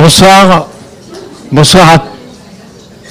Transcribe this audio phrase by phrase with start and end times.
[0.00, 0.68] Bonsoir.
[1.50, 2.04] Bonsoir à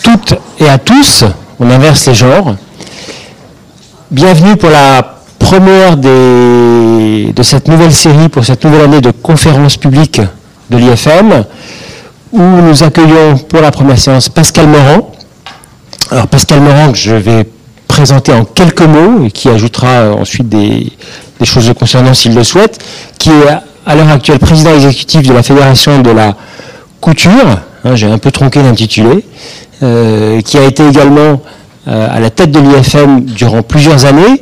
[0.01, 1.25] toutes et à tous.
[1.59, 2.55] On inverse les genres.
[4.09, 10.21] Bienvenue pour la première de cette nouvelle série, pour cette nouvelle année de conférences publiques
[10.69, 11.43] de l'IFM,
[12.31, 15.11] où nous accueillons pour la première séance Pascal Morand.
[16.09, 17.49] Alors Pascal Morand, que je vais
[17.89, 20.89] présenter en quelques mots et qui ajoutera ensuite des,
[21.37, 22.79] des choses concernant s'il le souhaite,
[23.19, 23.49] qui est
[23.85, 26.33] à l'heure actuelle président exécutif de la Fédération de la
[26.99, 29.23] Couture, hein, j'ai un peu tronqué l'intitulé,
[29.83, 31.41] euh, qui a été également
[31.87, 34.41] euh, à la tête de l'IFM durant plusieurs années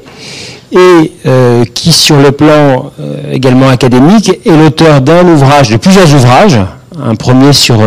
[0.72, 2.92] et euh, qui, sur le plan
[3.32, 6.60] également académique, est l'auteur d'un ouvrage, de plusieurs ouvrages,
[7.02, 7.78] un premier sur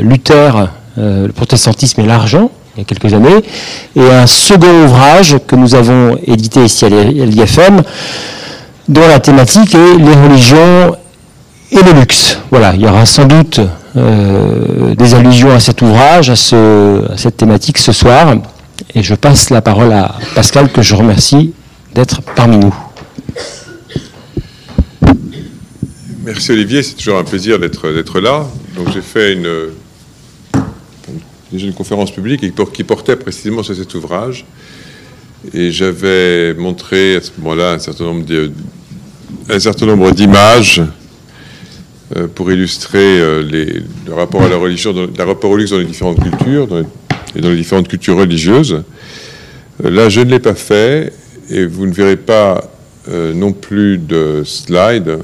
[0.00, 3.42] Luther, le protestantisme et l'argent, il y a quelques années,
[3.94, 7.82] et un second ouvrage que nous avons édité ici à l'IFM,
[8.88, 10.96] dont la thématique est les religions
[11.70, 12.38] et le luxe.
[12.50, 13.60] Voilà, il y aura sans doute
[13.96, 18.34] euh, des allusions à cet ouvrage, à, cette thématique ce soir.
[18.94, 21.52] Et je passe la parole à Pascal, que je remercie
[21.94, 22.74] d'être parmi nous.
[26.24, 28.46] Merci Olivier, c'est toujours un plaisir d'être là.
[28.74, 29.70] Donc j'ai fait une,
[31.52, 32.40] une conférence publique
[32.72, 34.44] qui portait précisément sur cet ouvrage.
[35.54, 38.04] Et j'avais montré à ce moment-là un certain
[39.86, 40.82] nombre d'images
[42.34, 43.42] pour illustrer euh,
[44.06, 46.68] le rapport à la religion, le rapport au luxe dans les différentes cultures
[47.34, 48.84] et dans les différentes cultures religieuses.
[49.84, 51.12] Euh, là, je ne l'ai pas fait
[51.50, 52.70] et vous ne verrez pas
[53.08, 55.18] non plus de slide.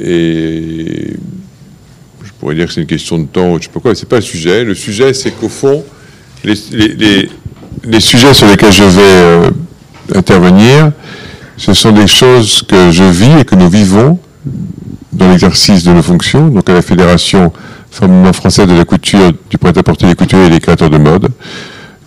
[0.00, 1.12] Et
[2.24, 4.08] je pourrais dire que c'est une question de temps, je ne sais pas quoi, c'est
[4.08, 4.64] pas le sujet.
[4.64, 5.84] Le sujet, c'est qu'au fond,
[6.42, 6.56] les,
[8.00, 10.90] sujets sur lesquels je vais intervenir,
[11.56, 14.18] ce sont des choses que je vis et que nous vivons
[15.12, 17.52] dans l'exercice de nos fonctions, donc à la Fédération
[17.90, 21.28] française de la couture, du prêt-à-porter des couturiers et des créateurs de mode.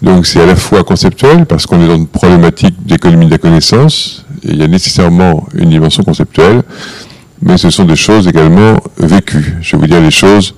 [0.01, 3.37] Donc c'est à la fois conceptuel, parce qu'on est dans une problématique d'économie de la
[3.37, 6.63] connaissance, et il y a nécessairement une dimension conceptuelle,
[7.41, 9.57] mais ce sont des choses également vécues.
[9.61, 10.55] Je vais vous dire les choses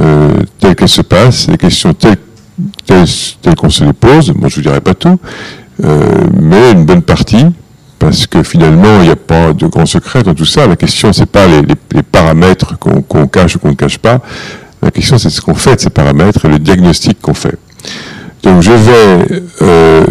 [0.00, 2.16] euh, telles qu'elles se passent, les questions telles,
[2.86, 5.18] telles, qu'on se les pose, moi je ne vous dirai pas tout,
[5.84, 7.44] euh, mais une bonne partie,
[7.98, 10.66] parce que finalement, il n'y a pas de grand secret dans tout ça.
[10.66, 14.20] La question, c'est pas les, paramètres qu'on cache ou qu'on ne cache pas.
[14.82, 17.56] La question, c'est ce qu'on fait de ces paramètres et le diagnostic qu'on fait.
[18.42, 20.04] Donc, je vais euh,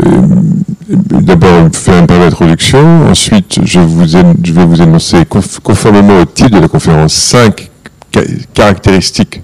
[0.89, 3.07] d'abord faire un peu d'introduction.
[3.09, 5.23] Ensuite, je vais vous énoncer,
[5.63, 7.69] conformément au titre de la conférence, cinq
[8.53, 9.41] caractéristiques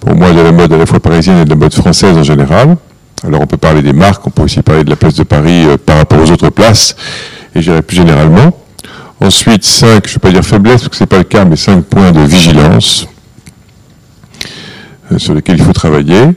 [0.00, 2.22] pour moi de la mode à la fois parisienne et de la mode française en
[2.22, 2.76] général.
[3.26, 5.66] Alors, on peut parler des marques, on peut aussi parler de la place de Paris
[5.66, 6.96] euh, par rapport aux autres places
[7.54, 8.52] et j'irai plus généralement.
[9.20, 11.44] Ensuite, cinq, je ne vais pas dire faiblesse, parce que ce n'est pas le cas,
[11.44, 13.06] mais cinq points de vigilance
[15.12, 16.30] euh, sur lesquels il faut travailler.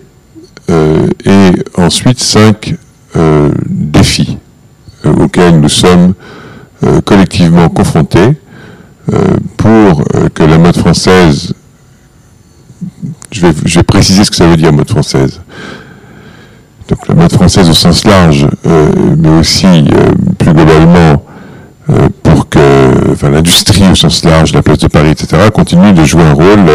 [0.69, 1.51] Euh, et
[1.81, 2.75] ensuite, cinq
[3.16, 4.38] euh, défis
[5.06, 6.13] auxquels nous sommes
[7.06, 8.38] collectivement confrontés
[9.56, 10.03] pour
[10.34, 11.53] que la mode française,
[13.31, 15.41] je vais préciser ce que ça veut dire mode française,
[16.88, 21.23] donc la mode française au sens large, euh, mais aussi euh, plus globalement
[21.89, 22.59] euh, pour que
[23.11, 26.66] enfin, l'industrie au sens large, la place de Paris, etc., continue de jouer un rôle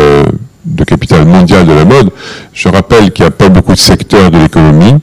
[0.64, 2.10] de capital mondial de la mode.
[2.52, 4.94] Je rappelle qu'il n'y a pas beaucoup de secteurs de l'économie,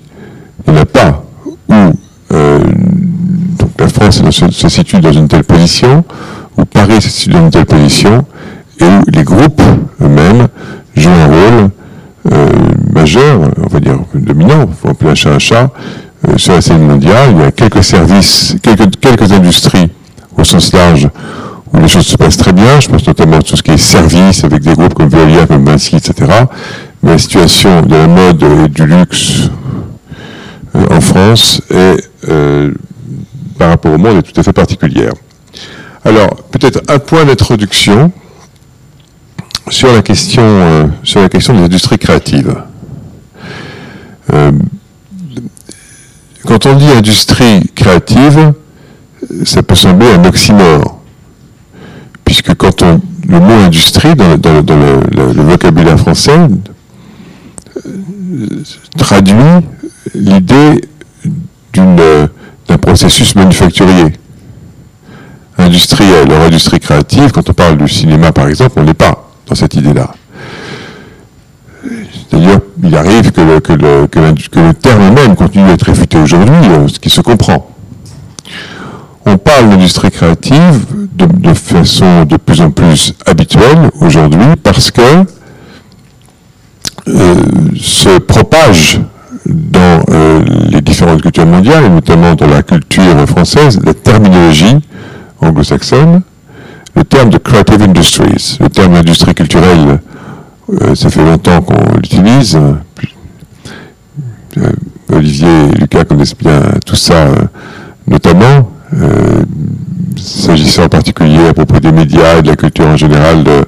[0.67, 1.23] il n'y en a pas,
[1.69, 1.93] où
[2.31, 6.03] donc la France se, se, situe dans une telle position,
[6.57, 8.25] où Paris se situe dans une telle position,
[8.79, 9.61] et où les groupes
[10.01, 10.47] eux-mêmes
[10.95, 11.69] jouent un rôle
[12.31, 12.47] euh,
[13.63, 15.71] on va dire dominant, il faut appeler un chat
[16.27, 17.29] euh, sur la scène mondiale.
[17.31, 19.89] Il y a quelques services, quelques, industries
[20.38, 21.09] au sens large
[21.73, 22.79] où les choses se passent très bien.
[22.79, 25.66] Je pense notamment à tout ce qui est service avec des groupes comme Veolia, comme
[25.66, 26.31] Vinci, etc.
[27.03, 29.49] Mais la situation de la mode et du luxe
[30.75, 32.03] euh, en France est,
[33.57, 35.13] par rapport au monde, est tout à fait particulière.
[36.03, 38.11] Alors, peut-être un point d'introduction
[39.69, 42.55] sur la question, euh, sur la question des industries créatives.
[44.33, 44.51] Euh,
[46.45, 48.53] quand on dit industrie créative,
[49.43, 51.01] ça peut sembler un oxymore,
[52.23, 56.37] puisque quand on le mot industrie dans, le, vocabulaire français
[57.85, 58.63] euh,
[58.97, 59.66] traduit
[60.13, 60.81] l'idée
[61.73, 64.13] d'un processus manufacturier
[65.57, 66.31] industriel.
[66.31, 69.75] Or, industrie créative, quand on parle du cinéma par exemple, on n'est pas dans cette
[69.75, 70.11] idée-là.
[72.32, 77.22] D'ailleurs, il arrive que le, terme même continue d'être réfuté aujourd'hui, euh, ce qui se
[77.22, 77.70] comprend.
[79.26, 85.02] On parle d'industrie créative de, façon de plus en plus habituelle aujourd'hui parce que
[87.78, 88.99] se propage
[89.46, 90.03] dans
[90.70, 94.78] les différentes cultures mondiales, et notamment dans la culture française, la terminologie
[95.40, 96.22] anglo-saxonne,
[96.96, 99.99] le terme de creative industries, le terme d'industrie culturelle,
[100.96, 102.59] ça fait longtemps qu'on l'utilise.
[105.09, 107.28] Olivier et Lucas connaissent bien tout ça,
[108.08, 108.72] notamment.
[110.17, 113.66] S'agissant en particulier à propos des médias et de la culture en général, de,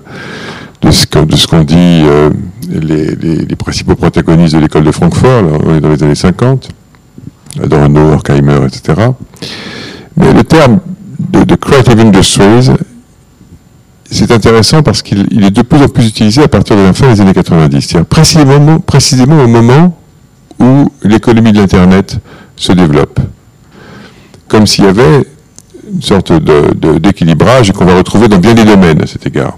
[0.82, 2.30] de ce qu'ont dit euh,
[2.70, 5.44] les, principaux protagonistes de l'école de Francfort,
[5.82, 6.70] dans les années 50,
[7.64, 9.10] Adorno, Horkheimer, etc.
[10.16, 10.80] Mais le terme
[11.20, 12.72] de, Creative Industries,
[14.10, 17.08] c'est intéressant parce qu'il est de plus en plus utilisé à partir de la fin
[17.08, 19.98] des années 90, c'est-à-dire précisément, précisément au moment
[20.60, 22.18] où l'économie de l'Internet
[22.56, 23.20] se développe.
[24.48, 25.26] Comme s'il y avait
[25.94, 26.32] une sorte
[27.00, 29.58] d'équilibrage et qu'on va retrouver dans bien des domaines à cet égard.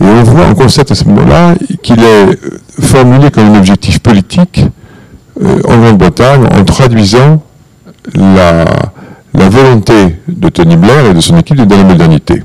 [0.00, 2.38] Et on voit, on constate à ce moment-là qu'il est
[2.80, 4.64] formulé comme un objectif politique
[5.42, 7.42] euh, en Grande-Bretagne en traduisant
[8.14, 8.64] la,
[9.32, 12.42] volonté de Tony Blair et de son équipe de la modernité.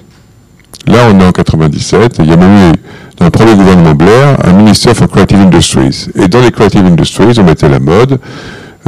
[0.85, 2.75] Là, on est en 97, il y a même eu,
[3.18, 6.09] dans le premier gouvernement Blair, un Minister for Creative Industries.
[6.15, 8.19] Et dans les Creative Industries, on mettait la mode,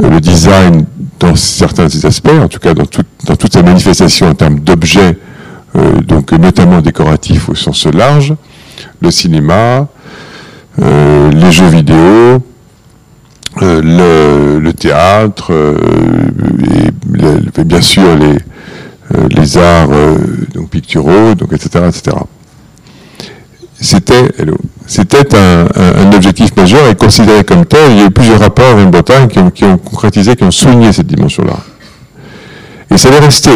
[0.02, 0.84] euh, le design
[1.18, 2.84] dans certains aspects, en tout cas dans,
[3.26, 5.18] dans toute sa manifestation en termes d'objets,
[5.76, 8.34] euh, donc notamment décoratifs au sens large,
[9.00, 9.88] le cinéma,
[10.82, 12.42] euh, les jeux vidéo,
[13.62, 15.52] euh, le, théâtre,
[17.56, 18.36] et, bien sûr les,
[19.30, 19.88] les arts
[20.54, 22.16] donc picturaux, donc etc., etc.
[23.80, 24.30] C'était,
[24.86, 27.90] c'était un, objectif majeur et considéré comme tel.
[27.90, 31.06] Il y a eu plusieurs rapports en Bretagne qui ont, concrétisé, qui ont souligné cette
[31.06, 31.58] dimension-là.
[32.90, 33.50] Et ça allait rester.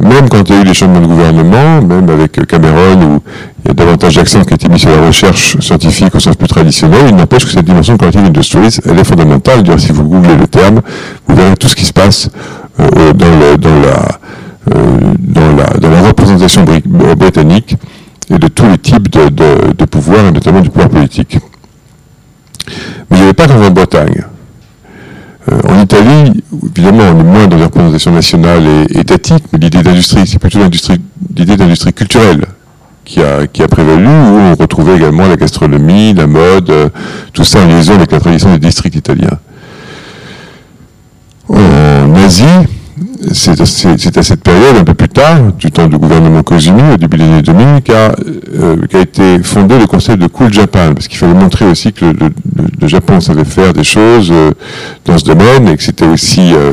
[0.00, 3.22] Même quand il y a eu les changements de gouvernement, même avec Cameron, où
[3.64, 6.36] il y a davantage d'accent qui a été mis sur la recherche scientifique au sens
[6.36, 9.64] plus traditionnel, il n'empêche que cette dimension creative industries, elle est fondamentale.
[9.78, 10.82] Si vous googlez le terme,
[11.26, 12.28] vous verrez tout ce qui se passe
[12.78, 14.06] euh, dans, la, euh,
[14.66, 17.76] dans, la, dans la représentation britannique
[18.30, 19.28] et de tous les types de,
[19.72, 21.38] de, pouvoirs, et notamment du pouvoir politique.
[23.10, 24.24] Mais il n'y avait pas qu'en Bretagne.
[25.52, 26.42] Euh, en Italie,
[26.76, 30.58] évidemment, on est moins dans les représentations nationales et étatiques, mais l'idée d'industrie, c'est plutôt
[30.58, 32.46] l'idée d'industrie culturelle
[33.04, 36.88] qui a, qui a prévalu, où on retrouvait également la gastronomie, la mode, euh,
[37.32, 39.38] tout ça en liaison avec la tradition des districts italiens.
[41.48, 42.44] En Asie,
[43.32, 47.18] c'est à cette période, un peu plus tard, du temps du gouvernement Kozumi, au début
[47.18, 51.34] des années 2000, euh, qu'a été fondé le concept de Cool Japan, parce qu'il fallait
[51.34, 54.52] montrer aussi que le, Japon savait faire des choses euh,
[55.04, 56.72] dans ce domaine et que c'était aussi euh,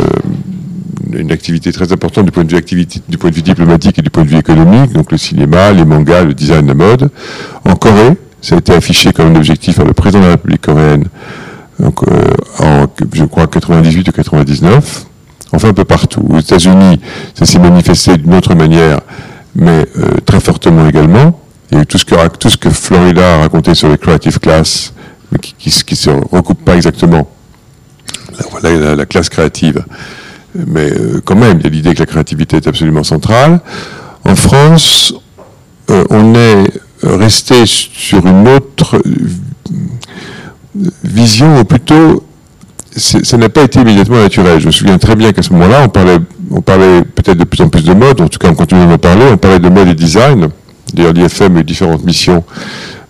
[1.11, 4.01] une activité très importante du point de vue activité, du point de vue diplomatique et
[4.01, 7.09] du point de vue économique, donc le cinéma, les mangas, le design, la mode.
[7.65, 10.61] En Corée, ça a été affiché comme un objectif par le président de la République
[10.61, 11.05] coréenne,
[11.79, 12.03] donc,
[12.59, 15.07] en, je crois, 98 ou 99
[15.53, 16.25] enfin un peu partout.
[16.29, 16.99] Aux États-Unis,
[17.33, 18.99] ça s'est manifesté d'une autre manière,
[19.55, 21.39] mais euh, très fortement également.
[21.71, 22.05] Il y a eu tout ce
[22.57, 24.93] que, Florida a raconté sur les creative class,
[25.31, 27.27] mais qui ne se recoupe pas exactement.
[28.51, 29.83] voilà la, classe créative.
[30.55, 33.59] Mais euh, quand même, il y a l'idée que la créativité est absolument centrale.
[34.25, 35.13] En France,
[35.89, 36.65] euh, on est
[37.03, 39.01] resté sur une autre
[41.03, 42.23] vision, ou plutôt
[42.95, 44.59] ça n'a pas été immédiatement naturel.
[44.59, 46.17] Je me souviens très bien qu'à ce moment-là, on parlait,
[46.51, 48.97] on parlait peut-être de plus en plus de mode, en tout cas on continue d'en
[48.97, 50.49] parler, on parlait de mode et design.
[50.93, 52.43] D'ailleurs, l'IFM a eu différentes missions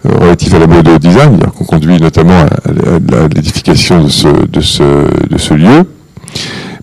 [0.05, 4.27] euh, relatives à la mode et au design, qu'on conduit notamment à, l'édification de ce,
[4.27, 4.83] de, ce,
[5.29, 5.85] de ce lieu.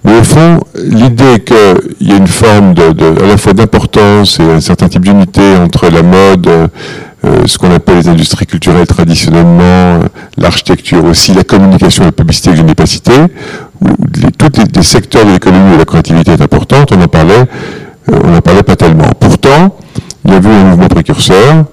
[0.04, 4.45] Mais au fond, l'idée qu'il y a une forme de, à la fois d'importance et
[4.45, 6.71] un certain type d'unité entre la mode,
[7.22, 10.02] euh, ce qu'on appelle les industries culturelles traditionnellement, euh,
[10.38, 13.88] l'architecture aussi, la communication, la publicité que je où
[14.38, 17.44] tous les, secteurs de l'économie où la créativité est importante, on en parlait,
[18.10, 19.10] euh, on n'en parlait pas tellement.
[19.18, 19.76] Pourtant,
[20.24, 21.64] il y a eu un mouvement précurseur,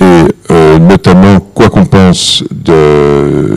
[0.00, 3.56] et notamment, quoi qu'on pense de,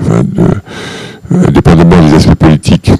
[0.00, 2.90] enfin de dépendamment des aspects politiques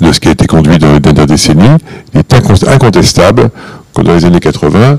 [0.00, 1.78] de ce qui a été conduit dans les dernières décennies,
[2.12, 2.34] il est
[2.68, 3.50] incontestable
[3.94, 4.98] que dans les années 80,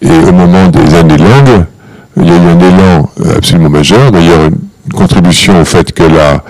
[0.00, 1.64] et au moment des années longues,
[2.16, 4.10] il y a eu un élan euh, absolument majeur.
[4.12, 6.42] D'ailleurs, une contribution au fait que la,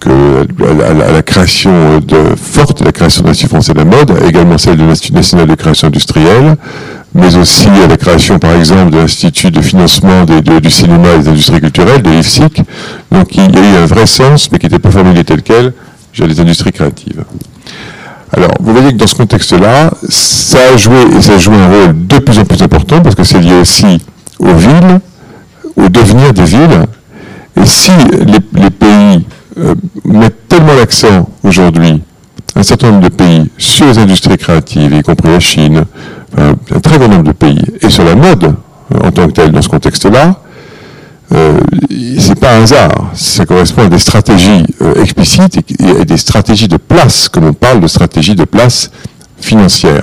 [0.00, 4.84] que création de forte, la création de l'Institut français de la mode, également celle de
[4.84, 6.56] l'Institut national de création industrielle,
[7.14, 11.28] mais aussi à la création, par exemple, de l'Institut de financement du cinéma et des
[11.28, 12.62] industries culturelles, de l'IFSIC.
[13.12, 15.72] Donc il y a eu un vrai sens, mais qui n'était pas formulé tel quel,
[16.12, 17.24] j'ai les industries créatives.
[18.36, 22.06] Alors, vous voyez que dans ce contexte-là, ça a joué, et ça a un rôle
[22.06, 23.98] de plus en plus important, parce que c'est lié aussi
[24.40, 25.00] aux villes,
[25.76, 26.86] au devenir des villes.
[27.56, 27.92] Et si
[28.52, 29.24] les, pays
[29.58, 29.74] euh,
[30.04, 32.02] mettent tellement l'accent aujourd'hui,
[32.56, 35.84] un certain nombre de pays, sur les industries créatives, y compris la Chine,
[36.36, 38.54] un très grand nombre de pays, et sur la mode
[39.02, 40.40] en tant que telle dans ce contexte-là,
[41.32, 41.58] euh,
[42.18, 43.10] c'est pas un hasard.
[43.14, 47.80] Ça correspond à des stratégies euh, explicites et, des stratégies de place, comme on parle
[47.80, 48.90] de stratégies de place
[49.38, 50.02] financière.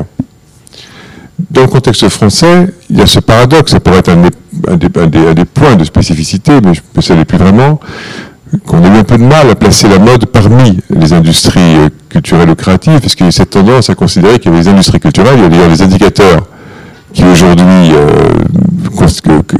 [1.49, 5.75] Dans le contexte français, il y a ce paradoxe, ça pourrait être un des, points
[5.75, 7.79] de spécificité, mais je ne sais plus vraiment,
[8.65, 11.89] qu'on a eu un peu de mal à placer la mode parmi les industries euh,
[12.09, 14.67] culturelles ou créatives, parce qu'il y a cette tendance à considérer qu'il y a les
[14.67, 16.47] industries culturelles, il y a d'ailleurs les indicateurs
[17.13, 17.91] qui aujourd'hui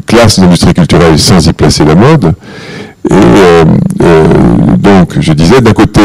[0.05, 2.33] classent les industries culturelles sans y placer la mode.
[3.09, 3.65] Et euh,
[4.01, 4.27] euh,
[4.77, 6.01] donc, je disais, d'un côté,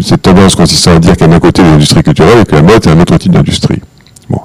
[0.00, 2.86] cette tendance consistant à dire qu'il y a côté l'industrie culturelle et que la mode
[2.86, 3.80] est un autre type d'industrie.
[4.30, 4.40] Bon.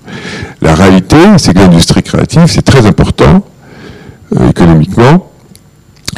[0.62, 3.44] La réalité, c'est que l'industrie créative, c'est très important
[4.50, 5.30] économiquement,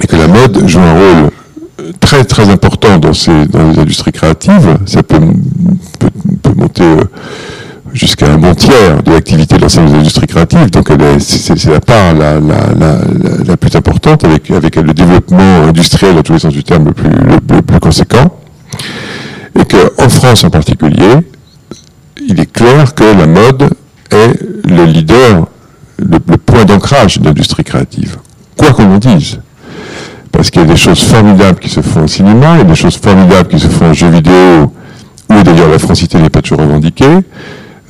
[0.02, 1.32] et que la mode joue un rôle
[2.00, 4.78] très très important dans, ces, dans les industries créatives.
[4.86, 5.20] Ça peut,
[6.56, 6.84] monter
[7.94, 10.70] jusqu'à un bon tiers de l'activité de l'ensemble des industries créatives.
[10.70, 16.34] Donc c'est la part la, la, plus importante avec, avec le développement industriel dans tous
[16.34, 18.38] les sens du terme le plus, le, plus conséquent.
[19.60, 21.18] Et qu'en France en particulier,
[22.28, 23.70] il est clair que la mode
[24.12, 25.48] est le leader,
[25.98, 28.18] le, point d'ancrage de l'industrie créative.
[28.58, 29.40] Quoi qu'on en dise.
[30.32, 32.66] Parce qu'il y a des choses formidables qui se font au cinéma, il y a
[32.66, 34.74] des choses formidables qui se font en jeux vidéo,
[35.30, 37.20] où d'ailleurs la francité n'est pas toujours revendiquée.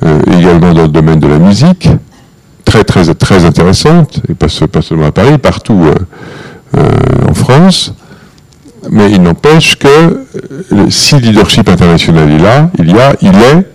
[0.04, 1.88] Euh, également dans le domaine de la musique,
[2.64, 5.94] très très très intéressante, et pas, seulement à Paris, partout euh,
[6.76, 7.94] euh, en France.
[8.90, 10.26] Mais il n'empêche que
[10.88, 13.66] si le leadership international est là, il y a, il est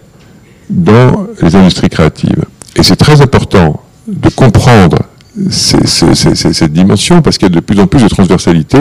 [0.70, 2.44] dans les industries créatives.
[2.76, 4.98] Et c'est très important de comprendre
[5.50, 8.80] cette dimension parce qu'il y a de plus en plus de transversalité.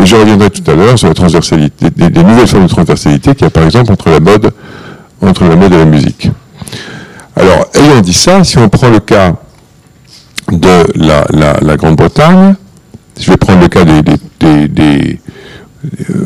[0.00, 3.34] Et je reviendrai tout à l'heure sur la transversalité, des, des, nouvelles formes de transversalité
[3.34, 4.52] qu'il y a par exemple entre la mode,
[5.20, 6.30] entre la mode et la musique.
[7.34, 9.34] Alors, ayant dit ça, si on prend le cas
[10.50, 12.54] de la, Grande-Bretagne,
[13.18, 15.18] je vais prendre le cas des,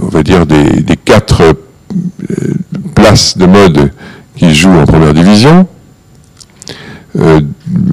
[0.02, 1.54] on va dire des, quatre euh,
[2.94, 3.92] places de mode
[4.36, 5.68] qui jouent en première division.
[7.18, 7.40] Euh,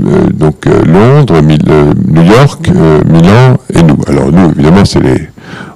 [0.05, 2.69] euh, donc Londres, New York,
[3.05, 3.97] Milan et nous.
[4.07, 5.29] Alors nous, évidemment, c'est les,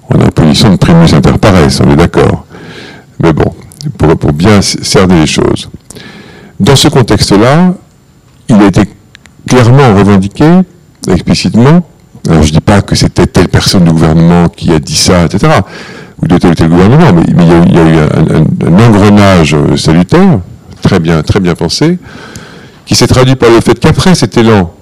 [0.10, 2.46] on a une position de primus inter pares, on est d'accord.
[3.22, 3.54] Mais bon,
[3.98, 5.70] pour, pour bien cerner les choses.
[6.60, 7.74] Dans ce contexte-là,
[8.50, 8.82] il a été
[9.48, 10.46] clairement revendiqué,
[11.08, 11.88] explicitement,
[12.28, 15.26] alors je ne dis pas que c'était telle personne du gouvernement qui a dit ça,
[15.26, 15.54] etc.,
[16.22, 17.98] ou de tel ou tel gouvernement, mais, il, y a, eu
[18.66, 20.40] un, engrenage salutaire,
[20.82, 22.00] très bien, très bien pensé,
[22.86, 24.74] qui s'est traduit par le fait qu'après cet élan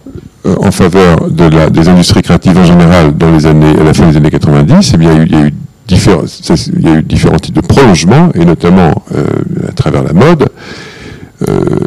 [0.45, 4.17] euh, en faveur des industries créatives en général dans les années, à la fin des
[4.17, 5.53] années 90, eh il y a eu,
[5.87, 9.25] différents, types de prolongements, et notamment euh,
[9.67, 10.47] à travers la mode,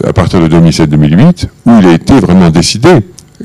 [0.07, 2.91] à partir de 2007-2008, où il a été vraiment décidé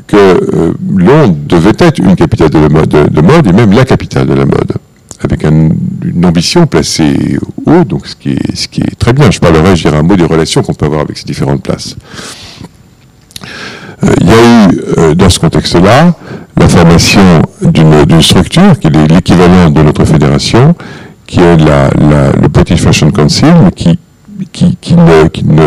[0.08, 4.28] que euh, Londres devait être une capitale de, mode, de, mode, et même la capitale
[4.28, 4.74] de la mode,
[5.24, 9.30] avec une ambition placée haut, donc ce qui, est, ce qui est très bien.
[9.32, 11.96] Je parlerai, je dirais un mot des relations qu'on peut avoir avec ces différentes places.
[14.04, 16.16] Euh, il y a eu, dans ce contexte-là,
[16.58, 20.76] la formation d'une structure qui est l'équivalent de notre fédération,
[21.26, 21.90] qui est la,
[22.42, 23.98] le British Fashion Council, qui,
[24.52, 25.64] qui, ne,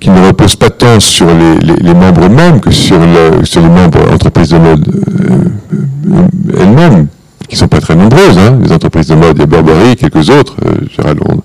[0.00, 3.68] qui ne repose pas tant sur les, les, membres eux-mêmes que sur, le, sur les
[3.68, 7.06] membres entreprises de mode euh, elles-mêmes,
[7.48, 10.30] qui ne sont pas très nombreuses, hein, les entreprises de mode, il y Burberry, quelques
[10.30, 11.42] autres, euh, Londres,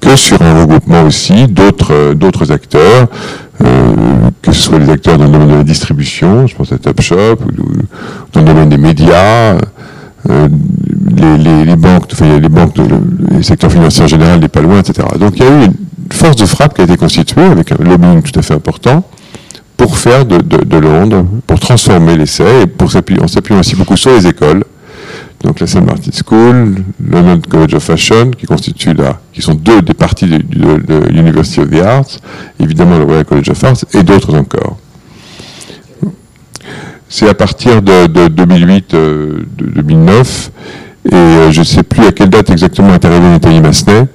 [0.00, 3.08] que sur un regroupement aussi d'autres euh, d'autres acteurs,
[3.62, 3.94] euh,
[4.42, 7.38] que ce soit les acteurs dans le domaine de la distribution, je pense à Topshop,
[7.44, 7.64] ou,
[8.32, 9.56] dans le domaine des médias,
[10.30, 10.48] euh,
[11.64, 12.82] les, banques, enfin, les banques, de,
[13.36, 15.06] le secteur financier en général n'est pas loin, etc.
[15.18, 15.74] Donc il y a eu une
[16.12, 19.04] force de frappe qui a été constituée avec un lobbying tout à fait important
[19.76, 24.26] pour faire de, Londres, pour transformer l'essai et pour en s'appuyant aussi beaucoup sur les
[24.26, 24.64] écoles.
[25.44, 25.84] Donc la St.
[25.84, 30.26] Martin School, le London College of Fashion, qui constituent là, qui sont deux des parties
[30.26, 32.18] de, de l'University of the Arts,
[32.58, 34.78] évidemment le Royal College of Arts et d'autres encore.
[37.08, 38.96] C'est à partir de, 2008,
[39.58, 40.50] 2009,
[41.04, 44.06] euh, et euh, je ne sais plus à quelle date exactement arrivée Nathalie Massenet,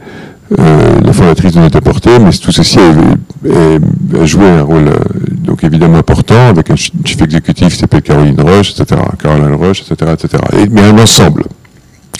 [0.59, 1.79] euh, la fondatrice de Net à
[2.19, 4.91] mais tout ceci a, joué un rôle
[5.31, 10.11] donc évidemment important avec un chef exécutif qui s'appelle Caroline Roche, etc., Caroline Roche, etc.,
[10.13, 10.43] etc.
[10.69, 11.45] mais un ensemble,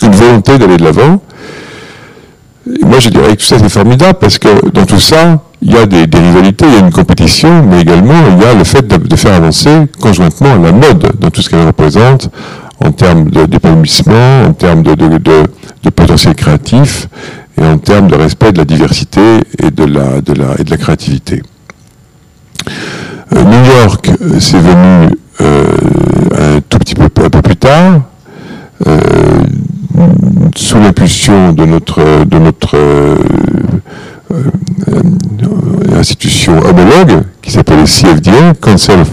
[0.01, 1.21] une volonté d'aller de l'avant.
[2.65, 5.77] Moi, je dirais que tout ça, c'est formidable parce que dans tout ça, il y
[5.77, 8.87] a des, rivalités, il y a une compétition, mais également, il y a le fait
[8.87, 12.29] de, faire avancer conjointement la mode dans tout ce qu'elle représente
[12.83, 14.95] en termes d'épanouissement, en termes de,
[15.89, 17.07] potentiel créatif
[17.57, 19.21] et en termes de respect de la diversité
[19.61, 21.43] et de la, de la, et de la créativité.
[23.35, 25.65] Euh, New York, c'est venu euh,
[26.57, 28.01] un tout petit peu, un peu plus tard.
[28.87, 28.99] Euh,
[30.55, 33.17] sous l'impulsion de notre, euh,
[34.31, 34.37] euh,
[35.97, 39.09] institution homologue, qui s'appelle le CFDA, Council of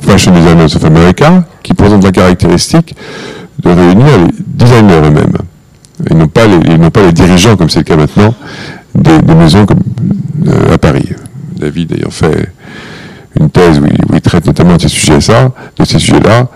[0.00, 2.94] Fashion Designers of America, qui présente la caractéristique
[3.62, 5.36] de réunir les designers eux-mêmes.
[6.10, 8.34] Ils n'ont pas, les, dirigeants, comme c'est le cas maintenant,
[8.94, 9.80] des, maisons comme,
[10.48, 11.08] euh, à Paris.
[11.56, 12.52] David ayant fait
[13.38, 15.50] une thèse où il, traite notamment de ces sujets-là,
[15.84, 16.48] sujets-là,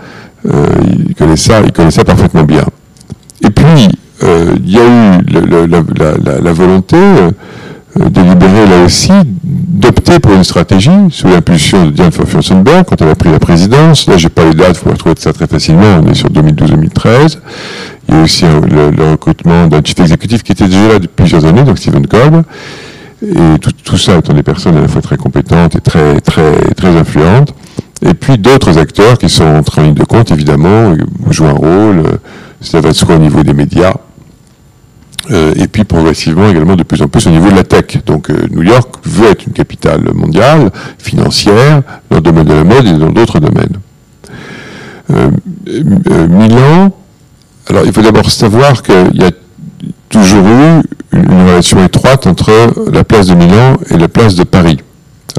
[0.43, 2.65] il il connaît ça parfaitement bien.
[3.45, 3.89] Et puis,
[4.23, 5.67] euh, il y a eu
[6.41, 7.29] la, volonté euh,
[7.95, 9.11] de libérer là aussi
[9.43, 14.07] d'opter pour une stratégie sous l'impulsion de Diane Furstenberg quand elle a pris la présidence.
[14.07, 16.01] Là, j'ai pas les dates, vous pouvez retrouver ça très facilement.
[16.01, 17.39] On est sur 2012-2013.
[18.07, 21.45] Il y a aussi le, recrutement d'un chief exécutif qui était déjà là depuis plusieurs
[21.45, 22.43] années, donc Stephen Cobb.
[23.23, 26.51] Et tout, tout, ça étant des personnes à la fois très compétentes et très, très,
[26.75, 27.53] très influentes.
[28.01, 30.93] Et puis d'autres acteurs qui sont en ligne de compte, évidemment,
[31.29, 32.03] jouent un rôle.
[32.61, 33.93] Ça va de au niveau des médias.
[35.31, 38.03] Euh, et puis progressivement également de plus en plus au niveau de la tech.
[38.05, 42.63] Donc euh, New York veut être une capitale mondiale, financière, dans le domaine de la
[42.63, 43.79] mode et dans d'autres domaines.
[45.11, 45.29] Euh,
[46.27, 46.91] Milan,
[47.67, 49.31] alors il faut d'abord savoir qu'il y a
[50.09, 50.81] toujours eu
[51.11, 52.51] une, relation étroite entre
[52.91, 54.77] la place de Milan et la place de Paris.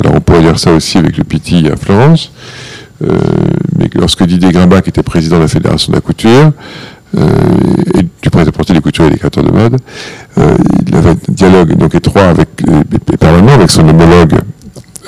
[0.03, 2.33] Alors on pourrait dire ça aussi avec le Pitti à Florence,
[3.01, 6.53] mais lorsque Didier Grimbach était président de la Fédération de la Couture,
[7.17, 9.77] et du prêt-à-porter des couturiers et des créateurs de mode.
[10.39, 10.57] Euh,
[10.87, 12.49] il avait un dialogue donc étroit avec,
[13.13, 14.35] et permanent avec son homologue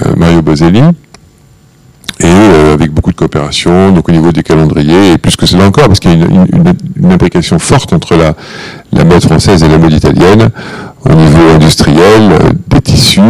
[0.07, 0.83] euh, Mario Boselli
[2.21, 5.87] et avec beaucoup de coopération, donc au niveau des calendriers, et plus que cela encore,
[5.87, 8.35] parce qu'il y a une, implication forte entre la,
[8.93, 10.51] la, mode française et la mode italienne,
[11.05, 12.33] au niveau industriel,
[12.67, 13.21] des tissus,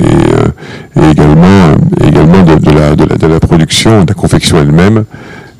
[0.00, 1.74] et, également,
[2.06, 5.04] également de, la, de, la, de, la, production, de la confection elle-même,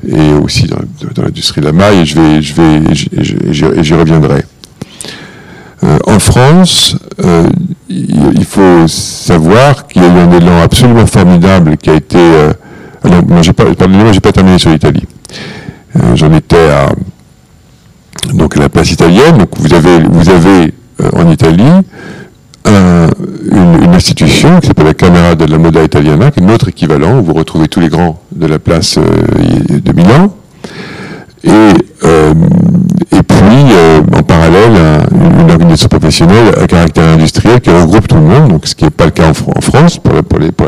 [0.07, 0.79] et aussi dans,
[1.23, 4.45] l'industrie de la maille, et je vais, je vais, j'y reviendrai.
[5.85, 7.49] Euh, en France, euh,
[7.89, 12.19] il, faut savoir qu'il y a eu un élan absolument formidable qui a été.
[12.19, 12.53] Euh,
[13.05, 15.07] alors, j'ai pas, pas terminé sur l'Italie.
[16.15, 16.89] j'en étais à
[18.33, 19.39] donc la place italienne.
[19.39, 20.75] Donc, vous avez, vous avez
[21.13, 21.85] en Italie
[22.67, 27.25] une, institution qui s'appelle la Camera de la Moda Italiana, qui est notre équivalent, où
[27.25, 30.35] vous retrouvez tous les grands de la place euh, de Milan.
[31.45, 32.35] Et, euh,
[33.13, 33.39] et puis,
[33.73, 38.67] euh, en parallèle, une organisation professionnelle à caractère industriel qui regroupe tout le monde, donc
[38.67, 40.13] ce qui n'est pas le cas en, France, pour,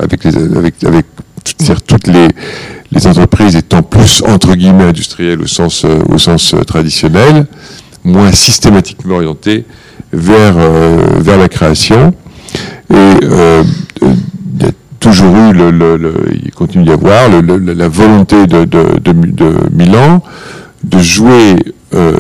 [0.03, 1.07] avec, les, avec, avec
[1.87, 2.29] toutes les,
[2.93, 7.47] les entreprises étant plus entre guillemets industrielles au sens, au sens traditionnel,
[8.05, 9.65] moins systématiquement orientées
[10.13, 12.15] vers, euh, vers la création.
[12.91, 13.63] Et euh,
[14.03, 16.13] il y a toujours eu, le,
[16.45, 20.23] il continue d'y avoir la volonté de, de, de, Milan
[20.85, 21.57] de jouer
[21.95, 22.15] euh,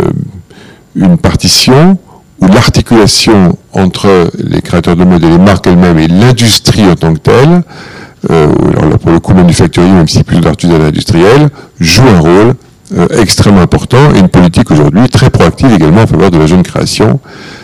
[0.94, 1.98] une partition
[2.40, 7.14] où l'articulation entre les créateurs de mode et les marques elles-mêmes et l'industrie en tant
[7.14, 7.62] que telle,
[8.31, 11.48] alors là pour le coup manufacturier, même si plus d'artisanat industriel,
[11.81, 12.55] joue un rôle
[13.18, 17.18] extrêmement important et une politique aujourd'hui très proactive également en faveur de la jeune création
[17.18, 17.58] euh,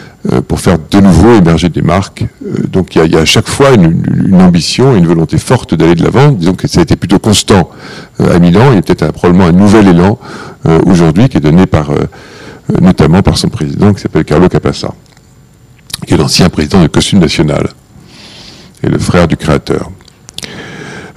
[0.48, 2.24] pour faire de nouveau émerger des marques.
[2.46, 6.02] Euh, donc il y, a, à chaque fois une, ambition une volonté forte d'aller de
[6.02, 6.32] l'avant.
[6.32, 7.70] Disons que ça a été plutôt constant
[8.20, 8.70] euh, à Milan.
[8.70, 10.18] Il y a peut-être probablement un nouvel élan
[10.86, 11.90] aujourd'hui qui est donné par,
[12.80, 14.94] notamment par son président qui s'appelle Carlo Capassa,
[16.06, 17.68] qui est l'ancien président du costume national
[18.82, 19.90] et le frère du créateur.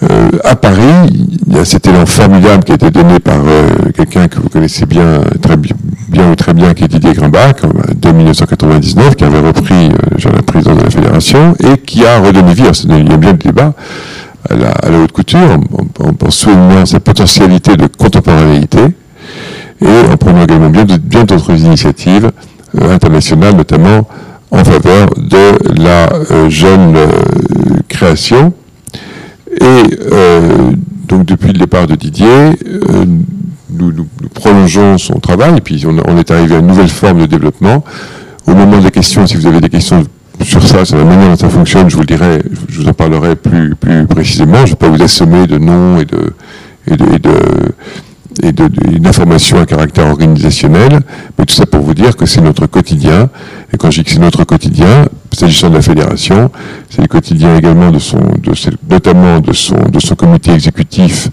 [0.04, 1.10] Euh, à Paris,
[1.48, 4.50] il y a cet élan formidable qui a été donné par euh, quelqu'un que vous
[4.50, 5.76] connaissez bien, très bien
[6.14, 7.62] ou très bien, qui est Didier Grimbach,
[7.96, 12.54] de 1999, qui avait repris euh, la présidence de la fédération et qui a redonné
[12.54, 13.74] vie, il y a bien le débat,
[14.50, 15.60] à la, haute couture,
[16.00, 18.80] en, en, soulignant sa potentialité de contemporanéité
[19.82, 22.32] et en prenant également bien, bien d'autres initiatives
[22.80, 24.08] internationales, notamment
[24.52, 26.96] en faveur de la jeune
[27.90, 28.54] création.
[29.60, 30.72] Et euh,
[31.08, 32.52] donc depuis le départ de Didier,
[33.78, 37.84] nous, prolongeons son travail, et puis on, est arrivé à une nouvelle forme de développement.
[38.46, 40.04] Au moment des questions, si vous avez des questions
[40.42, 43.36] sur ça, sur la manière dont ça fonctionne, je vous dirai, je vous en parlerai
[43.36, 44.58] plus, plus précisément.
[44.60, 46.34] Je ne vais pas vous assommer de noms et de,
[46.88, 47.32] et de,
[48.44, 51.00] et d'informations à caractère organisationnel,
[51.38, 53.30] mais tout ça pour vous dire que c'est notre quotidien.
[53.74, 56.52] Et quand je dis que c'est notre quotidien, s'agissant de la fédération,
[56.90, 58.54] c'est le quotidien également de son, de
[58.90, 61.30] notamment de son, de son comité exécutif,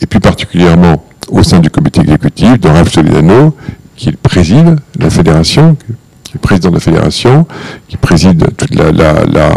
[0.00, 3.54] et plus particulièrement au sein du comité exécutif de Ralph Solidano,
[3.96, 5.76] qui préside la fédération,
[6.24, 7.46] qui est président de la fédération,
[7.88, 9.50] qui préside toute la, la, la,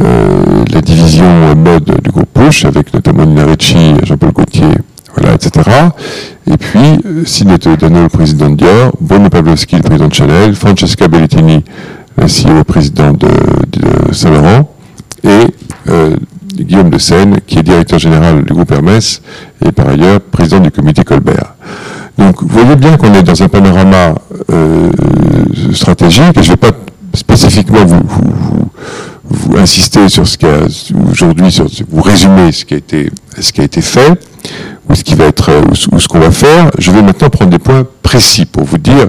[0.00, 4.74] euh, la division mode du groupe Push, avec notamment Nina Ricci, Jean-Paul Gauthier,
[5.14, 5.68] voilà, etc.
[6.46, 11.08] Et puis, Sinead Dano, le président de Dior, Bruno Pavlovski, le président de Chanel, Francesca
[11.08, 11.64] Bellettini,
[12.16, 14.70] le CEO président de, de Saint-Laurent,
[15.24, 15.28] et
[15.88, 16.16] euh,
[16.54, 19.22] Guillaume de Seine, qui est directeur général du groupe Hermès,
[19.64, 21.54] et par ailleurs président du comité Colbert.
[22.16, 24.14] Donc vous voyez bien qu'on est dans un panorama
[24.52, 24.90] euh,
[25.72, 26.72] stratégique, et je ne vais pas
[27.14, 28.70] spécifiquement vous, vous,
[29.24, 30.46] vous, insister sur ce qui
[31.10, 34.12] aujourd'hui, sur, vous résumer ce qui a été, ce qui a été fait,
[34.88, 36.70] ou ce qui va être, ou ce qu'on va faire.
[36.78, 39.08] Je vais maintenant prendre des points précis pour vous dire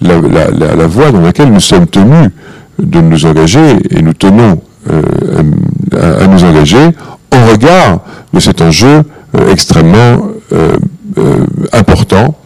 [0.00, 2.30] la, la, la, la voie dans laquelle nous sommes tenus
[2.78, 5.02] de nous engager, et nous tenons euh,
[5.98, 6.90] à, à, nous engager
[7.32, 8.00] en regard
[8.32, 9.02] de cet enjeu
[9.36, 10.76] euh, extrêmement euh,
[11.72, 12.36] important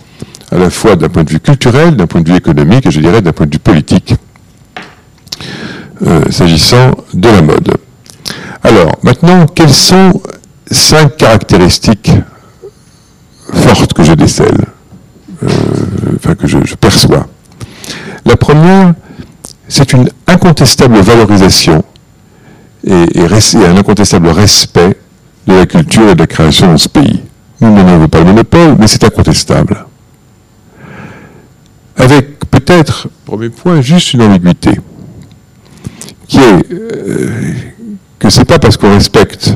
[0.52, 3.00] à la fois d'un point de vue culturel, d'un point de vue économique et je
[3.00, 4.14] dirais d'un point de vue politique,
[6.06, 7.76] euh, s'agissant de la mode.
[8.62, 10.20] Alors, maintenant, quelles sont
[10.70, 12.12] cinq caractéristiques
[13.52, 14.66] fortes que je décèle,
[15.42, 15.48] euh,
[16.16, 17.26] enfin que je, perçois?
[18.26, 18.94] La première,
[19.68, 21.82] c'est une incontestable valorisation
[22.84, 24.96] et, un incontestable respect
[25.46, 27.22] de la culture et de la création dans ce pays.
[27.60, 29.86] Nous n'en avons pas le monopole, mais c'est incontestable
[31.96, 34.72] avec peut-être, premier point, juste une ambiguïté,
[36.26, 37.52] qui est euh,
[38.18, 39.54] que c'est pas parce qu'on respecte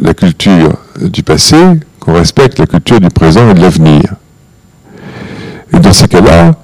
[0.00, 1.56] la culture du passé
[2.00, 4.14] qu'on respecte la culture du présent et de l'avenir.
[5.72, 6.54] Et dans ces cas-là,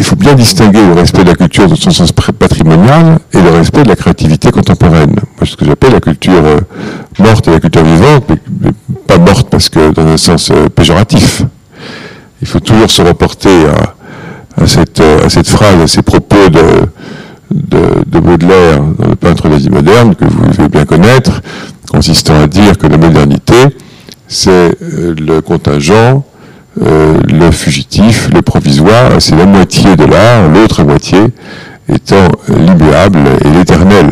[0.00, 3.50] il faut bien distinguer le respect de la culture dans son sens patrimonial et le
[3.50, 5.10] respect de la créativité contemporaine.
[5.10, 6.60] Moi, ce que j'appelle la culture euh,
[7.18, 8.24] morte et la culture vivante,
[8.62, 8.70] mais,
[9.06, 11.42] pas morte parce que dans un sens euh, péjoratif
[12.40, 16.88] il faut toujours se reporter à, à, cette, phrase, à ces propos de,
[17.50, 21.42] de, de Baudelaire dans le peintre d'Asie moderne, que vous devez bien connaître,
[21.90, 23.76] consistant à dire que la modernité,
[24.26, 26.29] c'est euh, le contingent, euh,
[26.80, 31.18] le fugitif, le provisoire, c'est la moitié de l'art, l'autre moitié
[31.92, 34.06] étant l'immuable et l'éternel.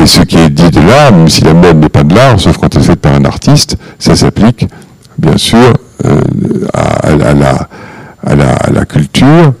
[0.00, 2.38] Et ce qui est dit de l'art, même si la mode n'est pas de l'art,
[2.38, 4.66] sauf quand elle est faite par un artiste, ça s'applique
[5.18, 5.72] bien sûr
[6.04, 6.20] euh,
[6.72, 7.34] à,
[8.70, 9.52] la, culture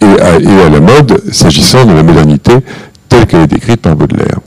[0.00, 2.52] et à, et à la mode s'agissant de la modernité
[3.08, 4.40] telle qu'elle est décrite par Baudelaire.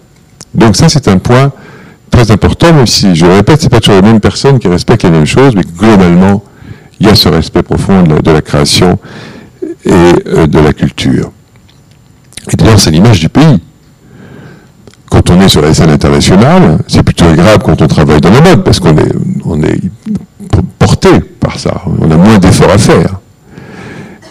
[0.53, 1.51] Donc ça c'est un point
[2.13, 5.03] très important, même si je le répète, c'est pas toujours les mêmes personnes qui respectent
[5.03, 6.43] les mêmes choses, mais globalement
[6.99, 8.99] il y a ce respect profond de la, création
[9.83, 11.31] et euh, de la culture.
[12.51, 13.59] Et d'ailleurs c'est l'image du pays
[15.13, 18.41] quand on est sur la scène internationale, c'est plutôt agréable quand on travaille dans la
[18.41, 19.13] mode, parce qu'on est,
[19.45, 19.79] on est
[20.79, 21.83] porté par ça.
[21.99, 23.19] On a moins d'efforts à faire.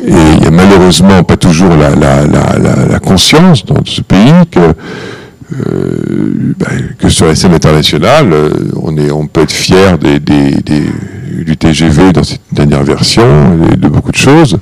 [0.05, 2.59] Et il n'y a malheureusement pas toujours la, la, la,
[2.91, 4.75] la, conscience dans ce pays que,
[5.53, 10.19] euh, ben, que sur la scène internationale, euh, on, est, on peut être fier des,
[10.19, 10.85] des, des,
[11.45, 13.25] du TGV dans cette dernière version,
[13.73, 14.59] et de beaucoup de choses,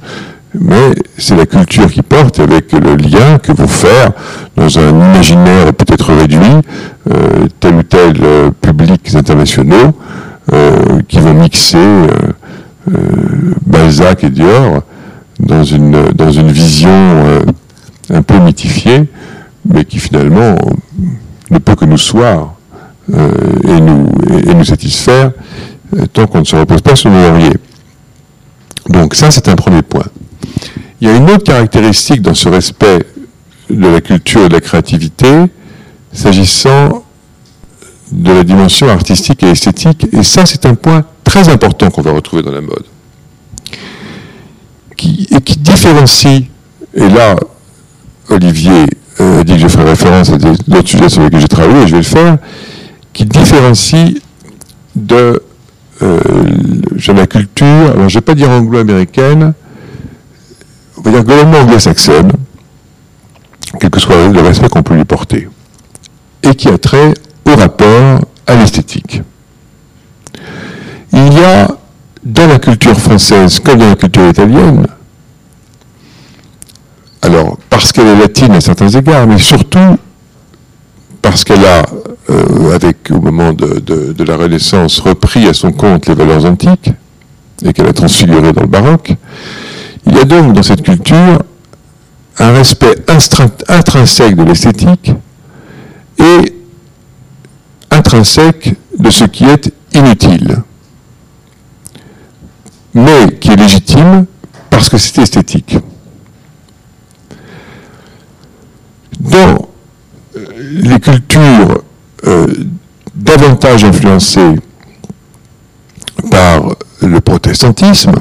[0.58, 4.12] mais c'est la culture qui porte avec le lien que vont faire
[4.56, 6.40] dans un imaginaire peut-être réduit
[7.10, 8.14] euh, tel ou tel
[8.60, 9.94] publics internationaux
[10.52, 11.78] euh, qui vont mixer
[13.66, 14.82] Balzac et Dior
[15.38, 17.44] dans une, dans une vision
[18.12, 19.08] un peu mythifiée,
[19.72, 20.56] mais qui finalement
[21.50, 22.54] ne peut que nous soir
[23.12, 25.32] et, nous, et, nous satisfaire
[26.12, 27.56] tant qu'on ne se repose pas sur nos lauriers.
[28.88, 30.06] Donc ça, c'est un premier point.
[31.00, 33.00] Il y a une autre caractéristique dans ce respect
[33.70, 35.28] de la culture et de la créativité,
[36.12, 37.04] s'agissant
[38.12, 42.12] de la dimension artistique et esthétique, et ça c'est un point très important qu'on va
[42.12, 42.84] retrouver dans la mode,
[44.96, 46.42] qui, et qui différencie,
[46.94, 47.36] et là
[48.28, 48.86] Olivier
[49.20, 51.92] euh, dit que je ferai référence à d'autres sujets sur lesquels j'ai travaillé, et je
[51.92, 52.38] vais le faire,
[53.12, 54.14] qui différencie
[54.96, 55.42] de
[56.02, 56.20] euh,
[57.08, 59.52] la culture, alors je ne vais pas dire anglo-américaine,
[60.96, 62.32] on va dire globalement anglo-saxonne,
[63.78, 65.48] quel que soit le respect qu'on peut lui porter,
[66.42, 67.14] et qui a trait
[67.46, 69.22] au rapport à l'esthétique.
[71.12, 71.68] Il y a
[72.24, 74.86] dans la culture française comme dans la culture italienne,
[77.22, 79.98] alors parce qu'elle est latine à certains égards, mais surtout
[81.22, 81.84] parce qu'elle a
[82.30, 86.90] euh, avec, au moment de, la Renaissance, repris à son compte les valeurs antiques
[87.64, 89.12] et qu'elle a transfigurées dans le baroque.
[90.06, 91.42] Il y a donc dans cette culture
[92.38, 92.94] un respect
[93.68, 95.12] intrinsèque de l'esthétique
[96.18, 96.54] et
[97.90, 100.62] intrinsèque de ce qui est inutile,
[102.94, 104.24] mais qui est légitime
[104.70, 105.76] parce que c'est esthétique.
[109.20, 109.68] Dans
[110.36, 111.82] euh, les cultures
[112.26, 112.46] euh,
[113.14, 114.56] davantage influencées
[116.30, 118.12] par le protestantisme,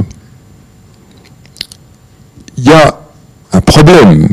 [2.58, 3.00] il y a
[3.54, 4.28] un problème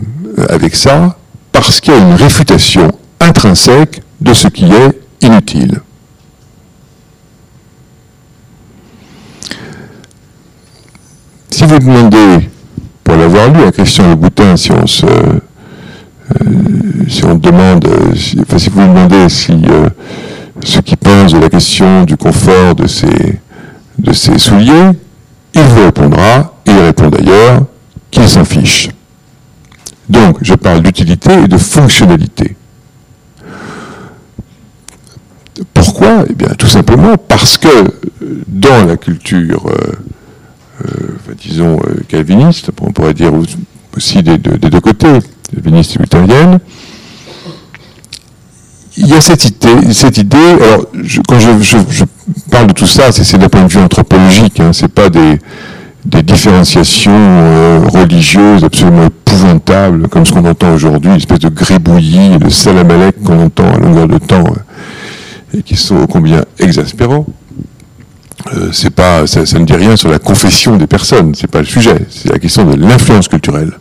[0.49, 1.17] avec ça
[1.53, 5.81] parce qu'il y a une réfutation intrinsèque de ce qui est inutile.
[11.51, 12.51] Si vous demandez,
[13.03, 15.07] pour l'avoir lu, la question de Boutin, si on se,
[17.09, 17.89] si on demande,
[18.41, 19.89] enfin, si vous demandez si euh,
[20.65, 23.41] ce qui pense de la question du confort de ses,
[23.99, 24.91] de souliers,
[25.55, 27.65] il vous répondra, et il répond d'ailleurs,
[28.11, 28.91] qu'il s'en fiche.
[30.09, 32.57] Donc, je parle d'utilité et de fonctionnalité.
[35.73, 36.25] Pourquoi?
[36.29, 37.69] Eh bien, tout simplement parce que
[38.47, 39.93] dans la culture, euh,
[40.85, 43.33] euh, disons, euh, calviniste, on pourrait dire
[43.97, 45.19] aussi des, deux côtés,
[45.53, 46.59] luthérienne,
[48.99, 50.87] il y a cette idée, alors
[51.29, 52.05] quand je,
[52.51, 55.39] parle de tout ça, c'est d'un point de vue anthropologique, hein, c'est pas des,
[56.05, 62.49] différenciations euh, religieuses absolument épouvantables, comme ce qu'on entend aujourd'hui, une espèce de gribouillis, de
[62.49, 67.27] salamalek qu'on entend à longueur de temps, euh, et qui sont combien exaspérants.
[68.55, 71.67] Euh, c'est pas, ça, ne dit rien sur la confession des personnes, c'est pas le
[71.67, 73.73] sujet, c'est la question de l'influence culturelle.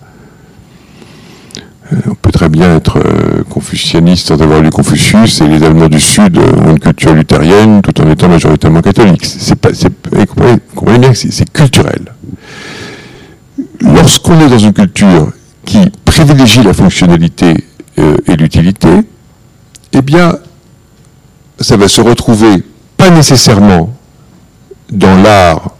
[2.08, 3.00] On peut très bien être
[3.50, 8.02] confucianiste sans avoir lu Confucius, et les Allemands du Sud ont une culture luthérienne tout
[8.02, 9.26] en étant majoritairement catholiques.
[9.26, 9.70] C'est pas,
[10.76, 12.06] comprenez bien que c'est culturel
[13.82, 15.32] lorsqu'on est dans une culture
[15.64, 17.56] qui privilégie la fonctionnalité
[18.00, 18.90] euh, et l'utilité,
[19.94, 20.38] eh bien,
[21.60, 22.64] ça va se retrouver
[22.98, 23.94] pas nécessairement
[24.92, 25.72] dans l'art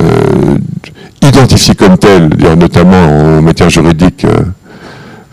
[0.00, 0.58] euh,
[1.22, 4.42] identifié comme tel, notamment en matière juridique euh,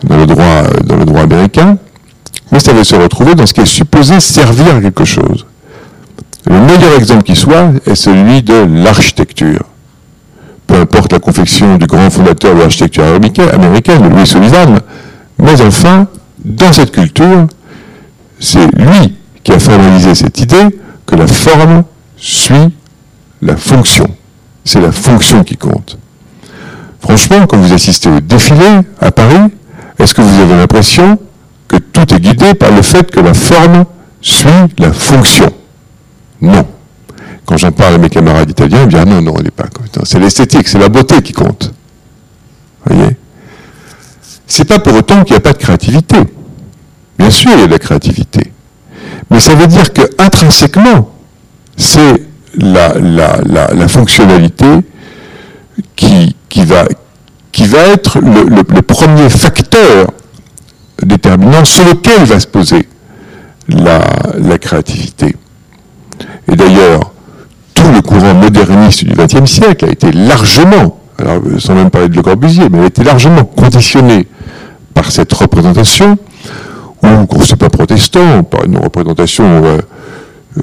[0.04, 1.78] dans, le droit, dans le droit américain,
[2.52, 5.46] mais ça va se retrouver dans ce qui est supposé servir à quelque chose.
[6.46, 9.64] Le meilleur exemple qui soit est celui de l'architecture
[10.72, 14.80] peu importe la confection du grand fondateur de l'architecture américaine, Louis Sullivan,
[15.38, 16.08] mais enfin,
[16.44, 17.48] dans cette culture,
[18.40, 21.84] c'est lui qui a formalisé cette idée que la forme
[22.16, 22.74] suit
[23.42, 24.08] la fonction.
[24.64, 25.98] C'est la fonction qui compte.
[27.02, 29.52] Franchement, quand vous assistez au défilé à Paris,
[30.02, 31.20] est-ce que vous avez l'impression
[31.68, 33.86] que tout est guidé par le fait que la forme
[34.22, 35.52] suit la fonction?
[36.42, 36.68] Non.
[37.46, 39.52] Quand j'en parle à mes camarades italiens, ils me disent ah non, non, elle n'est
[39.52, 39.66] pas
[40.04, 41.72] C'est l'esthétique, c'est la beauté qui compte.
[42.86, 43.16] Vous voyez?
[44.48, 46.18] C'est pas pour autant qu'il n'y a pas de créativité.
[47.18, 48.52] Bien sûr, il y a de la créativité.
[49.30, 51.10] Mais ça veut dire que intrinsèquement,
[51.78, 52.24] c'est
[52.58, 54.66] la, fonctionnalité
[55.96, 56.36] qui,
[56.66, 56.86] va,
[57.52, 60.08] qui va être le, premier facteur
[61.04, 62.88] déterminant sur lequel va se poser
[63.68, 65.36] la, créativité.
[66.52, 67.12] Et d'ailleurs,
[67.78, 72.22] le courant moderniste du XXe siècle a été largement, alors sans même parler de Le
[72.22, 74.28] Corbusier, mais a été largement conditionné
[74.94, 76.18] par cette représentation,
[77.04, 79.78] ou qu'on ne pas protestant, par une représentation euh,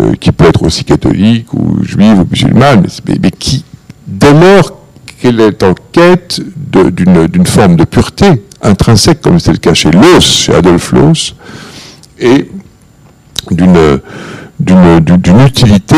[0.01, 3.64] euh, qui peut être aussi catholique ou juive ou musulmane, mais, qui,
[4.07, 4.78] dès lors
[5.20, 10.20] qu'elle est en quête d'une forme de pureté intrinsèque, comme c'est le cas chez Loos,
[10.20, 11.35] chez Adolf Loos,
[12.18, 12.50] et
[13.50, 14.00] d'une
[15.46, 15.96] utilité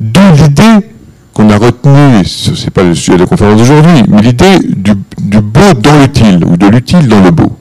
[0.00, 0.86] D'où l'idée
[1.34, 4.94] qu'on a retenue, ce n'est pas le sujet de la conférence d'aujourd'hui, mais l'idée du,
[5.40, 7.56] beau dans l'utile, ou de l'utile dans le beau.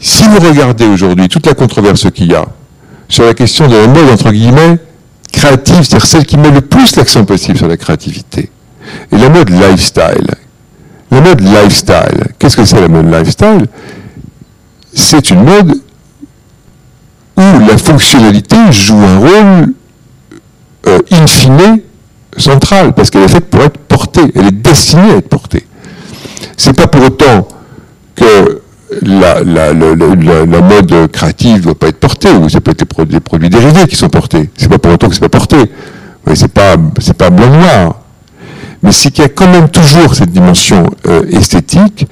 [0.00, 2.46] Si vous regardez aujourd'hui toute la controverse qu'il y a
[3.08, 4.78] sur la question de la mode, entre guillemets,
[5.32, 8.50] créative, c'est-à-dire celle qui met le plus l'accent possible sur la créativité,
[9.12, 10.26] et la mode lifestyle.
[11.10, 13.66] La mode lifestyle, qu'est-ce que c'est la mode lifestyle?
[14.92, 15.74] C'est une mode
[17.36, 19.74] où la fonctionnalité joue un rôle
[20.86, 21.80] euh, in fine
[22.36, 25.66] centrale, parce qu'elle est faite pour être portée, elle est destinée à être portée.
[26.56, 27.48] C'est pas pour autant
[28.14, 28.60] que
[29.02, 29.72] la,
[30.62, 33.96] mode créative ne doit pas être portée, ou ça peut être des produits, dérivés qui
[33.96, 34.50] sont portés.
[34.56, 35.56] C'est pas pour autant que c'est pas porté.
[36.34, 37.99] c'est pas, c'est pas blanc-noir.
[38.82, 42.06] Mais c'est qu'il y a quand même toujours cette dimension euh, esthétique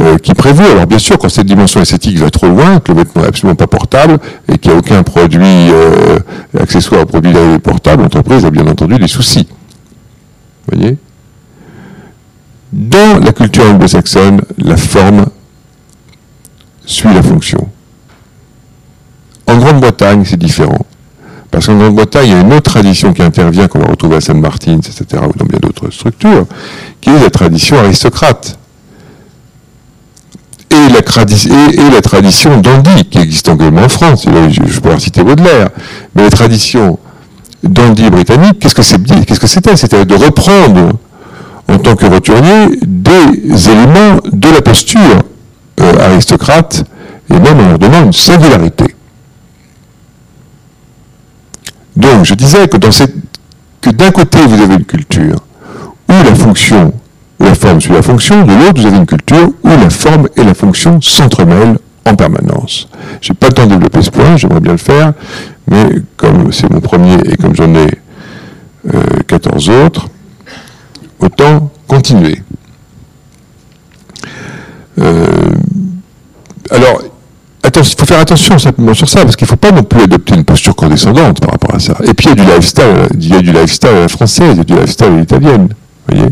[0.00, 0.64] euh, qui prévaut.
[0.70, 3.56] Alors bien sûr, quand cette dimension esthétique va trop loin, que le vêtement n'est absolument
[3.56, 6.18] pas portable et qu'il n'y a aucun produit euh,
[6.58, 9.48] accessoire produit portable, l'entreprise a bien entendu des soucis.
[10.68, 10.96] Vous voyez?
[12.72, 15.26] Dans la culture anglo-saxonne, la forme
[16.86, 17.68] suit la fonction.
[19.46, 20.86] En Grande-Bretagne, c'est différent.
[21.52, 24.20] Parce qu'en Grande-Bretagne, il y a une autre tradition qui intervient, qu'on va retrouver à
[24.22, 26.46] Saint-Martin, etc., ou dans bien d'autres structures,
[27.00, 28.58] qui est la tradition aristocrate
[30.70, 34.26] et la, tradition dandy, qui existe également en France.
[34.26, 35.68] Je, je pourrais citer Baudelaire.
[36.14, 36.98] Mais la tradition
[37.62, 39.76] dandy britannique, qu'est-ce que c'était Qu'est-ce que c'était?
[39.76, 40.92] C'était de reprendre,
[41.68, 45.22] en tant que roturier, des éléments de la posture
[45.80, 46.84] euh, aristocrate,
[47.28, 48.96] et même en leur donnant une singularité.
[51.96, 52.76] Donc, je disais que,
[53.80, 55.36] que d'un côté, vous avez une culture
[56.08, 56.92] où la fonction
[57.42, 60.44] la forme suit la fonction, de l'autre, vous avez une culture où la forme et
[60.44, 62.88] la fonction s'entremêlent en permanence.
[63.20, 65.12] Je n'ai pas le temps de développer ce point, j'aimerais bien le faire,
[65.68, 67.88] mais comme c'est mon premier et comme j'en ai
[69.26, 70.08] 14 euh, autres,
[71.20, 72.42] autant continuer.
[74.98, 75.52] Euh,
[76.70, 77.02] alors,
[77.64, 80.34] il faut faire attention simplement sur ça, parce qu'il ne faut pas non plus adopter
[80.34, 81.96] une posture condescendante par rapport à ça.
[82.04, 84.50] Et puis il y a du lifestyle, il y a du lifestyle à la française,
[84.52, 85.68] il y a du lifestyle à l'italienne.
[86.08, 86.28] voyez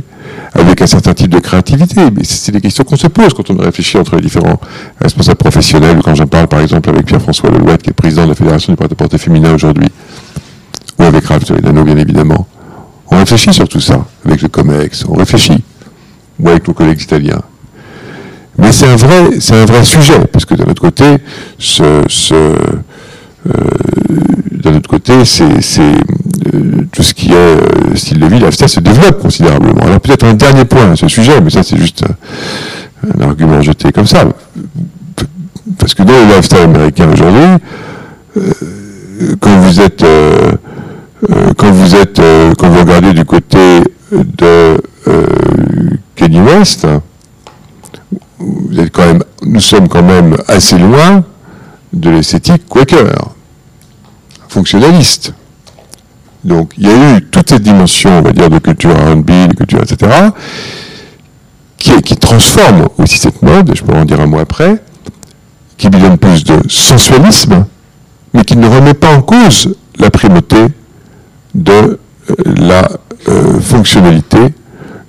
[0.55, 2.11] avec un certain type de créativité.
[2.11, 4.61] Mais c'est des questions qu'on se pose quand on réfléchit entre les différents
[5.01, 8.35] responsables professionnels, quand j'en parle par exemple avec Pierre-François Lelouette, qui est président de la
[8.35, 9.88] Fédération du porte-à-porte féminin aujourd'hui,
[10.99, 12.47] ou avec Ralph Toledano, bien évidemment.
[13.11, 15.62] On réfléchit sur tout ça, avec le COMEX, on réfléchit,
[16.38, 17.43] ou avec nos collègues italiens.
[18.61, 21.05] Mais c'est un vrai, c'est un vrai sujet, parce que d'un autre côté,
[21.81, 22.05] euh,
[24.51, 28.81] d'un autre côté, c'est euh, tout ce qui est euh, style de vie, lifestyle se
[28.81, 29.83] développe considérablement.
[29.83, 32.05] Alors peut-être un dernier point à ce sujet, mais ça c'est juste
[33.18, 34.25] un, argument jeté comme ça.
[35.79, 38.44] Parce que dans le lifestyle américain aujourd'hui,
[39.40, 40.05] quand vous êtes
[41.57, 42.20] quand vous êtes
[42.59, 43.59] quand vous regardez du côté
[44.12, 44.77] de
[46.14, 46.87] Kenny West,
[48.40, 49.23] vous êtes quand même,
[49.61, 51.23] nous sommes quand même assez loin
[51.92, 53.29] de l'esthétique Quaker,
[54.49, 55.35] fonctionnaliste.
[56.42, 59.55] Donc il y a eu toute cette dimension, on va dire, de culture R&B, de
[59.55, 60.11] culture, etc.,
[61.77, 64.83] qui, transforme aussi cette mode, je pourrais en dire un mot après,
[65.77, 67.66] qui lui donne plus de sensualisme,
[68.33, 70.68] mais qui ne remet pas en cause la primauté
[71.55, 71.99] de euh,
[72.46, 72.88] la
[73.29, 74.55] euh, fonctionnalité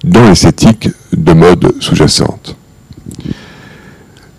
[0.04, 2.58] dans l'esthétique de mode sous-jacente.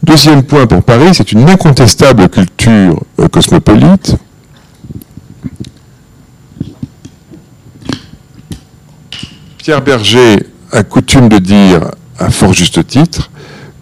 [0.02, 4.16] Deuxième point pour Paris, c'est une incontestable culture euh, cosmopolite.
[9.58, 11.82] Pierre Berger a coutume de dire,
[12.18, 13.30] à fort juste titre,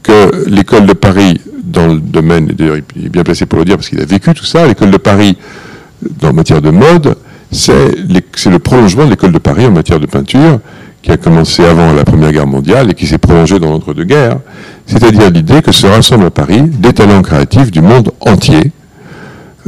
[0.03, 3.65] que l'école de Paris, dans le domaine, et d'ailleurs il est bien placé pour le
[3.65, 5.39] dire parce qu'il a vécu tout ça, l'école de Paris,
[6.03, 7.17] dans matière de mode,
[7.51, 10.61] c'est le prolongement de l'école de Paris en matière de peinture,
[11.03, 14.39] qui a commencé avant la Première Guerre mondiale et qui s'est prolongé dans l'entre-deux-guerres,
[14.87, 18.73] c'est-à-dire l'idée que se rassemblent à Paris des talents créatifs du monde entier,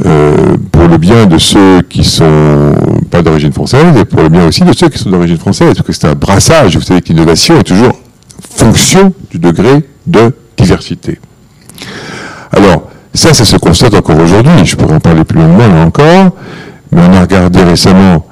[0.06, 2.74] euh, pour le bien de ceux qui sont
[3.10, 5.86] pas d'origine française et pour le bien aussi de ceux qui sont d'origine française, parce
[5.86, 7.92] que c'est un brassage, vous savez que l'innovation est toujours
[8.40, 11.18] fonction du degré de diversité.
[12.52, 16.30] Alors, ça, ça se constate encore aujourd'hui, je pourrais en parler plus longuement là encore,
[16.90, 18.26] mais on a regardé récemment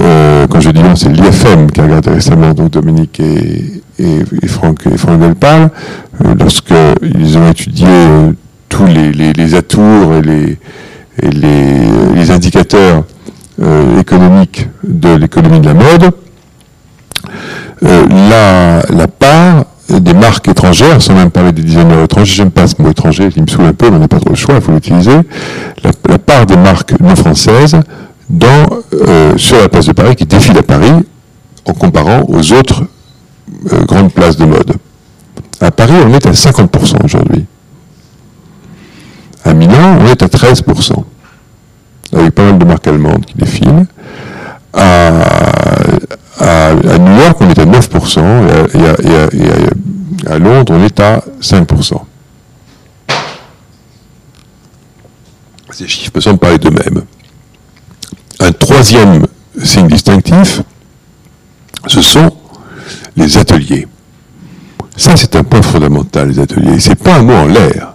[0.00, 4.48] euh, quand je dis non, c'est l'IFM qui a regardé récemment, donc Dominique et, et,
[4.48, 5.70] Franck, et Franck Delpal,
[6.24, 8.32] euh, lorsqu'ils ont étudié euh,
[8.68, 10.58] tous les, les, atours et les,
[11.22, 13.04] et les, indicateurs
[14.00, 16.10] économiques de l'économie de la mode,
[17.82, 22.80] la, la, part des marques étrangères, sans même parler des designers étrangers, j'aime pas ce
[22.82, 24.60] mot étranger, il me saoule un peu, mais on n'a pas trop le choix, il
[24.62, 25.18] faut l'utiliser,
[25.84, 27.76] la, la, part des marques non françaises
[28.42, 30.92] euh, sur la place de Paris qui défile à Paris
[31.66, 32.82] en comparant aux autres
[33.72, 34.74] euh, grandes places de mode.
[35.60, 37.46] À Paris, on est à 50% aujourd'hui.
[39.44, 41.04] À Milan, on est à 13%,
[42.14, 43.86] avec pas mal de marques allemandes qui défilent.
[44.72, 45.24] À,
[46.98, 48.20] New York, on est à 9%,
[48.74, 52.00] et à, Londres, on est à 5%.
[55.70, 57.02] Ces chiffres me semblent parler d'eux-mêmes.
[58.40, 59.26] Un troisième
[59.62, 60.62] signe distinctif,
[61.86, 62.30] ce sont
[63.16, 63.86] les ateliers.
[64.96, 66.78] Ça, c'est un point fondamental, les ateliers.
[66.78, 67.94] C'est pas un mot en l'air.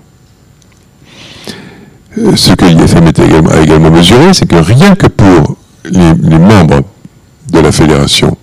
[2.18, 6.82] Euh, ce que l'IFM a également mesuré, c'est que rien que pour les, membres
[7.52, 8.38] de la fédération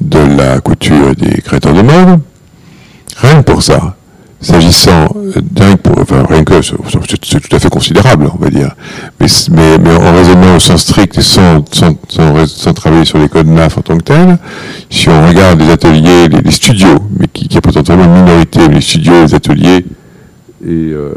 [0.00, 2.20] de la couture des créateurs de mode,
[3.16, 3.95] rien que pour ça,
[4.40, 5.08] s'agissant
[5.50, 8.74] d'un pour, enfin, rien que, c'est tout à fait considérable, on va dire.
[9.20, 13.28] Mais, mais, mais en raisonnant au sens strict et sans, sans, sans, travailler sur les
[13.28, 14.38] codes NAF en tant que tel,
[14.90, 18.80] si on regarde les ateliers, les, studios, mais qui, qui est potentiellement une minorité, les
[18.80, 19.84] studios, les ateliers,
[20.64, 21.12] et euh,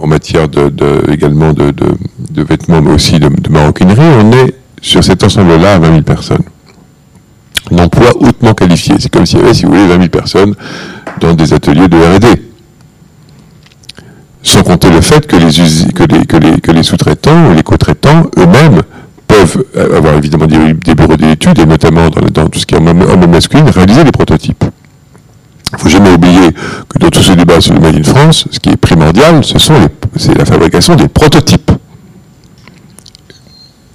[0.00, 1.86] en, matière de, de également de, de,
[2.30, 6.44] de, vêtements, mais aussi de, maroquinerie, on est sur cet ensemble-là à 20 000 personnes.
[7.70, 8.94] D'emplois hautement qualifiés.
[8.98, 10.54] C'est comme s'il y avait, si vous voulez, 20 000 personnes
[11.20, 12.42] dans des ateliers de R&D.
[14.42, 15.36] Sans compter le fait que
[16.72, 18.82] les, sous-traitants ou les co-traitants eux-mêmes
[19.26, 19.64] peuvent
[19.94, 24.04] avoir évidemment des, bureaux d'études et notamment dans, tout ce qui est homme masculine, réaliser
[24.04, 24.64] des prototypes.
[25.70, 26.50] Il ne faut jamais oublier
[26.88, 30.34] que dans tout ce débat sur le Made in France, ce qui est primordial, c'est
[30.34, 31.70] la fabrication des prototypes.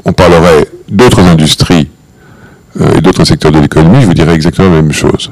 [0.05, 1.89] On parlerait d'autres industries
[2.79, 5.31] et d'autres secteurs de l'économie, je vous dirais exactement la même chose.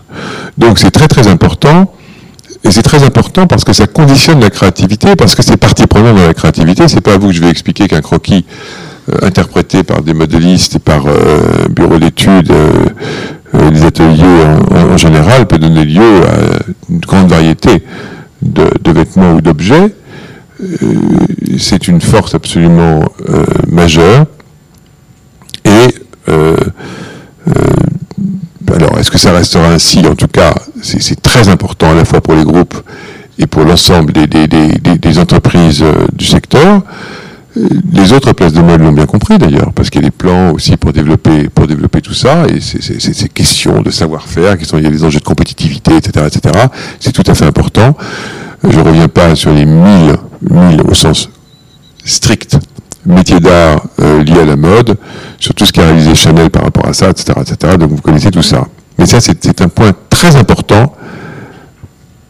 [0.57, 1.91] Donc c'est très très important,
[2.63, 6.15] et c'est très important parce que ça conditionne la créativité, parce que c'est partie prenante
[6.15, 6.87] dans la créativité.
[6.87, 8.45] C'est pas à vous que je vais expliquer qu'un croquis
[9.09, 12.53] euh, interprété par des modélistes et par euh, bureau d'études,
[13.53, 17.83] des ateliers en, général, peut donner lieu à une grande variété
[18.41, 19.93] de, vêtements ou d'objets.
[21.57, 23.03] c'est une force absolument
[23.67, 24.25] majeure.
[25.65, 25.93] Et
[26.29, 26.55] euh,
[28.73, 29.99] alors, est-ce que ça restera ainsi?
[30.07, 32.75] En tout cas, c'est très important à la fois pour les groupes
[33.37, 36.81] et pour l'ensemble des, entreprises euh, du secteur.
[37.57, 40.15] Euh, les autres places de mode l'ont bien compris d'ailleurs, parce qu'il y a des
[40.15, 44.65] plans aussi pour développer, pour développer tout ça, et c'est ces questions de savoir-faire, qui
[44.65, 46.65] sont a des enjeux de compétitivité, etc., etc.
[46.99, 47.97] C'est tout à fait important.
[48.63, 50.15] Je ne reviens pas sur les mille,
[50.49, 51.29] mille au sens
[52.05, 52.57] strict
[53.05, 54.97] métiers d'art euh, liés à la mode,
[55.39, 57.77] sur tout ce qu'a réalisé Chanel par rapport à ça, etc., etc.
[57.77, 58.67] Donc vous connaissez tout ça.
[58.97, 60.93] Mais ça, c'est un point très important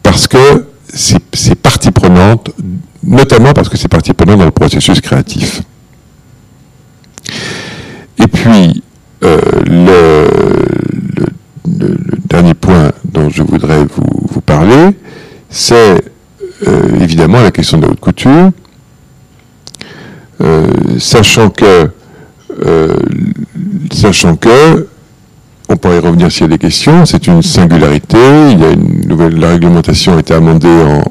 [0.02, 2.50] parce que c'est partie prenante,
[3.02, 5.62] notamment parce que c'est partie prenante dans le processus créatif.
[8.18, 8.82] Et puis,
[9.24, 10.28] euh, le,
[12.26, 14.96] dernier point dont je voudrais vous, parler,
[15.50, 16.02] c'est
[16.66, 18.50] euh, évidemment la question de la haute couture.
[20.40, 20.66] Euh,
[20.98, 21.90] sachant que,
[22.64, 22.96] euh,
[23.92, 24.88] sachant que,
[25.68, 28.18] on pourrait y revenir s'il y a des questions, c'est une singularité,
[28.50, 30.68] il y a une nouvelle, la réglementation a été amendée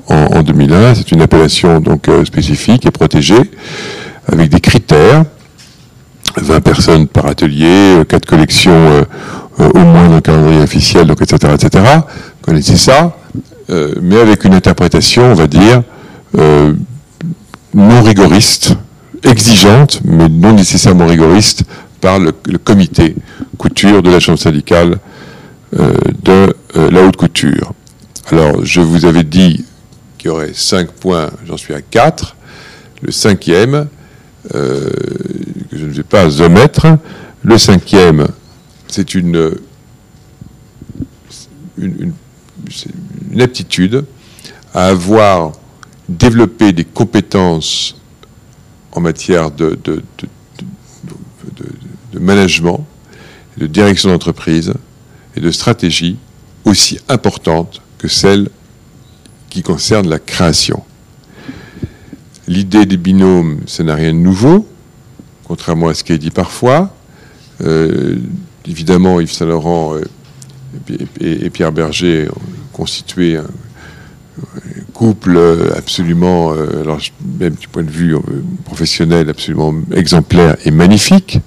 [0.07, 3.51] en, 2001, c'est une appellation donc euh, spécifique et protégée,
[4.31, 5.23] avec des critères,
[6.37, 9.05] 20 personnes par atelier, 4 collections
[9.57, 11.53] au moins dans le calendrier officiel, donc etc.
[11.53, 11.83] etc.
[11.95, 13.17] Vous connaissez ça,
[14.01, 15.83] mais avec une interprétation, on va dire,
[17.73, 18.77] non rigoriste,
[19.23, 21.63] exigeante, mais non nécessairement rigoriste,
[22.01, 23.15] par le, comité
[23.57, 24.97] couture de la Chambre syndicale
[25.79, 25.93] euh,
[26.23, 27.73] de euh, la haute couture.
[28.31, 29.63] Alors, je vous avais dit
[30.17, 32.35] qu'il y aurait cinq points, j'en suis à quatre.
[33.01, 33.87] Le cinquième,
[34.55, 34.89] euh,
[35.69, 36.87] que je ne vais pas omettre,
[37.43, 38.27] le cinquième,
[38.87, 39.55] c'est une,
[43.39, 44.05] aptitude
[44.73, 45.53] à avoir
[46.09, 47.95] développé des compétences
[48.91, 49.77] en matière de,
[52.13, 52.85] management,
[53.57, 54.73] de direction d'entreprise
[55.35, 56.17] et de stratégie
[56.65, 58.49] aussi importante que celle
[59.49, 60.83] qui concerne la création.
[62.47, 64.67] L'idée des binômes, ce n'a rien de nouveau,
[65.43, 66.93] contrairement à ce qui est dit parfois.
[67.61, 68.17] Euh,
[68.65, 69.95] évidemment, Yves Saint-Laurent
[71.19, 72.41] et, Pierre Berger ont
[72.73, 73.37] constitué
[75.01, 76.99] couple euh, absolument, euh, alors
[77.39, 78.19] même du point de vue euh,
[78.65, 81.39] professionnel, absolument exemplaire et magnifique.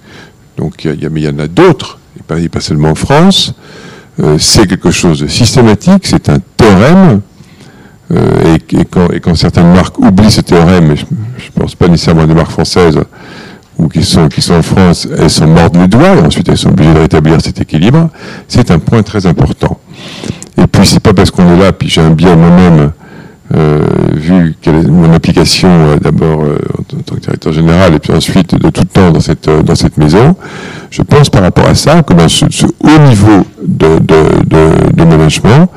[0.56, 3.54] Donc, il y, mais il y en a d'autres, et pas, seulement en France.
[4.38, 7.20] c'est quelque chose de systématique, c'est un théorème.
[8.10, 8.84] Et,
[9.20, 12.98] quand, certaines marques oublient ce théorème, je ne pense pas nécessairement des marques françaises
[13.78, 16.58] ou qui sont, qui sont en France, elles sont mortes les doigts et ensuite elles
[16.58, 18.10] sont obligées de rétablir cet équilibre.
[18.48, 19.80] C'est un point très important.
[20.56, 22.92] Et puis c'est pas parce qu'on est là, puis j'ai un bien moi-même
[23.50, 28.12] vu quelle est mon application euh, d'abord euh, en tant que directeur général et puis
[28.12, 30.36] ensuite de tout temps dans cette, dans cette maison,
[30.90, 35.68] je pense par rapport à ça que dans ce, haut niveau de, de, de, management,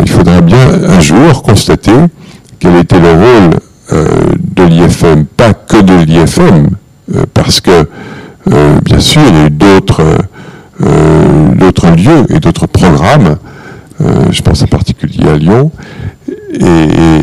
[0.00, 1.92] il faudra bien un jour constater
[2.58, 3.50] quel était le rôle
[3.92, 6.70] de l'IFM, pas que de l'IFM,
[7.34, 7.86] parce que
[8.84, 10.02] bien sûr il y a eu d'autres
[11.56, 13.36] d'autres lieux et d'autres programmes,
[14.30, 15.70] je pense en particulier à Lyon,
[16.28, 17.18] et,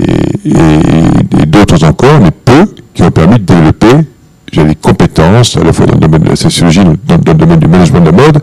[1.45, 4.07] d'autres encore, mais peu, qui ont permis de développer
[4.61, 7.67] des compétences, à la fois dans le domaine de la sociologie, dans, le domaine du
[7.67, 8.39] management de mode.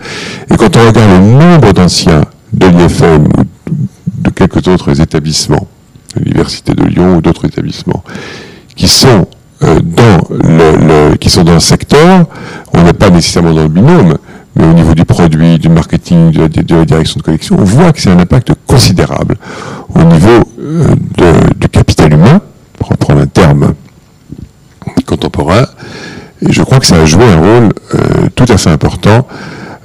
[0.50, 3.44] Et quand on regarde le nombre d'anciens de l'IFM ou
[4.22, 5.68] de quelques autres établissements,
[6.16, 8.02] l'Université de Lyon ou d'autres établissements,
[8.74, 9.28] qui sont
[9.60, 12.26] dans le, qui sont dans le secteur,
[12.72, 14.16] on n'est pas nécessairement dans le binôme,
[14.56, 18.00] mais au niveau du produit, du marketing, de, la direction de collection, on voit que
[18.00, 19.36] c'est un impact considérable.
[19.94, 20.44] Au niveau
[21.56, 22.40] du capital humain,
[22.78, 23.74] pour reprendre un terme
[25.06, 25.66] contemporain,
[26.46, 27.68] et je crois que ça a joué un rôle
[28.34, 29.26] tout à fait important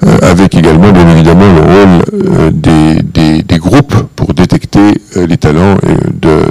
[0.06, 5.38] euh, avec également bien évidemment le rôle euh, des, des, groupes pour détecter euh, les
[5.38, 5.78] talents
[6.14, 6.44] de,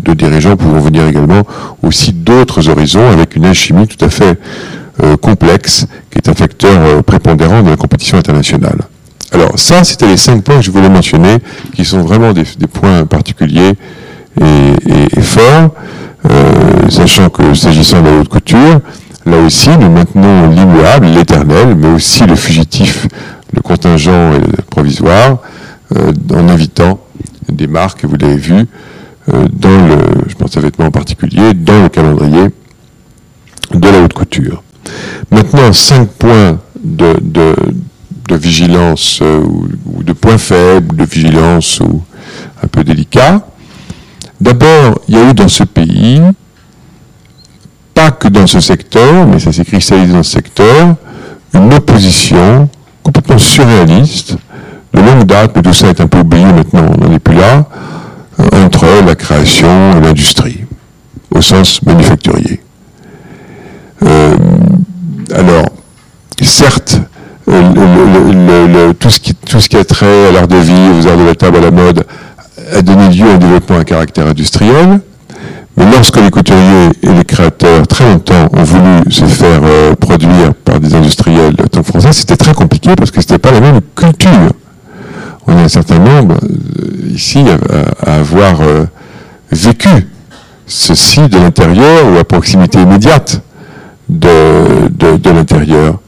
[0.00, 1.42] de, dirigeants pouvant venir également
[1.82, 4.38] aussi d'autres horizons avec une alchimie tout à fait
[5.20, 8.78] complexe qui est un facteur prépondérant de la compétition internationale.
[9.32, 11.38] Alors ça, c'était les cinq points que je voulais mentionner,
[11.74, 13.72] qui sont vraiment des, des points particuliers
[14.40, 15.74] et, et, forts,
[16.88, 18.80] sachant que s'agissant de la haute couture,
[19.24, 23.06] Là aussi, nous maintenons l'immuable, l'éternel, mais aussi le fugitif,
[23.52, 25.38] le contingent et le provisoire,
[25.96, 26.98] euh, en invitant
[27.48, 28.66] des marques, vous l'avez vu,
[29.32, 32.48] euh, dans le, je pense à vêtements en particulier, dans le calendrier
[33.72, 34.64] de la haute couture.
[35.30, 37.54] Maintenant, cinq points de,
[38.32, 42.02] vigilance euh, ou, de points faibles, de vigilance ou
[42.62, 43.46] un peu délicats.
[44.40, 46.20] D'abord, il y a eu dans ce pays
[47.94, 50.94] pas que dans ce secteur, mais ça s'est cristallisé dans ce secteur,
[51.54, 52.68] une opposition
[53.02, 54.36] complètement surréaliste,
[54.94, 57.36] de longue date, mais tout ça est un peu oublié maintenant, on n'en est plus
[57.36, 57.66] là,
[58.38, 60.64] entre la création et l'industrie,
[61.34, 62.60] au sens manufacturier.
[64.02, 64.36] Euh,
[65.34, 65.66] alors,
[66.42, 67.00] certes,
[67.46, 71.60] tout, ce qui, a trait à l'art de vie, aux arts de la table, à
[71.60, 72.04] la mode,
[72.74, 75.00] a donné lieu à un développement à caractère industriel,
[75.76, 80.54] mais lorsque les couturiers et les créateurs, très longtemps, ont voulu se faire euh, produire
[80.54, 83.80] par des industriels tant français, c'était très compliqué parce que ce n'était pas la même
[83.96, 84.52] culture.
[85.46, 87.44] On est un certain nombre euh, ici
[88.04, 88.84] à, avoir euh,
[89.50, 89.88] vécu
[90.66, 93.42] ceci de l'intérieur ou à proximité immédiate
[94.12, 96.00] de, de, l'intérieur.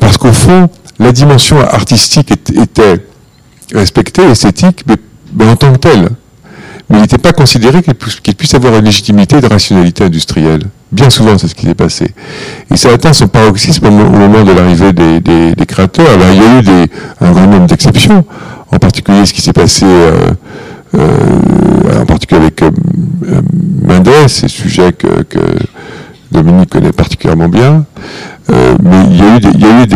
[0.00, 3.06] parce qu'au fond, la dimension artistique était
[3.72, 4.84] respectée, esthétique,
[5.36, 6.08] mais en tant que telle
[6.88, 7.94] mais il n'était pas considéré qu'il
[8.34, 10.62] puisse, avoir une légitimité de rationalité industrielle.
[10.92, 12.06] Bien souvent, c'est ce qui s'est passé.
[12.70, 16.08] Et ça a atteint son paroxysme au moment de l'arrivée des, créateurs.
[16.08, 18.24] Alors, il y a eu des, un grand nombre d'exceptions,
[18.70, 20.30] en particulier ce qui s'est passé, euh,
[20.94, 22.70] euh, en particulier avec euh,
[23.82, 25.24] Mendes, c'est sujet que,
[26.34, 27.84] Dominique connaît particulièrement bien.
[28.48, 29.86] mais il y a eu,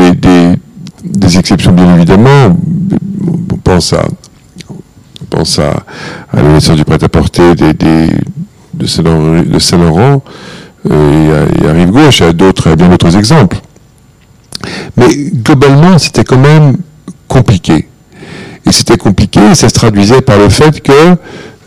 [1.04, 2.56] des, exceptions, bien évidemment.
[3.52, 4.04] On pense à
[5.28, 10.22] pense à, du prêt-à-porter de Saint-Laurent
[10.90, 13.58] euh, et, à, Rive-Gauche, et à bien d'autres exemples.
[14.96, 16.76] Mais globalement, c'était quand même
[17.26, 17.88] compliqué.
[18.66, 21.16] Et c'était compliqué, et ça se traduisait par le fait que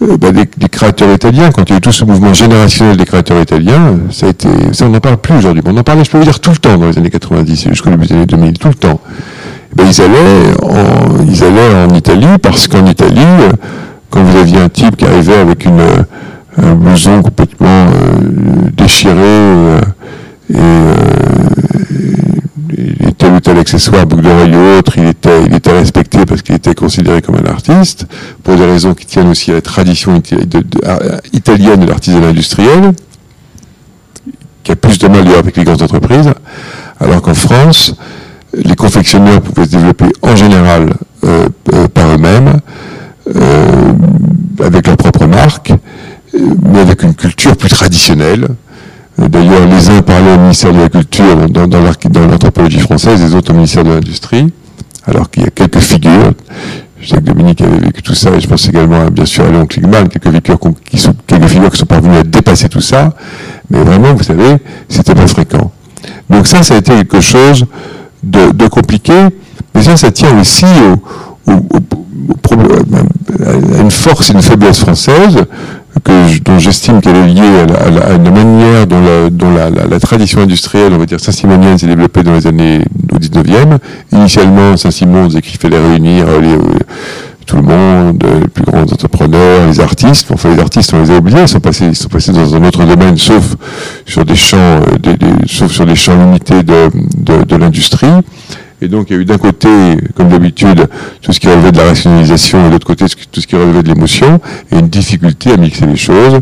[0.01, 3.05] euh, bah, des, créateurs italiens, quand il y a eu tout ce mouvement générationnel des
[3.05, 5.61] créateurs italiens, ça a été, ça on n'en parle plus aujourd'hui.
[5.65, 7.89] On en parlait, je peux vous dire, tout le temps dans les années 90 jusqu'au
[7.89, 8.99] début des années 2000, tout le temps.
[9.71, 13.51] Eh ben, ils, allaient en, ils allaient en Italie parce qu'en Italie, euh,
[14.09, 16.03] quand vous aviez un type qui arrivait avec une, euh,
[16.57, 19.79] un blouson complètement euh, déchiré
[20.53, 20.57] et,
[23.17, 26.55] tel ou tel accessoire, boucle d'oreille ou autre, il était, il était respecté parce qu'il
[26.55, 28.07] était considéré comme un artiste,
[28.43, 30.21] pour des raisons qui tiennent aussi à la tradition
[31.33, 32.93] italienne de l'artisanat industriel,
[34.63, 36.31] qui a plus de mal avec les grandes entreprises,
[36.99, 37.95] alors qu'en France,
[38.53, 40.93] les confectionneurs pouvaient se développer en général
[41.23, 42.59] euh, euh, par eux-mêmes,
[43.35, 43.93] euh,
[44.63, 45.73] avec leur propre marque,
[46.33, 48.47] mais avec une culture plus traditionnelle.
[49.17, 53.55] D'ailleurs, les uns parlaient au ministère de la Culture dans, l'anthropologie française, les autres au
[53.55, 54.51] ministère de l'Industrie,
[55.05, 56.33] alors qu'il y a quelques figures.
[56.99, 60.07] Je Dominique avait vécu tout ça, et je pense également, bien sûr, à Léon Kligman,
[60.07, 60.59] quelques figures
[60.89, 63.13] qui sont, quelques figures qui sont parvenues à dépasser tout ça,
[63.69, 64.57] mais vraiment, vous savez,
[64.87, 65.71] c'était pas fréquent.
[66.29, 67.65] Donc ça, ça a été quelque chose
[68.23, 69.13] de, compliqué,
[69.73, 70.65] mais ça, ça tient aussi
[71.47, 71.51] au,
[73.45, 75.37] à une force et une faiblesse française
[76.03, 77.41] que, dont j'estime qu'elle est liée
[77.79, 81.87] à, la, une manière dont, la, dont la, tradition industrielle, on va dire saint-simonienne, s'est
[81.87, 82.81] développée dans les années
[83.11, 83.77] au 19e.
[84.13, 86.57] Initialement, Saint-Simon faisait qu'il fallait réunir les,
[87.45, 90.31] tout le monde, les plus grands entrepreneurs, les artistes.
[90.31, 92.63] Enfin, les artistes, on les a oubliés, ils sont passés, ils sont passés dans un
[92.63, 93.55] autre domaine, sauf
[94.05, 95.17] sur des champs, euh, des,
[95.47, 98.07] sauf sur des champs limités de, de, de l'industrie.
[98.81, 99.69] Et donc, il y a eu d'un côté,
[100.15, 100.87] comme d'habitude,
[101.21, 103.83] tout ce qui relevait de la rationalisation, et de l'autre côté, tout ce qui relevait
[103.83, 106.41] de l'émotion, et une difficulté à mixer les choses.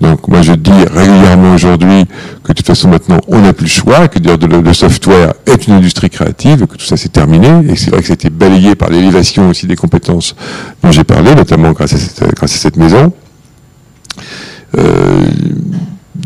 [0.00, 2.04] Donc moi je dis régulièrement aujourd'hui
[2.44, 5.74] que de toute façon maintenant on n'a plus le choix, que le, software est une
[5.74, 9.48] industrie créative, que tout ça c'est terminé, et c'est vrai que c'était balayé par l'élévation
[9.48, 10.36] aussi des compétences
[10.84, 13.12] dont j'ai parlé, notamment grâce à cette, grâce à cette maison.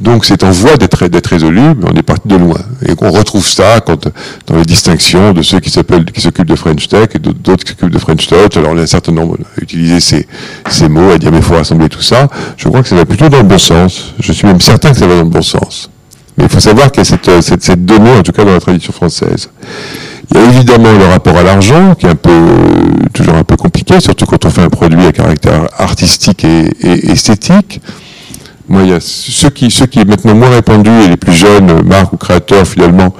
[0.02, 2.58] Donc c'est en voie d'être résolu, mais on est parti de loin.
[2.86, 4.08] Et on retrouve ça quand,
[4.46, 7.70] dans les distinctions de ceux qui s'appellent, qui s'occupent de French Tech et d'autres qui
[7.70, 8.56] s'occupent de French Touch.
[8.56, 10.26] Alors on a un certain nombre à utiliser ces,
[10.68, 12.28] ces mots, à dire mais il faut rassembler tout ça.
[12.56, 14.12] Je crois que ça va plutôt dans le bon sens.
[14.18, 15.88] Je suis même certain que ça va dans le bon sens.
[16.36, 18.52] Mais il faut savoir qu'il y a cette, cette, cette donnée, en tout cas dans
[18.52, 19.50] la tradition française.
[20.30, 22.30] Il y a évidemment le rapport à l'argent, qui est un peu,
[23.12, 27.10] toujours un peu compliqué, surtout quand on fait un produit à caractère artistique et, et
[27.10, 27.80] esthétique.
[28.72, 32.14] Moi, il y ceux qui, ceux est maintenant moins répandu et les plus jeunes, marques
[32.14, 33.12] ou créateurs, finalement,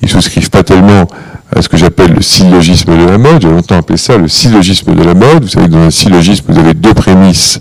[0.00, 1.06] ils souscrivent pas tellement
[1.54, 3.42] à ce que j'appelle le syllogisme de la mode.
[3.42, 5.42] J'ai longtemps appelé ça le syllogisme de la mode.
[5.42, 7.60] Vous savez que dans un syllogisme, vous avez deux prémices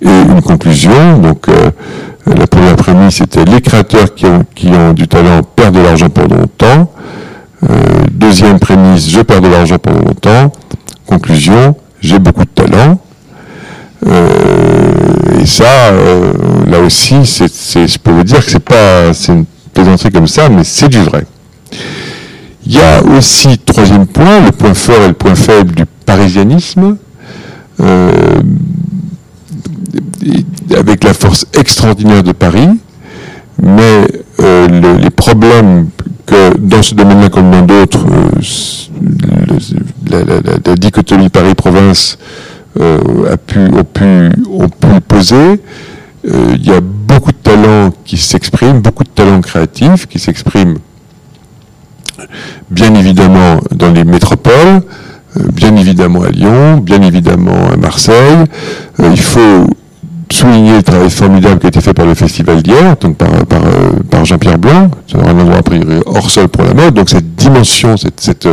[0.00, 1.18] et une conclusion.
[1.18, 1.72] Donc, euh,
[2.26, 6.10] la première prémisse, c'était les créateurs qui ont, qui ont du talent perdent de l'argent
[6.10, 6.92] pendant longtemps.
[7.68, 10.52] Euh, deuxième prémisse, je perds de l'argent pendant longtemps.
[11.06, 13.00] Conclusion, j'ai beaucoup de talent.
[14.06, 16.32] Euh, et ça, euh,
[16.66, 20.48] là aussi, c'est, je peux vous dire que c'est pas, c'est une plaisanterie comme ça,
[20.48, 21.24] mais c'est du vrai.
[22.66, 26.96] Il y a aussi, troisième point, le point fort et le point faible du parisianisme,
[27.80, 28.40] euh,
[30.76, 32.68] avec la force extraordinaire de Paris,
[33.60, 34.06] mais
[34.38, 35.88] les problèmes
[36.26, 38.04] que dans ce domaine-là comme dans d'autres,
[40.10, 42.47] la, dichotomie Paris-Province euh,
[42.80, 44.68] a pu, ont, pu, ont
[45.00, 45.60] poser.
[46.26, 50.78] Euh, il y a beaucoup de talents qui s'expriment, beaucoup de talents créatifs qui s'expriment
[52.70, 54.82] bien évidemment dans les métropoles,
[55.36, 58.44] euh, bien évidemment à Lyon, bien évidemment à Marseille.
[58.98, 59.68] il faut
[60.30, 62.96] souligner le travail formidable qui a été fait par le Festival d'hier,
[64.10, 67.36] par, Jean-Pierre Blanc, c'est un endroit a priori hors sol pour la mode, donc cette
[67.36, 68.48] dimension, cette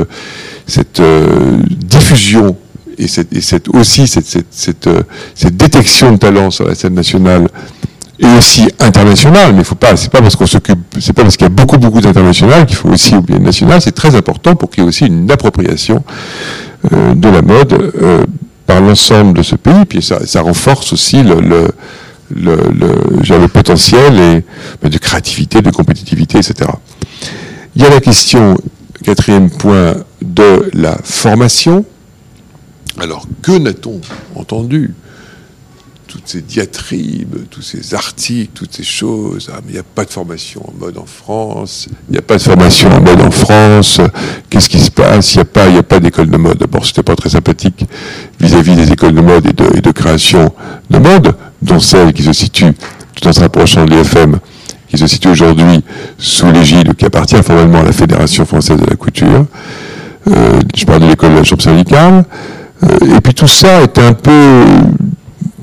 [1.80, 2.55] diffusion
[2.97, 7.47] et, cette, aussi cette, euh, cette, détection de talent sur la scène nationale
[8.19, 11.45] et aussi internationale, mais faut pas, c'est pas parce qu'on s'occupe, c'est pas parce qu'il
[11.45, 13.81] y a beaucoup beaucoup d'international qu'il faut aussi oublier le national.
[13.81, 16.03] C'est très important pour qu'il y ait aussi une appropriation
[16.93, 18.25] euh, de la mode euh,
[18.65, 19.85] par l'ensemble de ce pays.
[19.85, 21.67] Puis ça, ça renforce aussi le, le,
[22.33, 24.43] le, le, le potentiel
[24.83, 26.69] et, de créativité, de compétitivité, etc.
[27.75, 28.57] Il y a la question,
[29.03, 31.85] quatrième point, de la formation.
[32.99, 33.99] Alors, que n'a-t-on
[34.35, 34.93] entendu?
[36.07, 39.49] Toutes ces diatribes, tous ces articles, toutes ces choses.
[39.51, 41.89] Ah, mais il n'y a pas de formation en mode en France.
[42.07, 43.99] Il n'y a pas de formation en mode en France.
[44.49, 45.33] Qu'est-ce qui se passe?
[45.33, 46.57] Il n'y a pas, il a pas d'école de mode.
[46.57, 47.83] D'abord, c'était pas très sympathique
[48.39, 50.53] vis-à-vis des écoles de mode et de, création
[50.89, 52.71] de mode, dont celle qui se situe
[53.15, 54.39] tout en se rapprochant de l'IFM,
[54.87, 55.83] qui se situe aujourd'hui
[56.17, 59.45] sous l'égide qui appartient formellement à la Fédération française de la couture.
[60.27, 62.25] Euh, je parle de l'école de la chambre syndicale.
[62.84, 64.63] Euh, et puis tout ça était un peu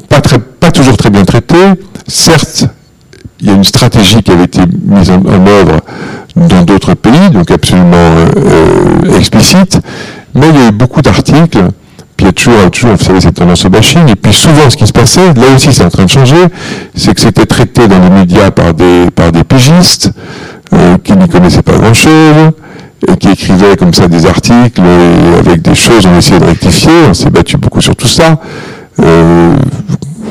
[0.08, 1.56] pas, très, pas toujours très bien traité.
[2.06, 2.66] Certes,
[3.40, 5.80] il y a une stratégie qui avait été mise en, œuvre
[6.36, 9.80] dans d'autres pays, donc absolument euh, euh, explicite,
[10.34, 11.68] mais il y a eu beaucoup d'articles,
[12.16, 14.76] puis il y a toujours, vous savez, cette tendance au bashing, et puis souvent ce
[14.76, 16.44] qui se passait, là aussi c'est en train de changer,
[16.94, 20.10] c'est que c'était traité dans les médias par des, par des pigistes,
[21.04, 22.52] qui n'y connaissaient pas grand-chose,
[23.18, 24.82] qui écrivait comme ça des articles
[25.38, 28.38] avec des choses, on essayait de rectifier, on s'est battu beaucoup sur tout ça.
[29.00, 29.56] Euh,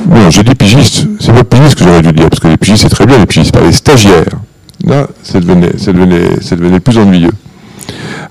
[0.09, 2.83] non, je dis pigiste, c'est pas pigiste que j'aurais dû dire, parce que les pigistes
[2.83, 4.39] c'est très bien, les pigistes, pas les stagiaires.
[4.85, 7.33] Là, ça devenait, ça devenait, ça devenait plus ennuyeux.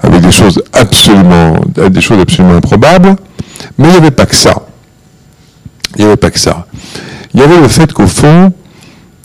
[0.02, 1.56] Avec des choses absolument,
[1.90, 3.16] des choses absolument improbables.
[3.78, 4.54] Mais il n'y avait pas que ça.
[5.96, 6.66] Il n'y avait pas que ça.
[7.34, 8.52] Il y avait le fait qu'au fond,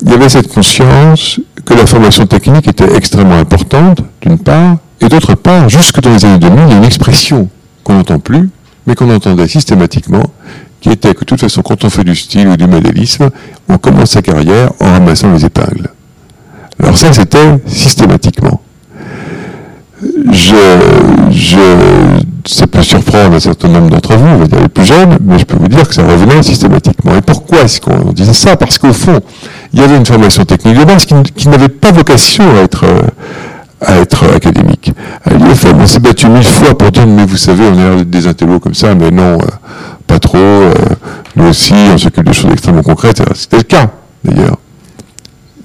[0.02, 5.10] il y avait cette conscience que la formation technique était extrêmement importante, d'une part, et
[5.10, 7.50] d'autre part, jusque dans les années 2000, il y a une expression
[7.84, 8.50] qu'on n'entend plus,
[8.88, 10.24] mais qu'on entendait systématiquement,
[10.82, 13.30] qui était que de toute façon, quand on fait du style ou du modélisme,
[13.68, 15.90] on commence sa carrière en ramassant les épingles.
[16.82, 18.62] Alors ça, c'était systématiquement.
[20.32, 20.56] Je,
[21.32, 21.58] je,
[22.46, 25.40] ça peut surprendre un certain nombre d'entre vous, on va dire les plus jeunes, mais
[25.40, 27.16] je peux vous dire que ça revenait systématiquement.
[27.16, 28.56] Et pourquoi est-ce qu'on disait ça?
[28.56, 29.20] Parce qu'au fond,
[29.74, 32.86] il y avait une formation technique de base qui, qui n'avait pas vocation à être,
[33.82, 34.92] à être académique.
[35.30, 38.74] On s'est battu mille fois pour dire, mais vous savez, on a des intellos comme
[38.74, 39.46] ça, mais non, euh,
[40.08, 40.38] pas trop.
[40.38, 40.74] Euh,
[41.36, 43.22] nous aussi, on s'occupe de choses extrêmement concrètes.
[43.36, 43.90] C'était le cas,
[44.24, 44.58] d'ailleurs.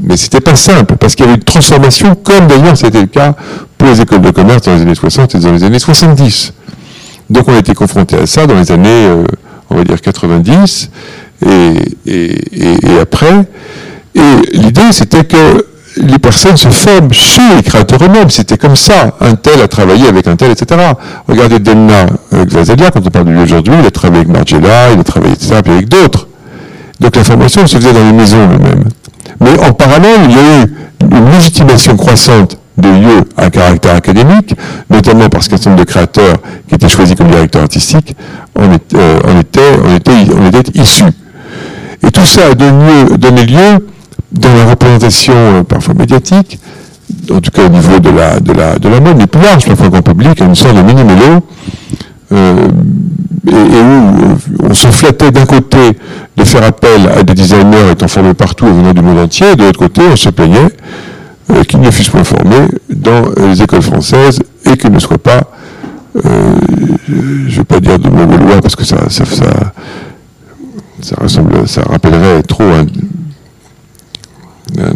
[0.03, 3.35] Mais c'était pas simple, parce qu'il y avait une transformation, comme d'ailleurs c'était le cas
[3.77, 6.55] pour les écoles de commerce dans les années 60 et dans les années 70.
[7.29, 9.25] Donc on a été confronté à ça dans les années, euh,
[9.69, 10.91] on va dire 90
[11.45, 11.75] et,
[12.07, 13.47] et, et après.
[14.15, 15.67] Et l'idée, c'était que
[16.01, 18.31] les personnes se forment chez les créateurs eux-mêmes.
[18.31, 19.17] C'était comme ça.
[19.21, 20.81] Un tel a travaillé avec un tel, etc.
[21.29, 24.93] Regardez Delna euh, Gvasalia, quand on parle de lui aujourd'hui, il a travaillé avec Margiela,
[24.93, 26.27] il a travaillé, etc., avec d'autres.
[27.01, 28.85] Donc la formation se faisait dans les maisons elles-mêmes.
[29.41, 34.55] Mais en parallèle, il y a eu une légitimation croissante des lieux à caractère académique,
[34.89, 36.37] notamment parce qu'un certain nombre de créateurs
[36.69, 38.15] qui étaient choisis comme directeurs artistiques
[38.59, 38.73] en,
[39.39, 39.71] étaient,
[40.75, 41.05] issus.
[42.07, 43.87] Et tout ça a donné lieu,
[44.33, 46.59] dans la représentation euh, parfois médiatique,
[47.31, 49.89] en tout cas au niveau de la, la, de la mode, mais plus large, parfois
[49.89, 51.45] grand public, une sorte de mini-mélo,
[52.33, 52.69] euh,
[53.49, 55.79] et, où euh, on se flattait d'un côté
[56.37, 59.57] de faire appel à des designers étant formés partout et venant du monde entier, et
[59.57, 60.69] de l'autre côté, on se plaignait
[61.67, 65.43] qu'ils ne fussent pas formés dans les écoles françaises et qu'ils ne soient pas,
[66.15, 66.29] je
[67.11, 72.45] ne vais pas dire de mots gaulois parce que ça, ça, ça, ressemble, ça rappellerait
[72.45, 72.87] trop un,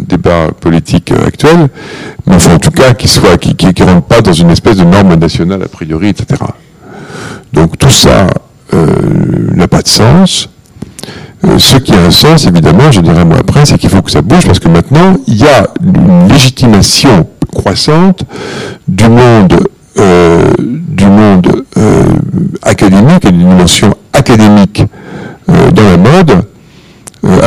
[0.07, 1.69] débat politique actuel,
[2.27, 3.07] mais enfin, en tout cas qui
[3.39, 6.43] qui, qui, rentre pas dans une espèce de norme nationale a priori, etc.
[7.53, 8.27] Donc tout ça
[8.73, 8.85] euh,
[9.55, 10.49] n'a pas de sens.
[11.45, 14.11] Euh, ce qui a un sens, évidemment, je dirais moi après, c'est qu'il faut que
[14.11, 18.23] ça bouge parce que maintenant, il y a une légitimation croissante
[18.87, 19.67] du monde,
[19.99, 21.63] euh, du monde
[22.61, 24.83] académique et d'une dimension académique
[25.47, 26.45] dans la mode,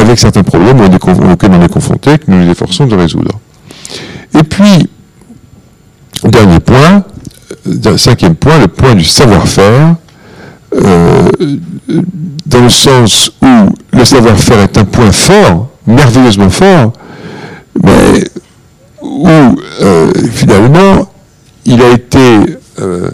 [0.09, 3.39] avec certains problèmes auxquels on est confronté, que nous nous efforçons de résoudre.
[4.35, 4.89] Et puis,
[6.25, 7.05] dernier point,
[7.97, 9.97] cinquième point, le point du savoir-faire,
[10.75, 11.29] euh,
[12.47, 13.47] dans le sens où
[13.93, 16.93] le savoir-faire est un point fort, merveilleusement fort,
[17.83, 18.25] mais
[19.03, 21.11] où euh, finalement
[21.65, 23.11] il a été euh,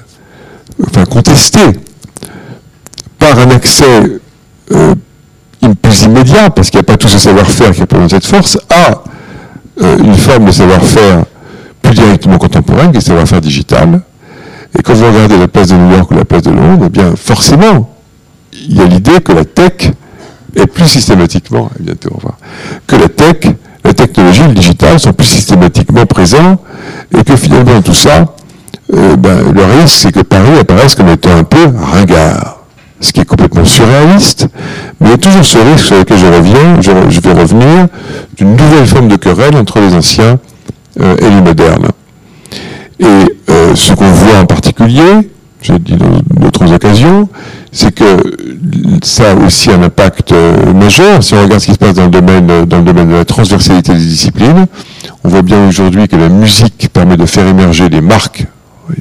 [1.11, 1.61] contesté
[3.19, 4.21] par un accès
[5.73, 9.03] plus immédiat, parce qu'il n'y a pas tout ce savoir-faire qui a cette force, à
[9.99, 11.25] une forme de savoir-faire
[11.83, 14.03] plus directement contemporaine, qui est le savoir-faire digital,
[14.77, 16.89] et quand vous regardez la place de New York ou la place de Londres, eh
[16.89, 17.91] bien forcément,
[18.53, 19.91] il y a l'idée que la tech
[20.57, 22.35] est plus systématiquement, à bientôt au revoir,
[22.87, 23.53] que la tech,
[23.85, 26.59] la technologie, le digital sont plus systématiquement présents
[27.17, 28.35] et que finalement tout ça,
[28.93, 32.54] euh, ben, le risque c'est que Paris apparaisse comme étant un peu ringard.
[33.01, 34.49] Ce qui est complètement surréaliste,
[35.01, 37.89] mais il y a toujours ce risque sur lequel je reviens, je, vais revenir,
[38.37, 40.39] d'une nouvelle forme de querelle entre les anciens
[41.01, 41.89] euh, et les modernes.
[43.01, 43.05] Et
[43.51, 45.29] euh, ce qu'on voit en particulier,
[45.61, 47.29] j'ai dit dans d'autres occasions,
[47.73, 48.05] c'est que
[49.03, 51.25] ça a aussi un impact euh, majeur.
[51.25, 53.25] Si on regarde ce qui se passe dans le domaine, dans le domaine de la
[53.25, 54.67] transversalité des disciplines,
[55.25, 58.47] on voit bien aujourd'hui que la musique permet de faire émerger des marques.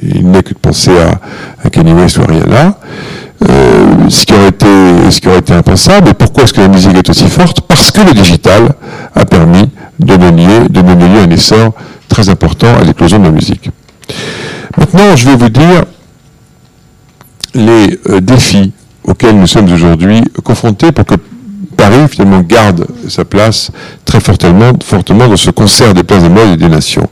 [0.02, 1.20] Il n'est que de penser à,
[1.62, 2.78] à Kanye West ou à.
[3.50, 6.08] Euh, ce, qui aurait été, impensable.
[6.10, 7.60] Et pourquoi est-ce que la musique est aussi forte?
[7.62, 8.74] Parce que le digital
[9.14, 9.68] a permis
[9.98, 11.74] de donner, lieu à un essor
[12.08, 13.70] très important à l'éclosion de la musique.
[14.78, 15.84] Maintenant, je vais vous dire
[17.54, 18.72] les euh, défis
[19.04, 21.14] auxquels nous sommes aujourd'hui confrontés pour que
[21.76, 23.70] Paris, finalement, garde sa place
[24.04, 27.08] très fortement, fortement dans ce concert des places de mode et des nations.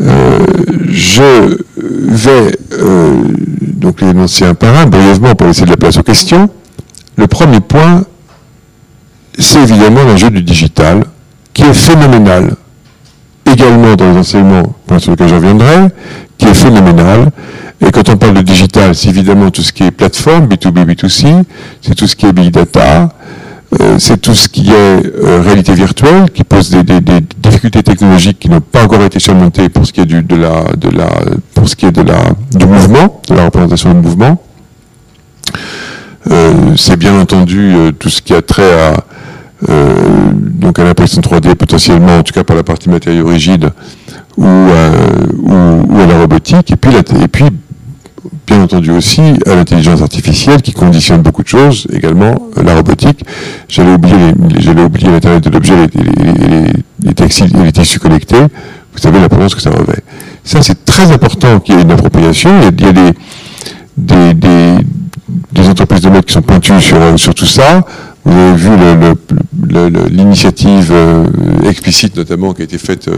[0.00, 0.38] Euh,
[0.88, 3.22] je vais euh,
[3.60, 6.48] donc les énoncer un par un, brièvement, pour laisser de la place aux questions.
[7.16, 8.04] Le premier point,
[9.38, 11.04] c'est évidemment l'enjeu du digital,
[11.52, 12.56] qui est phénoménal
[13.50, 15.88] également dans les enseignements, point sur lequel je reviendrai,
[16.38, 17.30] qui est phénoménal.
[17.84, 21.42] Et quand on parle de digital, c'est évidemment tout ce qui est plateforme, B2B, B2C,
[21.80, 23.08] c'est tout ce qui est big data,
[23.80, 27.00] euh, c'est tout ce qui est euh, réalité virtuelle, qui pose des,
[27.42, 30.64] difficultés technologiques qui n'ont pas encore été surmontées pour ce qui est du, de la,
[30.76, 31.08] de la,
[31.54, 32.18] pour ce qui est de la,
[32.54, 34.42] du mouvement, de la représentation du mouvement.
[36.30, 39.04] Euh, c'est bien entendu tout ce qui a trait à
[39.68, 43.70] euh, donc à l'impression 3D potentiellement, en tout cas pour la partie matériaux rigides,
[44.36, 47.44] ou, euh, ou, à la robotique, et puis, et puis
[48.46, 53.24] bien entendu aussi à l'intelligence artificielle qui conditionne beaucoup de choses, également la robotique.
[53.68, 55.88] J'allais oublier, j'allais l'Internet de l'objet et
[57.04, 58.40] les, les, tissus connectés.
[58.92, 60.02] Vous savez l'importance que ça revêt.
[60.44, 62.50] Ça, c'est très important qu'il y ait une appropriation.
[62.60, 62.92] Il y a,
[64.32, 67.84] des, entreprises de mode qui sont pointues sur, sur tout ça.
[68.24, 68.70] Vous avez vu
[70.10, 71.24] l'initiative euh,
[71.68, 73.08] explicite notamment qui a été faite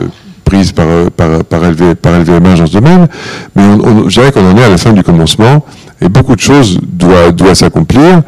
[0.54, 3.06] euh, prise par, euh, par, par, LV, par LVMH dans ce domaine,
[3.54, 5.64] mais on, je dirais qu'on en est à la fin du commencement
[6.00, 8.22] et beaucoup de choses doivent doit s'accomplir.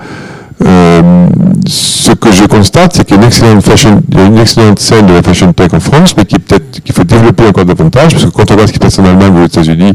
[1.67, 5.13] ce que je constate, c'est qu'il y a une excellente fashion, une excellente scène de
[5.13, 8.31] la fashion tech en France, mais qui peut-être qu'il faut développer encore davantage, parce que
[8.31, 9.93] quand on voit ce qui se passe en Allemagne ou aux États-Unis,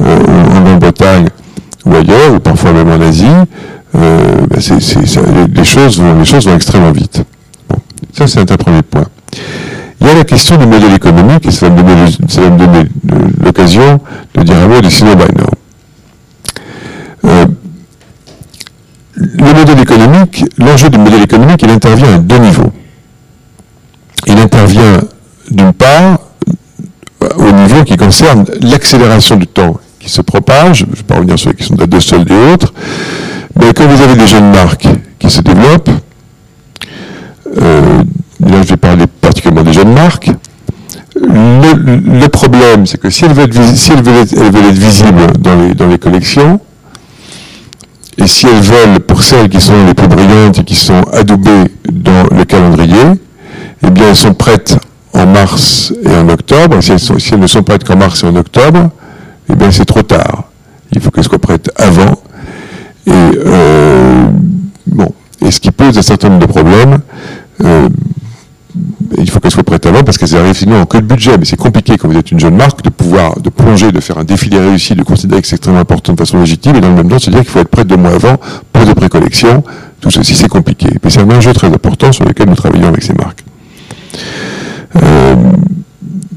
[0.00, 1.26] en Grande-Bretagne
[1.86, 3.26] ou ailleurs, ou parfois même en Asie,
[3.94, 4.60] euh, ben
[5.54, 7.22] les, choses vont, les choses vont extrêmement vite.
[8.12, 9.06] ça c'est un premier point.
[10.00, 12.84] Il y a la question du modèle économique, et ça va me donner,
[13.44, 14.00] l'occasion
[14.34, 15.10] de dire un mot de Sino.
[17.24, 17.46] Euh,
[19.16, 22.72] le modèle économique, l'enjeu du modèle économique, il intervient à deux niveaux.
[24.26, 25.00] Il intervient
[25.50, 26.20] d'une part
[27.36, 31.38] au niveau qui concerne l'accélération du temps qui se propage, je ne vais pas revenir
[31.38, 32.72] sur les questions de la deux soldes et autres,
[33.56, 34.88] mais quand vous avez des jeunes marques
[35.18, 35.90] qui se développent,
[37.60, 38.02] euh,
[38.40, 40.30] là je vais parler particulièrement des jeunes marques,
[41.20, 46.60] le, problème c'est que si elles veulent être, visibles dans les, collections,
[48.16, 51.64] et si elles veulent, pour celles qui sont les plus brillantes et qui sont adoubées
[51.92, 53.04] dans le calendrier,
[53.82, 54.78] eh bien elles sont prêtes
[55.12, 56.80] en mars et en octobre.
[56.80, 58.90] Si elles, si elles ne sont prêtes qu'en mars et en octobre,
[59.50, 60.44] eh bien c'est trop tard.
[60.92, 62.14] Il faut qu'elles soient prêtes avant.
[63.06, 64.26] Et euh,
[64.86, 65.12] bon,
[65.42, 66.98] et ce qui pose un certain nombre de problèmes.
[67.64, 67.88] Euh,
[69.16, 71.36] il faut qu'elles soient prêtes avant parce qu'elles arrivent sinon en queue de budget.
[71.38, 74.18] Mais c'est compliqué quand vous êtes une jeune marque de pouvoir, de plonger, de faire
[74.18, 76.94] un défilé réussi, de considérer que c'est extrêmement important de façon légitime et dans le
[76.94, 78.36] même temps se dire qu'il faut être prêt deux mois avant
[78.72, 79.62] pour des précollections.
[80.00, 80.88] Tout ceci c'est compliqué.
[81.02, 83.44] Mais c'est un enjeu très important sur lequel nous travaillons avec ces marques.
[84.96, 85.34] Euh,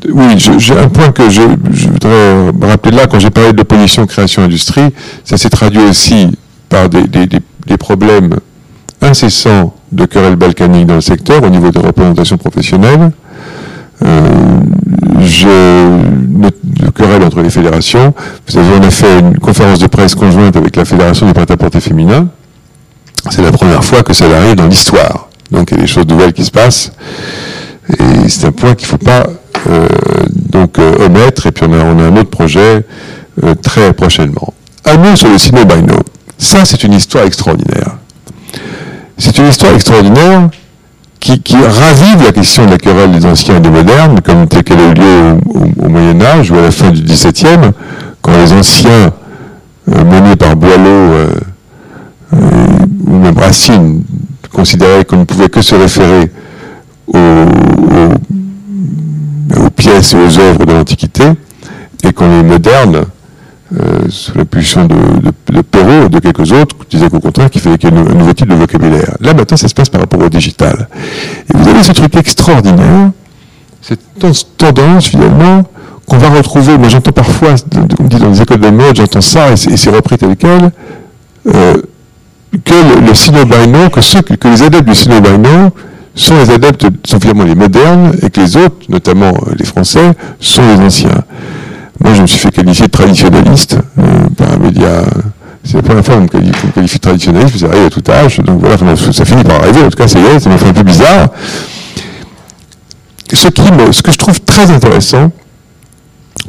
[0.10, 4.90] oui, j'ai un point que je, voudrais rappeler là, quand j'ai parlé de l'opposition création-industrie,
[5.24, 6.28] ça s'est traduit aussi
[6.70, 7.08] par des,
[7.78, 8.36] problèmes
[9.02, 13.12] incessants de querelles balkaniques dans le secteur au niveau de représentation professionnelle.
[14.04, 14.62] Euh,
[15.20, 15.48] je,
[16.64, 18.14] de querelles entre les fédérations.
[18.48, 21.80] Vous savez, on a fait une conférence de presse conjointe avec la Fédération du prêt-à-porter
[21.80, 22.28] féminin.
[23.30, 25.30] C'est la première fois que ça arrive dans l'histoire.
[25.52, 26.92] Donc il y a des choses nouvelles qui se passent.
[28.00, 29.28] Et c'est un point qu'il ne faut pas
[29.70, 29.88] euh,
[30.50, 31.48] donc euh, omettre.
[31.48, 32.86] Et puis on a, un autre projet
[33.44, 34.54] euh, très prochainement.
[34.86, 35.96] Un mot sur le Sino Bino.
[36.38, 37.91] Ça, c'est une histoire extraordinaire.
[39.24, 40.50] C'est une histoire extraordinaire
[41.20, 44.80] qui, ravive la question de la querelle des anciens et des modernes, comme telle qu'elle
[44.80, 45.38] a eu lieu
[45.78, 47.72] au, Moyen Âge ou à la fin du XVIIe,
[48.24, 49.14] quand les anciens,
[49.86, 51.28] menés par Boileau
[52.34, 54.02] ou même Racine,
[54.52, 56.32] considéraient qu'on ne pouvait que se référer
[57.06, 57.46] aux,
[59.76, 61.26] pièces et aux œuvres de l'Antiquité,
[62.04, 63.04] et qu'on est moderne,
[63.80, 64.96] euh, sous l'impulsion de,
[65.54, 68.14] de, Perrault et de quelques autres, disaient qu'au contraire qu'il fallait qu'il y ait un
[68.14, 69.16] nouveau type de vocabulaire.
[69.20, 70.88] Là maintenant ça se passe par rapport au digital.
[71.50, 73.12] Et vous avez ce truc extraordinaire,
[73.82, 74.02] cette
[74.58, 75.64] tendance finalement
[76.06, 77.56] qu'on va retrouver, moi j'entends parfois,
[77.98, 80.72] comme dit dans les écoles de mode, j'entends ça et c'est repris tel quel,
[81.48, 81.78] euh,
[82.66, 85.16] que le, le sino que, que les adeptes du sino
[86.16, 90.12] sont les adeptes, sont finalement les modernes, et que les autres, notamment euh, les Français,
[90.40, 91.24] sont les anciens.
[92.04, 95.06] Moi, je me suis fait qualifier de traditionnaliste euh.
[95.64, 98.62] C'est la première fois qu'on me qualifie, de traditionnaliste, ça arrive à tout âge, donc
[98.62, 100.82] voilà, ça finit par arriver, en tout cas, ça y est, ça fait un peu
[100.82, 101.28] bizarre.
[103.32, 105.32] Ce, qui ce que je trouve très intéressant,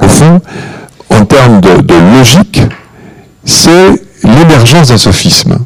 [0.01, 0.41] au fond,
[1.11, 2.61] en termes de, de logique,
[3.45, 5.59] c'est l'émergence d'un sophisme.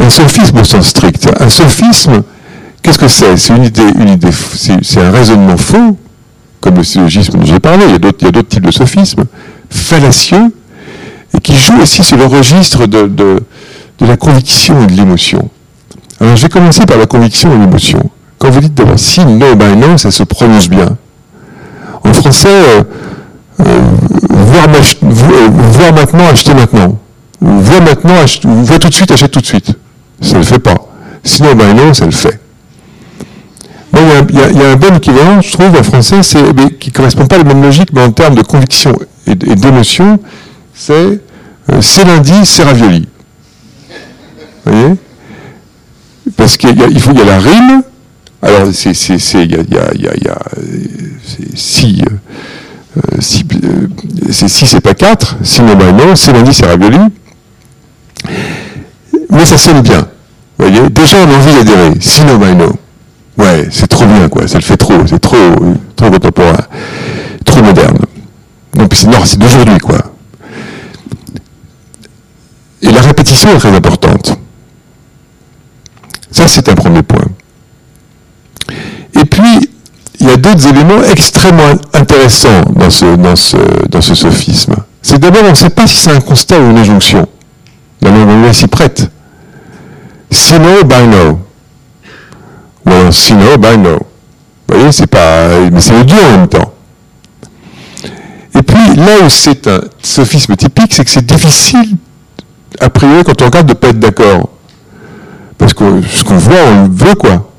[0.00, 1.28] Un sophisme au sens strict.
[1.38, 2.22] Un sophisme,
[2.82, 3.36] Qu'est-ce que c'est?
[3.36, 4.30] C'est une idée, une idée,
[4.82, 5.98] c'est un raisonnement faux,
[6.60, 7.84] comme le syllogisme dont j'ai parlé.
[7.86, 9.24] Il y a d'autres types de sophismes,
[9.70, 10.52] fallacieux,
[11.34, 13.40] et qui jouent aussi sur le registre de,
[14.00, 15.48] la conviction et de l'émotion.
[16.20, 18.10] Alors je vais commencer par la conviction et l'émotion.
[18.38, 20.96] Quand vous dites d'abord si, no, ben non, ça se prononce bien.
[22.04, 22.82] En français, euh,
[23.60, 23.80] euh,
[24.30, 26.98] voir, euh, voir, maintenant, acheter maintenant.
[27.40, 29.72] Voir maintenant, voir tout de suite, achète tout de suite.
[30.20, 30.76] Ça ne le fait pas.
[31.24, 32.40] Sinon, ben non, ça le fait
[33.94, 36.42] il y, a un bon équivalent, je trouve, en français, c'est,
[36.78, 40.20] qui ne correspond pas à la même logique, mais en termes de conviction et, d'émotion,
[40.74, 41.20] c'est
[41.80, 43.06] c'est lundi, c'est ravioli.
[44.64, 44.94] Vous voyez?
[46.36, 47.82] Parce qu'il faut, il y a la rime,
[48.42, 50.38] alors c'est, c'est, il y a, il y a, il y a,
[51.54, 52.02] si,
[53.20, 53.44] si,
[54.30, 55.76] c'est si, c'est pas quatre, si non,
[56.14, 56.98] c'est lundi, c'est ravioli.
[59.30, 60.08] Mais ça sonne bien.
[60.58, 60.88] Vous voyez?
[60.90, 61.92] Déjà, on a envie d'adhérer.
[62.00, 62.38] Si no,
[63.38, 64.48] Ouais, c'est trop bien, quoi.
[64.48, 65.06] Ça le fait trop.
[65.06, 65.36] C'est trop,
[65.96, 66.58] trop contemporain.
[67.44, 67.98] Trop moderne.
[68.74, 68.88] Non,
[69.24, 69.98] c'est d'aujourd'hui, quoi.
[72.82, 74.38] Et la répétition est très importante.
[76.30, 77.24] Ça, c'est un premier point.
[79.14, 79.70] Et puis,
[80.20, 83.56] il y a d'autres éléments extrêmement intéressants dans ce, dans ce,
[83.88, 84.74] dans ce sophisme.
[85.00, 87.26] C'est d'abord, on ne sait pas si c'est un constat ou une injonction.
[88.00, 89.10] La langue s'y prête.
[90.30, 91.40] Sinon, by no.
[93.08, 94.00] Well, sino, by no.
[94.68, 95.48] Vous voyez, c'est pas.
[95.72, 96.74] Mais c'est odieux en même temps.
[98.54, 101.96] Et puis, là où c'est un sophisme typique, c'est que c'est difficile,
[102.78, 104.50] a priori, quand on regarde, de ne pas être d'accord.
[105.56, 107.50] Parce que ce qu'on voit, on le veut, quoi.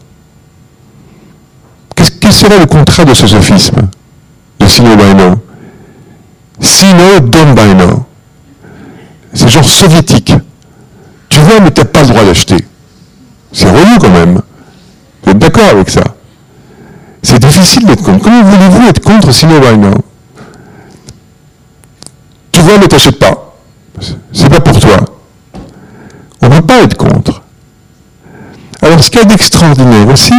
[1.95, 3.89] Quel serait le contrat de ce sophisme?
[4.59, 5.41] De sino by no
[6.59, 8.05] Sino, don't by no.
[9.33, 10.33] C'est genre soviétique.
[11.27, 12.63] Tu vois, mais tu n'as pas le droit d'acheter.
[13.51, 14.41] C'est relou quand même.
[15.35, 16.03] D'accord avec ça?
[17.21, 18.23] C'est difficile d'être contre.
[18.23, 19.53] Comment voulez-vous être contre Sino
[22.51, 23.55] Tu vois, ne t'achètes pas.
[24.31, 24.97] C'est pas pour toi.
[26.41, 27.41] On ne peut pas être contre.
[28.81, 30.33] Alors, ce qu'il y a d'extraordinaire aussi,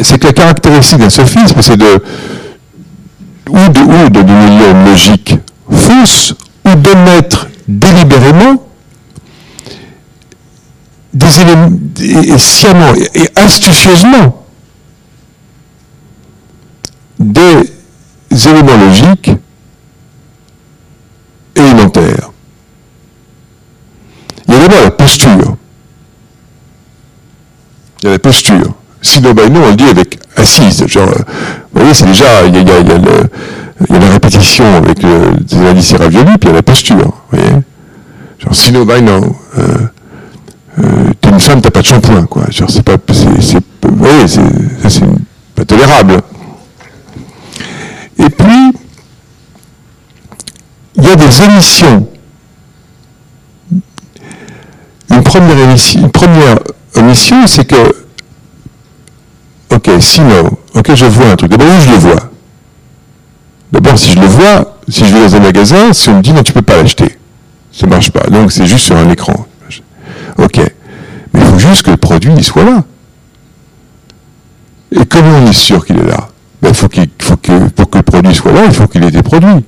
[0.00, 2.02] c'est que la caractéristique d'un sophisme, c'est de
[3.48, 5.36] ou de, ou de logique
[5.70, 6.34] fausse,
[6.64, 8.62] ou de mettre délibérément
[11.14, 14.44] des éléments, et, sciemment et, astucieusement
[17.18, 17.70] des
[18.30, 19.30] éléments logiques
[21.54, 22.30] élémentaires.
[24.48, 25.56] Il y a d'abord la posture.
[28.02, 28.74] Il y a la posture.
[29.00, 30.86] Sinon, ben on le dit avec assise.
[30.86, 31.22] Genre, euh,
[31.72, 33.30] vous voyez, c'est déjà, il y a, il y a, le,
[33.88, 36.62] il y a la répétition avec le, des indices ravioli, puis il y a la
[36.62, 36.96] posture.
[36.96, 37.52] Vous voyez
[38.38, 39.34] Genre, sinon, ben non.
[39.58, 39.86] Euh, euh,
[41.32, 42.44] une femme, t'as pas de shampoing, quoi.
[42.50, 45.04] C'est pas, c'est,
[45.54, 46.20] pas tolérable.
[48.18, 48.72] Et puis,
[50.96, 52.08] il y a des émissions.
[55.10, 56.10] Une première émission,
[56.94, 58.02] émission, c'est que
[59.72, 61.50] Ok, sinon, ok, je vois un truc.
[61.50, 62.30] D'abord, je le vois?
[63.72, 66.32] D'abord, si je le vois, si je vais dans un magasin, si on me dit
[66.32, 67.16] non, tu peux pas l'acheter,
[67.72, 68.28] ça marche pas.
[68.28, 69.46] Donc, c'est juste sur un écran.
[70.36, 70.60] Ok.
[71.32, 72.84] Mais il faut juste que le produit soit là.
[74.92, 76.28] Et comment on est sûr qu'il est là
[76.60, 76.88] ben, faut
[77.20, 79.64] faut que, Pour que le produit soit là, il faut qu'il ait été produit.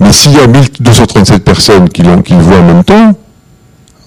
[0.00, 3.14] Mais s'il y a 1237 personnes qui, qui le voient en même temps,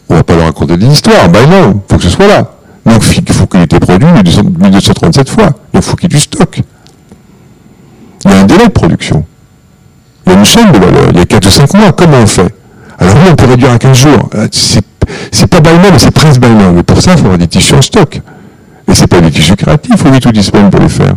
[0.10, 1.30] on ne va pas leur raconter des histoires.
[1.30, 2.52] Ben non, il faut que ce soit là.
[2.86, 5.50] Donc il faut qu'il ait été produit 1237 fois.
[5.74, 6.62] Il faut qu'il y ait du stock.
[8.26, 9.26] Il y a un délai de production.
[10.26, 11.10] Il y a une chaîne de valeur.
[11.12, 11.92] Il y a 4 ou 5 mois.
[11.94, 12.54] Comment on fait?
[13.00, 14.30] Alors oui, on peut réduire à 15 jours.
[14.36, 17.76] Euh, c'est pas by mais c'est presque by Mais pour ça, il faudra des tissus
[17.76, 18.22] en stock.
[18.90, 21.16] Et c'est pas des tissus créatifs, il faut 8 ou 10 semaines pour les faire.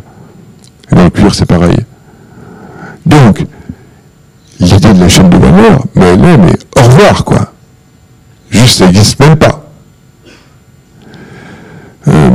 [0.91, 1.79] Et dans le cuir, c'est pareil.
[3.07, 3.45] Donc,
[4.59, 7.53] l'idée de la chaîne de valeur, mais est, mais au revoir, quoi.
[8.51, 9.71] Juste, ça n'existe même pas.
[12.09, 12.31] Euh,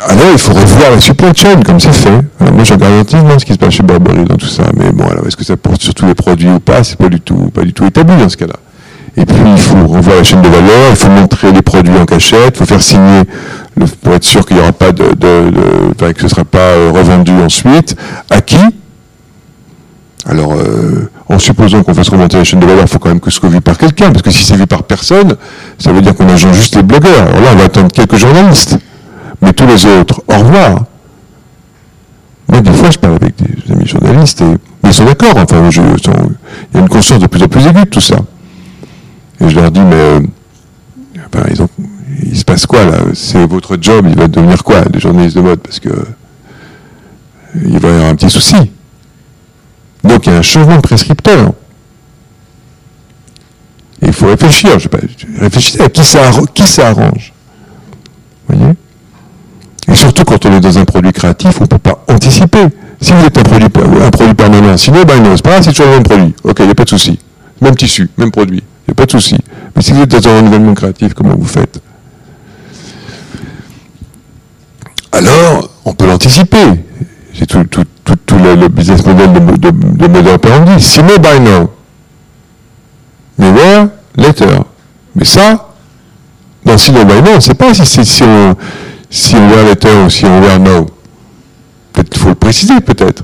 [0.00, 2.20] alors il faudrait voir la supply chain, comme c'est fait.
[2.40, 4.64] moi, je regarde attentivement ce qui se passe chez Burberry dans tout ça.
[4.76, 6.82] Mais bon, alors, est-ce que ça porte sur tous les produits ou pas?
[6.82, 8.54] C'est pas du tout, pas du tout établi dans ce cas-là.
[9.16, 12.04] Et puis, il faut revoir la chaîne de valeur, il faut montrer les produits en
[12.04, 13.22] cachette, il faut faire signer
[14.02, 17.32] pour être sûr qu'il n'y aura pas de, que ce ne sera pas euh, revendu
[17.32, 17.96] ensuite.
[18.30, 18.58] À qui?
[20.26, 23.20] Alors, euh, en supposant qu'on fasse remonter la chaîne de valeur, il faut quand même
[23.20, 25.36] que ce soit vu par quelqu'un, parce que si c'est vu par personne,
[25.78, 27.22] ça veut dire qu'on a juste les blogueurs.
[27.22, 28.78] Alors là, on va attendre quelques journalistes.
[29.44, 30.84] Mais tous les autres, au revoir.
[32.48, 35.36] Moi, des fois, je parle avec des amis journalistes et ils sont d'accord.
[35.36, 38.16] Enfin, il y a une conscience de plus en plus aiguë de tout ça.
[39.40, 40.20] Et je leur dis, mais euh,
[42.22, 42.98] il se passe quoi là?
[43.12, 45.60] C'est votre job, il va devenir quoi, les journalistes de mode?
[45.60, 45.90] Parce que
[47.54, 48.56] il va y avoir un petit souci.
[50.02, 51.52] Donc il y a un changement de prescripteur.
[54.00, 54.78] Il faut réfléchir.
[54.78, 54.88] Je
[55.38, 57.32] réfléchissez à qui ça, qui ça arrange?
[58.48, 58.72] voyez?
[58.72, 58.83] Et
[59.92, 62.66] surtout quand on est dans un produit créatif, on ne peut pas anticiper.
[63.00, 63.68] Si vous êtes un produit,
[64.34, 66.34] permanent, sinon, ben non, c'est pas c'est toujours le même produit.
[66.42, 67.18] Ok, il n'y a pas de souci.
[67.60, 68.62] Même tissu, même produit.
[68.86, 69.36] Il n'y a pas de souci.
[69.76, 71.80] Mais si vous êtes dans un renouvellement créatif, comment vous faites?
[75.12, 76.64] Alors, on peut l'anticiper.
[77.34, 80.82] C'est tout, le, business model de, de, de modèle operandi.
[80.82, 81.70] Simo by now.
[83.38, 84.64] Where later.
[85.14, 85.68] Mais ça,
[86.64, 88.56] dans Simo by now, on ne sait pas si c'est si on,
[89.14, 90.86] si on where later ou si where now.
[91.92, 93.22] Peut-être qu'il faut le préciser, peut-être.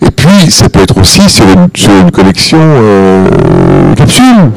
[0.00, 4.50] Et puis, ça peut être aussi sur une, collection euh, capsule.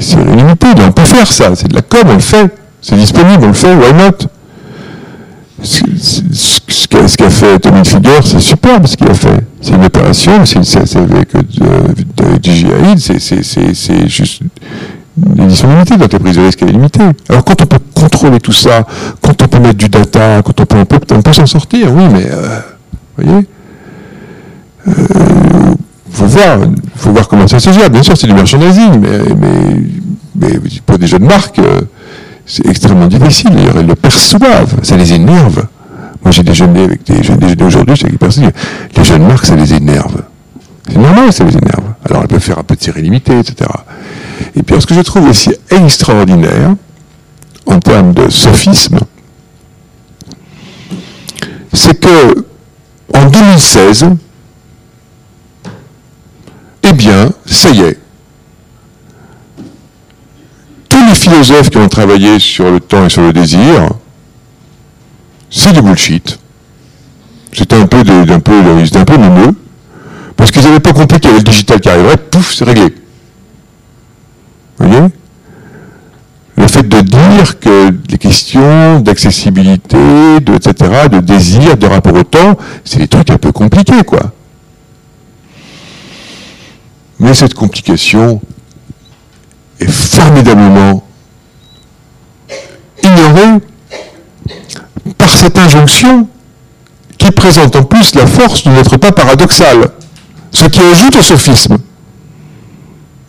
[0.00, 1.54] C'est limité, on peut faire ça.
[1.54, 2.50] C'est de la com, on le fait.
[2.80, 4.26] C'est disponible, on le fait, why not?
[5.62, 9.44] Ce qu'a fait Tommy Figure, c'est superbe ce qu'il a fait.
[9.60, 11.32] C'est une opération, c'est avec
[12.42, 14.42] DJI, c'est juste
[15.36, 17.02] une édition limitée, donc la prise de risque est limitée.
[17.28, 18.86] Alors quand on peut contrôler tout ça,
[19.22, 22.26] quand on peut mettre du data, quand on peut, on peut, s'en sortir, oui, mais
[22.30, 22.60] euh,
[23.16, 23.46] vous voyez
[24.86, 25.74] il euh,
[26.10, 26.58] faut voir,
[26.96, 27.90] faut voir comment ça se gère.
[27.90, 29.76] Bien sûr, c'est du merchandising, mais, mais,
[30.34, 31.80] mais, pour des jeunes marques, euh,
[32.46, 33.50] c'est extrêmement difficile.
[33.76, 35.66] Elles le perçoivent, ça les énerve.
[36.22, 38.50] Moi, j'ai déjeuné avec des jeunes aujourd'hui, c'est avec personnes.
[38.96, 40.22] Les jeunes marques, ça les énerve.
[40.88, 41.84] C'est normal, ça les énerve.
[42.08, 43.70] Alors, elles peuvent faire un peu de série limitée, etc.
[44.56, 46.74] Et puis, ce que je trouve aussi extraordinaire,
[47.68, 48.98] en termes de sophisme,
[51.72, 52.46] c'est que,
[53.14, 54.06] en 2016,
[56.82, 57.98] eh bien, ça y est,
[61.14, 63.90] philosophes qui ont travaillé sur le temps et sur le désir,
[65.50, 66.38] c'est du bullshit.
[67.52, 69.54] C'était un peu, de, un peu, un peu
[70.36, 72.94] parce qu'ils n'avaient pas compris qu'il y avait le digital qui arriverait, pouf, c'est réglé.
[74.78, 75.08] Vous voyez?
[76.88, 82.98] De dire que les questions d'accessibilité, de, etc., de désir, de rapport au temps, c'est
[82.98, 84.32] des trucs un peu compliqués, quoi.
[87.20, 88.40] Mais cette complication
[89.80, 91.04] est formidablement
[93.02, 93.60] ignorée
[95.16, 96.28] par cette injonction
[97.16, 99.90] qui présente en plus la force de n'être pas paradoxal,
[100.52, 101.78] ce qui ajoute au sophisme.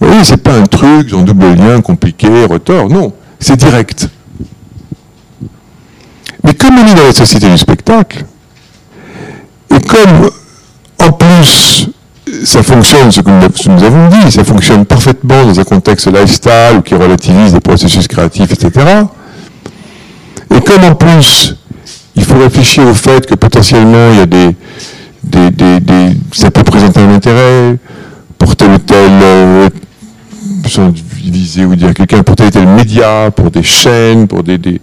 [0.02, 4.10] Oui, c'est pas un truc en double lien compliqué, retort, non, c'est direct.
[6.44, 8.26] Mais comme on est dans la société du spectacle,
[9.76, 10.30] et comme
[11.00, 11.90] en plus
[12.44, 16.94] ça fonctionne, ce que nous avons dit, ça fonctionne parfaitement dans un contexte lifestyle qui
[16.96, 18.86] relativise les processus créatifs, etc.
[20.56, 21.56] Et comme en plus,
[22.16, 24.56] il faut réfléchir au fait que potentiellement il y a des,
[25.24, 27.78] des, des, ça peut présenter un intérêt
[28.38, 29.70] pour tel ou tel
[31.22, 34.80] visée ou dire quelqu'un pour tel ou tel média, pour des chaînes, pour des, vous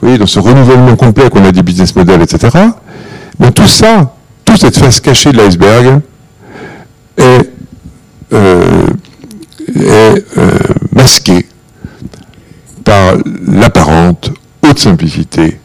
[0.00, 2.56] voyez, dans ce renouvellement complet qu'on a des business models, etc.
[3.38, 6.00] Mais tout ça, toute cette face cachée de l'iceberg
[7.16, 7.50] est,
[8.32, 8.86] euh,
[9.76, 10.58] euh,
[10.92, 11.46] masquée
[12.84, 13.14] par
[13.46, 14.30] l'apparente
[14.62, 15.58] haute simplicité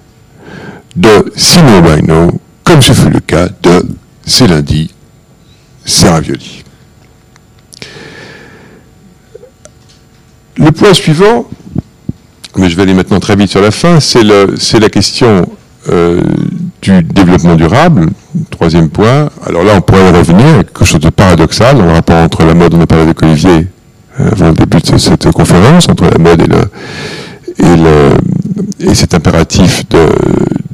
[0.96, 3.86] de Simon Baino, comme ce fut le cas de
[4.26, 4.92] C'est lundi,
[5.86, 6.63] c'est.
[10.56, 11.46] Le point suivant,
[12.58, 15.48] mais je vais aller maintenant très vite sur la fin, c'est la question
[15.90, 16.22] euh,
[16.82, 18.10] du développement durable,
[18.52, 19.30] troisième point.
[19.46, 22.54] Alors là, on pourrait revenir à quelque chose de paradoxal dans le rapport entre la
[22.54, 23.68] mode, on a parlé avec Olivier
[24.20, 26.62] euh, avant le début de cette conférence, entre la mode et le,
[27.58, 30.08] et, le, et cet impératif de,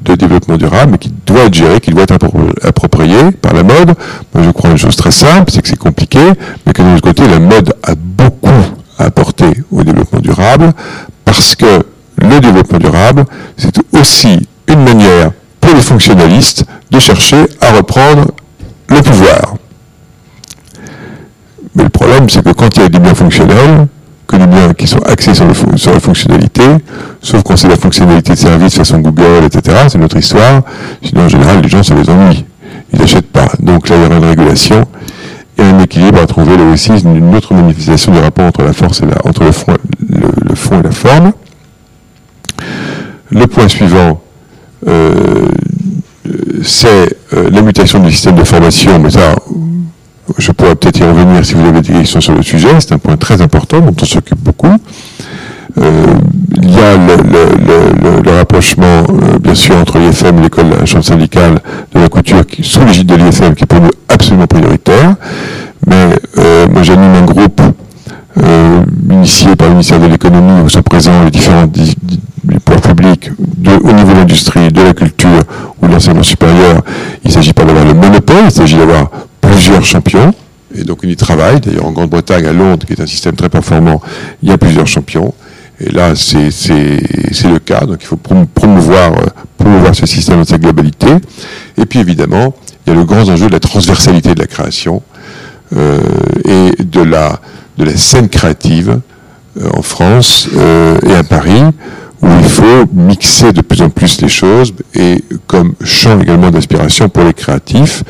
[0.03, 2.17] de, développement durable, mais qui doit être géré, qui doit être
[2.63, 3.93] approprié par la mode.
[4.35, 6.19] Moi, je crois une chose très simple, c'est que c'est compliqué,
[6.65, 8.49] mais que de l'autre côté, la mode a beaucoup
[8.99, 10.73] à apporter au développement durable,
[11.25, 11.83] parce que
[12.17, 13.25] le développement durable,
[13.57, 18.27] c'est aussi une manière pour les fonctionnalistes de chercher à reprendre
[18.89, 19.55] le pouvoir.
[21.75, 23.87] Mais le problème, c'est que quand il y a des biens fonctionnels,
[24.27, 26.63] que des biens qui sont axés sur, la fonctionnalité,
[27.21, 30.61] sauf quand c'est la fonctionnalité de service façon Google, etc., c'est notre histoire.
[31.03, 32.45] Sinon, en général, les gens se les ennuient.
[32.93, 33.47] Ils n'achètent pas.
[33.59, 34.85] Donc là, il y aura une régulation
[35.59, 39.01] et un équilibre à trouver là aussi, une autre manifestation du rapport entre la force
[39.01, 39.75] et la, entre le fond,
[40.79, 41.33] et la forme.
[43.29, 44.21] Le point suivant,
[44.87, 45.47] euh,
[46.63, 49.35] c'est euh, la mutation du système de formation, mais ça,
[50.37, 52.97] je pourrais peut-être y revenir si vous avez des questions sur le sujet, c'est un
[52.97, 54.75] point très important dont on s'occupe beaucoup.
[55.77, 56.05] Euh,
[56.61, 59.03] il y a le, rapprochement,
[59.41, 61.59] bien sûr, entre l'IFM et l'école, la chambre syndicale
[61.93, 65.15] de la couture, qui, sous l'égide de l'IFM, qui est pour nous absolument prioritaire.
[65.87, 66.19] Mais
[66.71, 67.61] moi, j'anime un groupe
[69.09, 71.67] initié par le ministère de l'économie où sont présents les différents
[72.47, 73.31] les pouvoirs publics
[73.83, 75.43] au niveau de l'industrie, de la culture
[75.81, 76.81] ou de l'enseignement supérieur,
[77.23, 79.09] il ne s'agit pas d'avoir le monopole, il s'agit d'avoir
[79.41, 80.33] plusieurs champions.
[80.75, 81.59] Et donc on y travaille.
[81.59, 84.01] D'ailleurs en Grande-Bretagne, à Londres, qui est un système très performant,
[84.43, 85.33] il y a plusieurs champions.
[85.81, 87.85] Et là, c'est le cas.
[87.85, 89.13] Donc il faut promouvoir,
[89.57, 91.07] promouvoir ce système dans sa globalité.
[91.77, 92.53] Et puis évidemment,
[92.85, 95.01] il y a le grand enjeu de la transversalité de la création
[95.75, 95.99] euh,
[96.45, 97.39] et de la,
[97.77, 98.99] de la scène créative
[99.59, 101.63] euh, en France euh, et à Paris,
[102.21, 107.07] où il faut mixer de plus en plus les choses et comme champ également d'inspiration
[107.07, 108.03] pour les créatifs.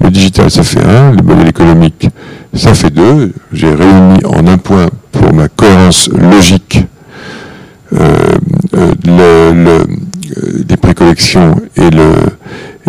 [0.00, 2.08] Le digital, ça fait un, le modèle économique,
[2.54, 3.32] ça fait deux.
[3.52, 6.99] J'ai réuni en un point pour ma cohérence logique euh, euh,
[7.92, 9.84] le, le,
[10.36, 12.12] euh, les précollections et le,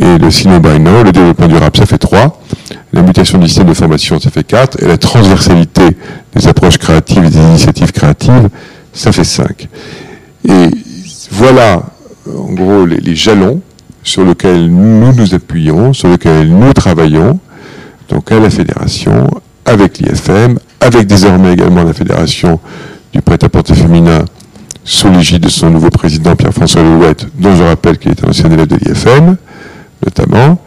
[0.01, 2.39] et le sino-bino, le développement durable, ça fait trois.
[2.93, 4.81] La mutation du système de formation, ça fait quatre.
[4.83, 5.83] Et la transversalité
[6.35, 8.49] des approches créatives et des initiatives créatives,
[8.93, 9.69] ça fait cinq.
[10.47, 10.69] Et
[11.31, 11.83] voilà,
[12.27, 13.61] en gros, les, jalons
[14.03, 17.39] sur lesquels nous nous appuyons, sur lesquels nous travaillons,
[18.09, 19.27] donc à la fédération,
[19.65, 22.59] avec l'IFM, avec désormais également la fédération
[23.13, 24.25] du prêt-à-porter féminin
[24.83, 28.49] sous l'égide de son nouveau président Pierre-François Lelouette, dont je rappelle qu'il est un ancien
[28.51, 29.37] élève de l'IFM,
[30.03, 30.59] notamment,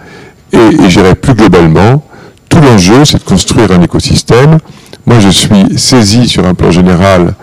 [0.53, 2.05] et, j'irai plus globalement,
[2.49, 4.59] tout l'enjeu, c'est de construire un écosystème.
[5.07, 7.35] Moi, je suis saisi sur un plan général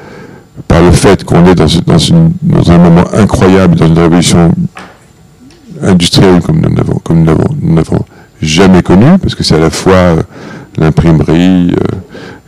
[0.67, 4.51] par le fait qu'on est dans, dans, un moment incroyable, dans une révolution
[5.81, 8.05] industrielle comme nous n'avons
[8.41, 10.15] jamais connu, parce que c'est à la fois
[10.77, 11.97] l'imprimerie, euh,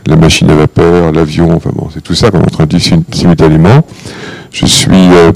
[0.08, 2.82] la machine à vapeur, l'avion, enfin bon, c'est tout ça qu'on introduit
[3.12, 3.86] simultanément.
[4.52, 5.32] Je suis euh,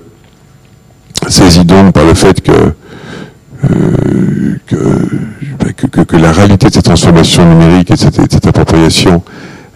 [1.27, 2.71] saisi donc par le fait que, euh,
[5.59, 9.23] bah, que, que, que, la réalité de cette transformation numérique et de cette, cette, appropriation,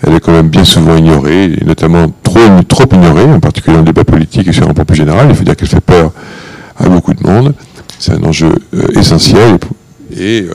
[0.05, 3.81] elle est quand même bien souvent ignorée, et notamment trop, trop ignorée, en particulier dans
[3.81, 5.27] le débat politique et sur un point plus général.
[5.29, 6.11] Il faut dire qu'elle fait peur
[6.77, 7.53] à beaucoup de monde.
[7.99, 9.59] C'est un enjeu euh, essentiel
[10.17, 10.53] et euh,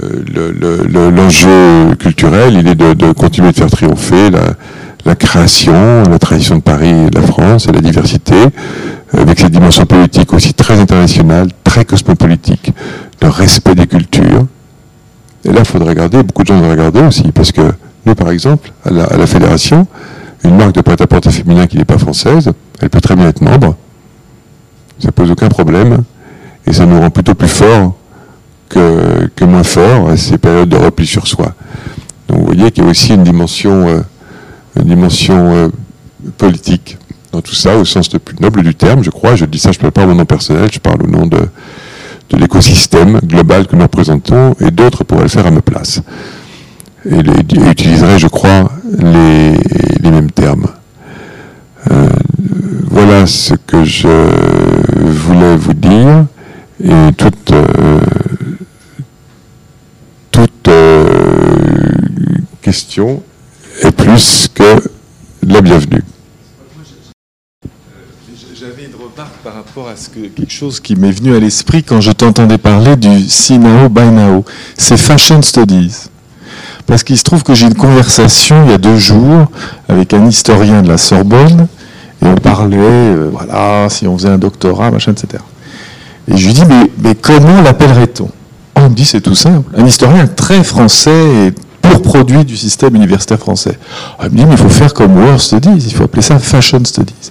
[0.00, 4.30] l'enjeu culturel, il est de, continuer de faire triompher
[5.04, 8.34] la, création, la tradition de Paris et de la France et la diversité,
[9.12, 12.72] avec cette dimension politique aussi très internationale, très cosmopolitique,
[13.20, 14.46] le respect des cultures.
[15.44, 17.72] Et là, il faudrait regarder, beaucoup de gens devraient regarder aussi, parce que
[18.06, 19.86] nous, par exemple, à la, à la Fédération,
[20.44, 22.50] une marque de prêt-à-porter féminin qui n'est pas française,
[22.80, 23.76] elle peut très bien être membre.
[24.98, 26.02] Ça pose aucun problème.
[26.66, 27.96] Et ça nous rend plutôt plus forts
[28.72, 31.54] que, moins fort à ces périodes de repli sur soi.
[32.28, 34.00] Donc vous voyez qu'il y a aussi une dimension, euh,
[34.78, 35.68] euh,
[36.38, 36.98] politique
[37.32, 39.36] dans tout ça, au sens le plus noble du terme, je crois.
[39.36, 41.38] Je dis ça, je ne parle pas au nom personnel, je parle au nom de,
[42.34, 46.00] l'écosystème global que nous représentons, et d'autres pourraient le faire à ma place.
[47.04, 47.18] Et,
[47.68, 49.52] utiliserait, je crois, les,
[50.00, 50.68] les mêmes termes.
[51.90, 52.08] Euh,
[52.88, 54.08] voilà ce que je
[54.96, 56.24] voulais vous dire.
[56.82, 57.52] Et toute,
[60.32, 61.96] toute euh,
[62.62, 63.22] question
[63.82, 64.82] est plus que
[65.46, 66.02] la bienvenue.
[68.58, 71.84] J'avais une remarque par rapport à ce que, quelque chose qui m'est venu à l'esprit
[71.84, 74.44] quand je t'entendais parler du see now, buy now.
[74.76, 76.08] C'est Fashion Studies.
[76.86, 79.50] Parce qu'il se trouve que j'ai une conversation il y a deux jours
[79.88, 81.68] avec un historien de la Sorbonne
[82.22, 85.42] et on parlait, euh, voilà, si on faisait un doctorat, machin, etc.
[86.28, 88.30] Et je lui dis, mais, mais comment l'appellerait-on?
[88.82, 89.70] On me dit c'est tout simple.
[89.76, 93.78] Un historien très français et pur produit du système universitaire français.
[94.22, 96.84] il me dit mais il faut faire comme World Studies, il faut appeler ça Fashion
[96.84, 97.30] Studies.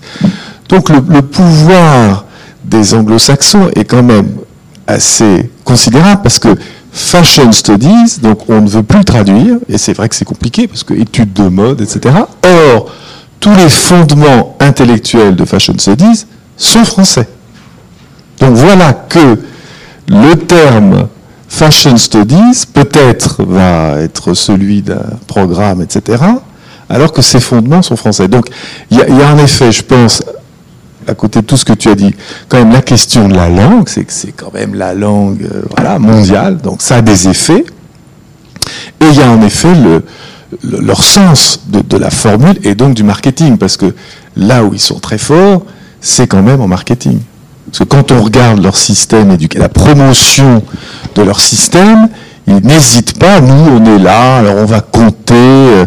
[0.70, 2.26] Donc le, pouvoir
[2.64, 4.30] des anglo-saxons est quand même
[4.88, 6.56] assez considérable parce que
[6.94, 10.84] Fashion Studies, donc on ne veut plus traduire, et c'est vrai que c'est compliqué parce
[10.84, 12.16] que études de mode, etc.
[12.44, 12.92] Or,
[13.40, 16.26] tous les fondements intellectuels de Fashion Studies
[16.58, 17.28] sont français.
[18.40, 19.40] Donc voilà que
[20.08, 21.08] le terme
[21.52, 26.24] Fashion Studies, peut-être, va être celui d'un programme, etc.,
[26.90, 28.30] alors que ses fondements sont français.
[28.30, 28.48] Donc,
[28.90, 30.24] il y, a en effet, je pense,
[31.06, 32.16] à côté de tout ce que tu as dit,
[32.48, 36.00] quand même la question de la langue, c'est que c'est quand même la langue euh,
[36.00, 37.66] mondiale, donc ça a des effets.
[39.02, 40.04] Et il y a en effet le,
[40.64, 43.94] leur sens de, de, la formule et donc du marketing, parce que
[44.38, 45.64] là où ils sont très forts,
[46.00, 47.20] c'est quand même en marketing.
[47.66, 50.64] Parce que quand on regarde leur système éducatif, la promotion
[51.16, 52.10] de leur système,
[52.48, 55.86] ils n'hésitent pas, nous on est là, alors on va compter euh,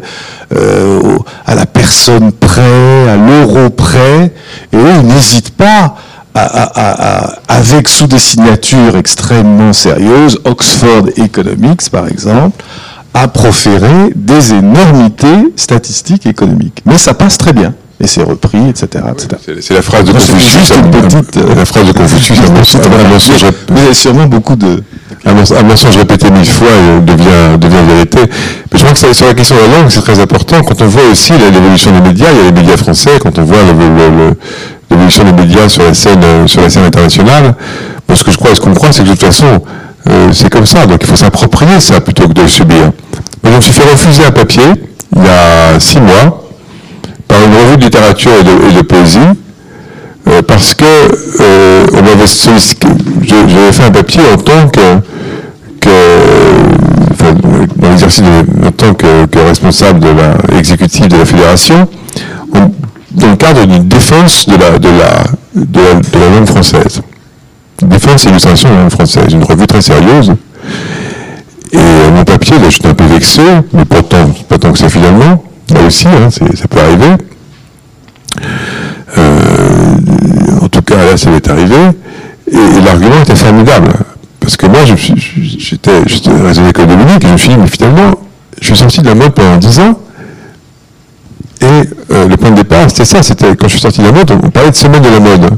[0.54, 4.32] euh, à la personne près, à l'euro près,
[4.72, 5.96] et eux ils n'hésitent pas
[6.36, 12.64] à, avec sous des signatures extrêmement sérieuses, Oxford Economics par exemple,
[13.12, 16.82] à proférer des énormités statistiques économiques.
[16.86, 19.04] Mais ça passe très bien et c'est repris, etc.
[19.60, 20.72] c'est la phrase de Confucius.
[20.76, 23.44] Une petite, la phrase de Confucius, un mensonge.
[23.70, 24.82] Mais il y a sûrement beaucoup de.
[25.26, 26.68] Un mensonge répété mille fois
[27.02, 28.18] devient, devient vérité.
[28.20, 30.62] Mais je crois que sur la question de la langue, c'est très important.
[30.62, 33.44] Quand on voit aussi l'évolution des médias, il y a les médias français, quand on
[33.44, 33.58] voit
[34.90, 37.54] l'évolution des médias sur la scène, sur la scène internationale,
[38.14, 39.60] ce que je crois et ce qu'on croit, c'est que de toute façon,
[40.08, 40.86] euh, c'est comme ça.
[40.86, 42.92] Donc il faut s'approprier ça plutôt que de le subir.
[43.42, 44.64] Moi, je me suis fait refuser un papier
[45.16, 46.42] il y a six mois
[47.28, 49.18] par une revue de littérature et de, poésie,
[50.28, 54.80] euh, parce que euh, on m'avait j'avais fait un papier en tant que,
[57.76, 58.24] dans l'exercice
[58.64, 61.88] en tant que, responsable de la exécutive de la fédération,
[62.52, 65.24] dans le cadre d'une défense de la, de, la,
[65.54, 67.00] de, la, langue française.
[67.82, 70.32] Défense et illustration de la langue française, une revue très sérieuse.
[71.72, 73.42] Et euh, mon papier, là, j'étais un peu vexé,
[73.72, 75.44] mais pourtant, pas tant que ça finalement.
[75.72, 77.16] Là aussi, hein, ça peut arriver.
[79.18, 79.54] Euh,
[81.16, 81.76] ça m'est arrivé.
[82.50, 83.92] Et, l'argument était formidable.
[84.40, 85.90] Parce que moi, j'étais
[86.42, 88.14] raisonné comme Dominique, et je me suis dit, mais finalement,
[88.60, 89.98] je suis sorti de la mode pendant 10 ans.
[91.60, 91.64] Et
[92.12, 93.22] euh, le point de départ, c'était ça.
[93.22, 95.50] C'était quand je suis sorti de la mode, on parlait de semaine de la mode.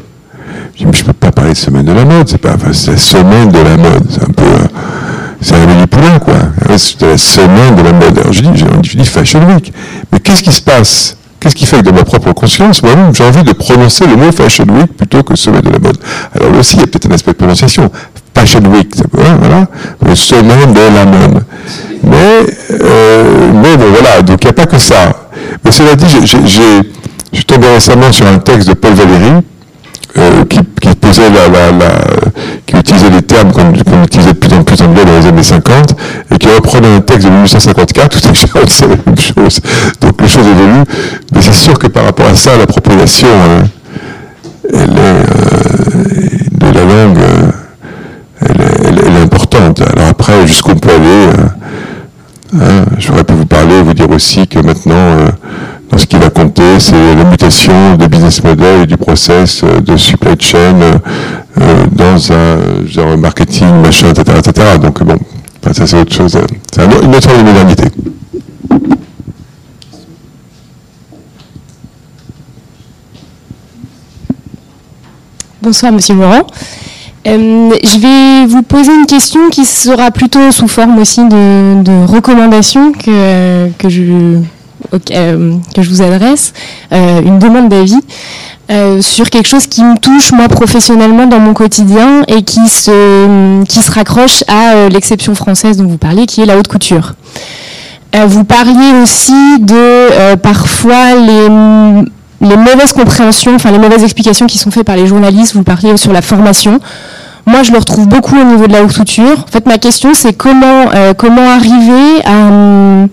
[0.74, 2.28] Je dis, mais je ne peux pas parler de semaine de la mode.
[2.28, 4.04] C'est pas, enfin, c'est la semaine de la mode.
[4.08, 4.44] C'est un peu.
[4.44, 4.66] Euh,
[5.40, 6.34] c'est un du poulain, quoi.
[6.76, 8.18] C'était la semaine de la mode.
[8.18, 9.72] Alors je dis, je dis Fashion Week.
[10.12, 13.24] Mais qu'est-ce qui se passe Qu'est-ce qui fait que de ma propre conscience, moi-même, j'ai
[13.24, 15.98] envie de prononcer le mot Fashion Week plutôt que semaine de la mode
[16.34, 17.90] Alors là aussi, il y a peut-être un aspect de prononciation.
[18.36, 19.66] Passion Week, voilà,
[20.02, 20.14] le
[20.72, 21.40] de la même.
[22.02, 22.46] Mais,
[22.82, 25.28] euh, mais bon, voilà, donc il n'y a pas que ça.
[25.64, 26.26] Mais cela dit, je
[27.32, 29.42] suis tombé récemment sur un texte de Paul Valéry,
[30.18, 30.60] euh, qui,
[31.00, 31.88] posait la, la,
[32.66, 35.94] qui utilisait des termes qu'on utilisait de en plus anglais dans les années 50,
[36.32, 38.32] et qui reprenait un texte de 1854, tout à
[38.68, 39.60] c'est la même chose.
[40.00, 40.84] Donc les choses évoluent,
[41.32, 43.62] mais c'est sûr que par rapport à ça, l'appropriation, euh,
[44.72, 47.18] elle est, de la langue,
[48.40, 49.80] elle, est, importante.
[49.80, 51.28] Alors après, jusqu'où on peut aller,
[52.54, 55.28] hein, j'aurais pu vous parler, vous dire aussi que maintenant,
[55.98, 59.96] ce qui va compter, c'est la mutation des business model et du process euh, de
[59.96, 60.98] supply chain euh,
[61.60, 64.38] euh, dans un genre marketing, machin, etc.
[64.38, 64.66] etc.
[64.80, 65.16] Donc bon,
[65.72, 66.38] ça c'est autre chose.
[66.72, 67.84] C'est une autre modernité.
[75.62, 76.46] Bonsoir Monsieur Laurent.
[77.26, 83.70] Je vais vous poser une question qui sera plutôt sous forme aussi de, recommandations que,
[83.78, 84.40] que je
[85.10, 86.52] euh, que je vous adresse,
[86.92, 88.00] euh, une demande d'avis.
[88.68, 93.64] Euh, sur quelque chose qui me touche moi professionnellement dans mon quotidien et qui se,
[93.64, 97.14] qui se raccroche à l'exception française dont vous parliez, qui est la haute couture.
[98.26, 101.48] vous parliez aussi de parfois les,
[102.40, 105.54] les mauvaises compréhensions, enfin les mauvaises explications qui sont faites par les journalistes.
[105.54, 106.80] Vous parliez sur la formation.
[107.46, 109.44] Moi, je le retrouve beaucoup au niveau de la haute couture.
[109.46, 110.86] En fait, ma question, c'est comment,
[111.16, 113.06] comment arriver à,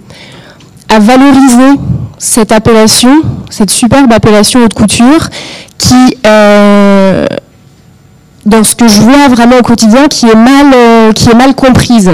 [0.95, 1.80] à valoriser
[2.18, 5.30] cette appellation, cette superbe appellation haute couture,
[5.78, 7.28] qui, euh,
[8.45, 11.54] dans ce que je vois vraiment au quotidien, qui est mal, euh, qui est mal
[11.54, 12.12] comprise.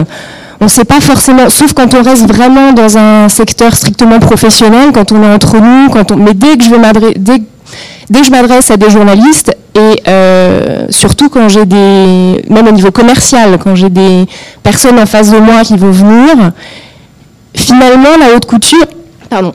[0.62, 4.92] On ne sait pas forcément, sauf quand on reste vraiment dans un secteur strictement professionnel,
[4.94, 6.70] quand on est entre nous, quand on, mais dès que je
[7.18, 7.42] dès,
[8.10, 12.72] dès que je m'adresse à des journalistes et euh, surtout quand j'ai des, même au
[12.72, 14.26] niveau commercial, quand j'ai des
[14.62, 16.52] personnes en face de moi qui vont venir
[17.56, 18.86] finalement, la haute couture,
[19.30, 19.54] pardon,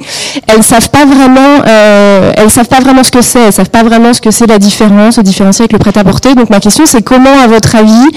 [0.46, 3.82] elles savent pas vraiment, euh, elles savent pas vraiment ce que c'est, elles savent pas
[3.82, 6.34] vraiment ce que c'est la différence, le différencier avec le prêt-à-porter.
[6.34, 8.08] Donc ma question, c'est comment, à votre avis,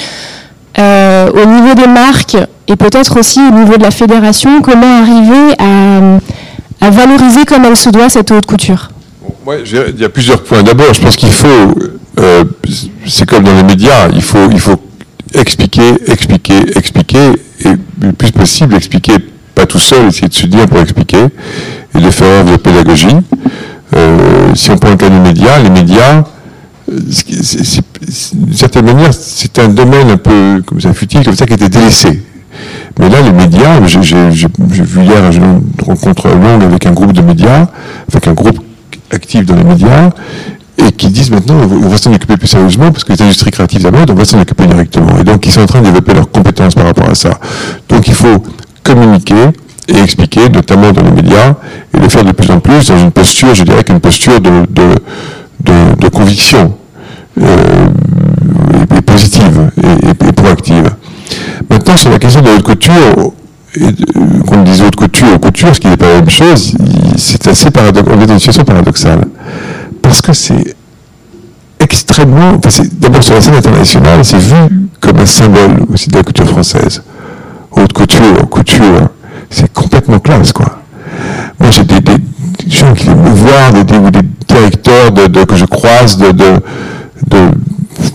[0.79, 2.37] euh, au niveau des marques
[2.67, 7.89] et peut-être aussi au niveau de la fédération, comment arriver à, valoriser comme elle se
[7.89, 8.89] doit cette haute couture?
[9.65, 10.61] Il y a plusieurs points.
[10.61, 11.75] D'abord, je pense qu'il faut,
[12.19, 12.43] euh,
[13.07, 14.37] c'est comme dans les médias, il faut,
[15.33, 17.31] expliquer, expliquer, expliquer,
[17.65, 17.69] et
[18.01, 19.13] le plus possible expliquer,
[19.55, 21.25] pas tout seul, essayer de se dire pour expliquer,
[21.95, 23.17] et de faire œuvre de pédagogie.
[23.95, 26.23] Euh, si on prend le cas des médias, les médias,
[26.89, 31.69] d'une certaine manière, c'est un domaine un peu comme ça futile, comme ça, qui était
[31.69, 32.23] délaissé.
[32.99, 37.67] Mais là, les médias, j'ai vu hier une rencontre longue avec un groupe de médias,
[38.11, 38.59] avec un groupe
[39.11, 40.09] actif dans les médias,
[40.77, 43.83] et qui disent maintenant on va s'en occuper plus sérieusement parce que les industries créatives
[43.83, 45.17] d'abord, on va s'en occuper directement.
[45.19, 47.39] Et donc ils sont en train de développer leurs compétences par rapport à ça.
[47.89, 48.43] Donc il faut
[48.83, 49.49] communiquer
[49.87, 51.55] et expliquer, notamment dans les médias,
[51.93, 54.51] et le faire de plus en plus dans une posture, je dirais qu'une posture de,
[56.11, 56.73] conviction
[57.41, 57.87] euh,
[58.95, 60.91] et, positive et, proactive.
[61.69, 63.33] Maintenant, sur la question de haute couture,
[64.47, 66.75] qu'on dise haute couture ou couture, ce qui n'est pas la même chose,
[67.15, 68.13] c'est assez paradoxal.
[68.17, 69.25] On est dans une situation paradoxale
[70.01, 70.75] parce que c'est
[71.79, 72.59] extrêmement.
[72.93, 77.03] D'abord, sur la scène internationale, c'est vu comme un symbole aussi de la culture française.
[77.71, 79.09] Haute couture, couture,
[79.49, 80.81] c'est complètement classe, quoi.
[81.59, 82.17] Moi, j'ai des,
[82.67, 83.83] gens qui viennent me voir, des,
[84.49, 86.59] directeurs de, que je croise de, de,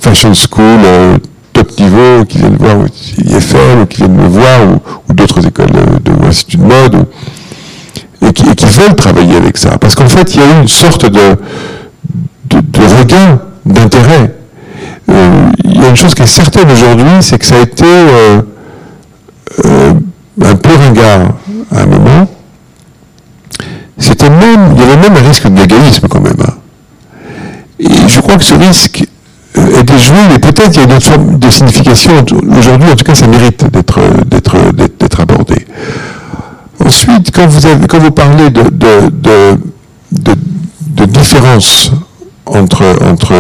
[0.01, 1.17] fashion school euh,
[1.53, 2.77] top niveau qui viennent voir
[3.19, 4.61] IFL ou qui viennent me voir
[5.09, 7.07] ou, d'autres écoles de, de, de mode
[8.21, 10.63] et, qui, et, qui, veulent travailler avec ça parce qu'en fait il y a eu
[10.63, 11.37] une sorte de
[12.63, 14.35] de, regain d'intérêt.
[15.11, 17.85] Euh, il y a une chose qui est certaine aujourd'hui, c'est que ça a été
[17.85, 18.43] euh,
[19.65, 19.93] euh,
[20.43, 21.35] un peu ringard
[21.71, 22.29] à un moment.
[23.99, 26.37] C'était même, il y avait même un risque de légalisme quand même.
[26.41, 26.55] Hein.
[27.79, 29.05] Et je crois que ce risque
[29.57, 32.13] est déjoué, mais peut-être il y a une autre forme de signification.
[32.59, 35.67] Aujourd'hui, en tout cas, ça mérite d'être, d'être, d'être abordé.
[36.85, 39.59] Ensuite, quand vous, quand vous parlez de, de,
[40.13, 41.93] de, différence
[42.47, 43.33] entre, entre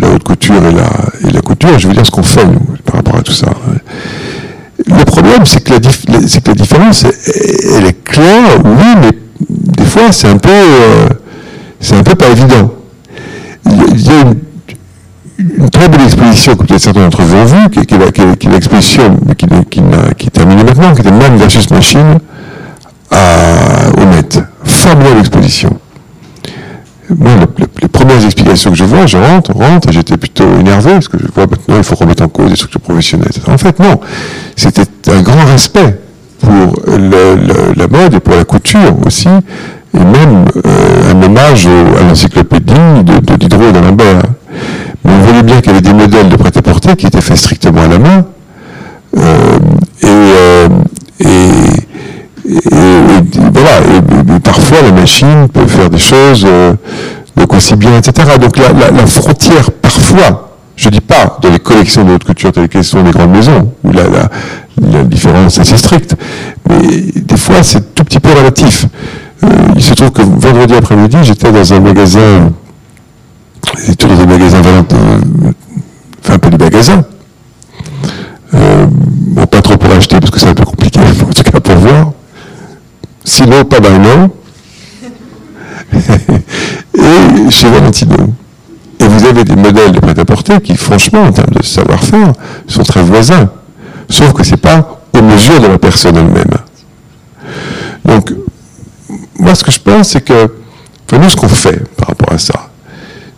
[0.00, 2.46] la haute couture et la, et la couture, je veux dire ce qu'on fait
[2.84, 3.48] par rapport à tout ça.
[4.86, 9.10] Le problème, c'est que, la, que la différence, elle est claire, oui, mais
[9.48, 11.08] des fois, c'est un peu, euh,
[11.80, 12.72] c'est un peu pas évident.
[13.66, 14.20] Il y a
[15.38, 19.46] une, très belle exposition que peut-être certains d'entre vous ont vue, qui, est l'exposition qui,
[19.70, 19.80] qui,
[20.16, 22.18] qui, est terminée maintenant, qui était Man versus Machine
[23.10, 24.42] à, au Met.
[24.64, 25.78] Formidable exposition.
[27.16, 31.08] Moi, le, le, premières explications que je vois, je rentre, rentre, j'étais plutôt énervé, parce
[31.08, 33.30] que je vois maintenant, il faut remettre en cause des structures professionnelles.
[33.46, 34.00] En fait, non.
[34.56, 35.98] C'était un grand respect
[36.40, 39.28] pour la mode et pour la couture aussi,
[39.94, 44.22] et même euh, un hommage à l'encyclopédie de, Diderot d'Alembert.
[45.04, 47.82] Mais on voyait bien qu'il y avait des modèles de prêt-à-porter qui étaient faits strictement
[47.82, 48.24] à la main,
[49.16, 49.58] euh,
[50.04, 50.68] euh,
[51.20, 51.26] et,
[53.52, 53.80] voilà,
[54.36, 56.46] et, parfois la machine peut faire des choses
[57.36, 58.36] donc aussi bien, etc.
[58.40, 60.47] Donc la, frontière, parfois,
[60.78, 63.32] je ne dis pas dans les collections de haute couture telles qu'elles sont des grandes
[63.32, 64.04] maisons, où la,
[64.80, 66.14] la, différence est assez stricte,
[66.68, 66.76] mais
[67.16, 68.86] des fois c'est tout petit peu relatif.
[69.42, 72.52] Euh, il se trouve que vendredi après-midi, j'étais dans un magasin,
[73.86, 74.96] j'étais dans un magasin Valentin,
[76.22, 77.04] enfin un peu des magasins.
[78.54, 81.58] Euh, bon, pas trop pour acheter parce que c'est un peu compliqué, en tout cas
[81.58, 82.12] pour voir.
[83.24, 84.30] Sinon, pas d'un
[86.94, 88.32] et chez Valentino.
[89.18, 92.32] Vous avez des modèles de prêt-à-porter qui, franchement, en termes de savoir-faire,
[92.68, 93.50] sont très voisins.
[94.08, 96.54] Sauf que ce n'est pas aux mesures de la personne elle-même.
[98.04, 98.32] Donc,
[99.40, 100.48] moi, ce que je pense, c'est que,
[101.06, 102.70] enfin, nous, ce qu'on fait par rapport à ça,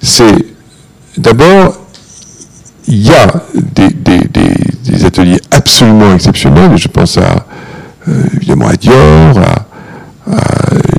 [0.03, 0.35] c'est
[1.17, 1.79] d'abord,
[2.87, 7.47] il y a des, ateliers absolument exceptionnels, je pense à,
[8.07, 10.37] euh, évidemment à Dior, à,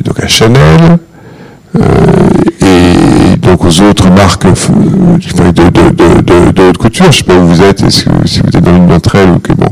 [0.04, 0.98] donc à Chanel,
[1.76, 1.82] euh,
[2.72, 7.62] et donc aux autres marques euh, de, haute couture, je ne sais pas où vous
[7.62, 9.70] êtes, si vous êtes dans une d'entre elles ou que bon.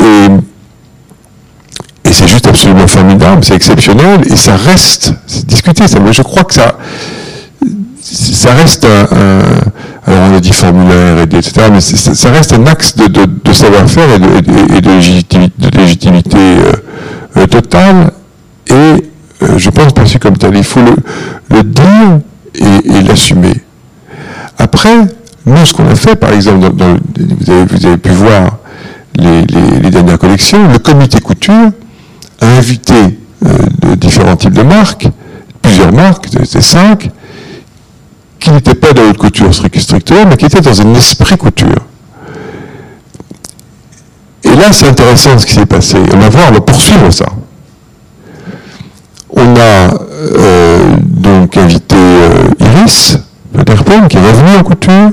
[0.00, 0.28] Et,
[2.10, 6.42] c'est juste absolument formidable, c'est exceptionnel, et ça reste, c'est discuté, ça, mais je crois
[6.42, 6.78] que ça,
[8.00, 9.06] ça reste un,
[10.08, 14.18] alors on a dit formulaire, et, etc., mais ça, reste un axe de, savoir-faire et
[14.80, 16.38] de, légitimité,
[17.36, 18.10] euh, totale,
[18.68, 18.96] et euh,
[19.40, 20.56] je pense penser comme tel.
[20.56, 22.20] Il faut le, dire
[22.54, 23.54] et, l'assumer.
[24.58, 24.96] Après,
[25.46, 28.58] nous, ce qu'on a fait, par exemple, vous, avez, pu voir
[29.14, 31.70] les, dernières collections, le comité couture
[32.40, 35.08] a invité euh, différents types de marques,
[35.62, 37.10] plusieurs marques, c'était cinq,
[38.38, 41.84] qui n'étaient pas dans haute couture strictement, mais qui étaient dans un esprit couture.
[44.44, 45.98] Et là, c'est intéressant ce qui s'est passé.
[46.12, 47.26] On va voir, on va poursuivre ça.
[49.40, 49.94] On a
[50.36, 53.18] euh, donc invité euh, Iris
[53.54, 55.12] Vanderpoel qui est revenue en couture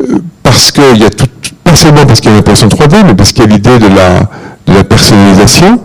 [0.00, 1.26] euh, parce qu'il y a tout,
[1.64, 3.88] pas seulement parce qu'il y a l'impression 3D, mais parce qu'il y a l'idée de
[3.88, 5.80] la, personnalisation.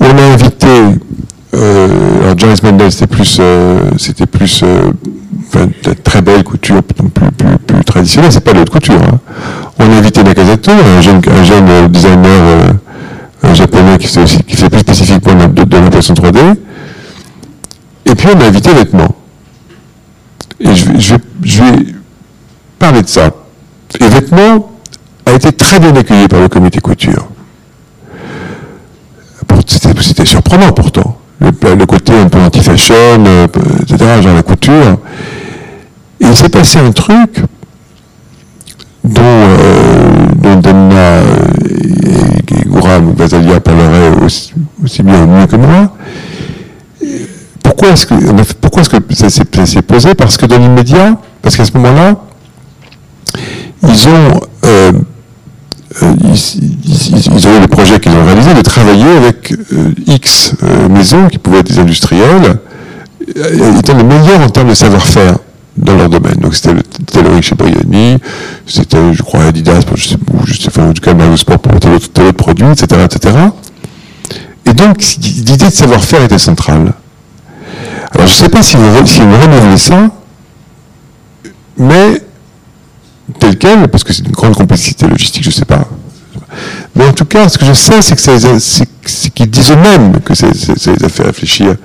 [0.00, 0.68] On a invité,
[1.52, 3.40] alors Joyce Mendel c'était plus,
[3.98, 4.64] c'était plus
[6.04, 8.94] très belle couture, plus, plus, traditionnelle, c'est pas haute couture.
[8.94, 9.18] Hein.
[9.78, 12.74] On a invité Nakazato, un jeune, un jeune designer
[13.54, 16.56] japonais qui, qui fait plus spécifiquement de, de l'impression 3D.
[18.06, 19.14] Et puis on a invité vêtements.
[20.60, 21.86] Et je, vais
[22.78, 23.30] parler de ça.
[24.00, 24.70] Et vêtements
[25.26, 27.28] a été très bien accueilli par le comité couture.
[30.00, 31.18] C'était surprenant pourtant.
[31.40, 32.94] Le, côté un peu anti-fashion,
[33.26, 33.46] euh,
[33.80, 34.98] etc., genre la couture.
[36.20, 37.42] Et il s'est passé un truc
[39.02, 41.22] dont, euh, dont Demna
[42.84, 44.52] ou Vazalia parleraient aussi,
[45.02, 45.94] bien ou mieux que moi.
[47.62, 48.14] Pourquoi est-ce que,
[48.60, 50.14] pourquoi est-ce que ça s'est posé?
[50.14, 52.16] Parce que dans l'immédiat, parce qu'à ce moment-là,
[53.82, 54.92] ils ont, euh,
[56.02, 59.54] euh, ils, ont eu le projet qu'ils ont réalisé de travailler avec
[60.06, 60.54] X
[60.90, 62.58] maisons qui pouvaient être des industriels,
[63.78, 65.36] étant les meilleurs en termes de savoir-faire
[65.76, 66.36] dans leur domaine.
[66.36, 68.18] Donc c'était le Tailoring chez Brioni,
[68.66, 71.78] c'était, je crois, Adidas, je sais, ou je enfin, en tout cas, Mario Sport pour
[71.80, 73.36] tel tel autre etc., etc.
[74.66, 76.92] Et donc, l'idée de savoir-faire était centrale.
[78.12, 80.10] Alors, je ne sais pas si vous, si vous renouvelez ça,
[81.76, 82.22] mais
[83.38, 85.88] tel quel, parce que c'est une grande complexité logistique, je ne sais pas.
[86.94, 91.04] Mais en tout cas, ce que je sais, c'est qu'ils disent eux-mêmes que ça les
[91.04, 91.76] a fait réfléchir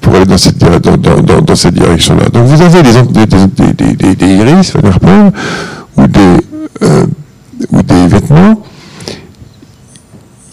[0.00, 2.28] pour aller dans cette, dans, dans, dans cette direction-là.
[2.30, 4.74] Donc vous avez des, des, des, des, des iris,
[5.96, 6.20] ou des,
[6.82, 7.06] euh,
[7.70, 8.62] ou des vêtements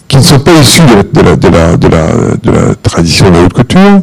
[0.06, 3.36] qui ne sont pas issus de la, de la, de la, de la, tradition de
[3.36, 4.02] la haute couture,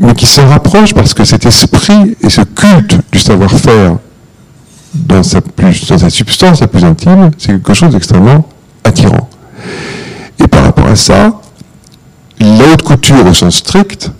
[0.00, 3.98] mais qui s'en rapprochent parce que cet esprit et ce culte du savoir-faire
[4.94, 8.46] dans sa, plus, dans sa substance la plus intime, c'est quelque chose d'extrêmement
[8.84, 9.28] attirant.
[10.38, 11.40] Et par rapport à ça,
[12.40, 14.10] la haute couture au sens strict,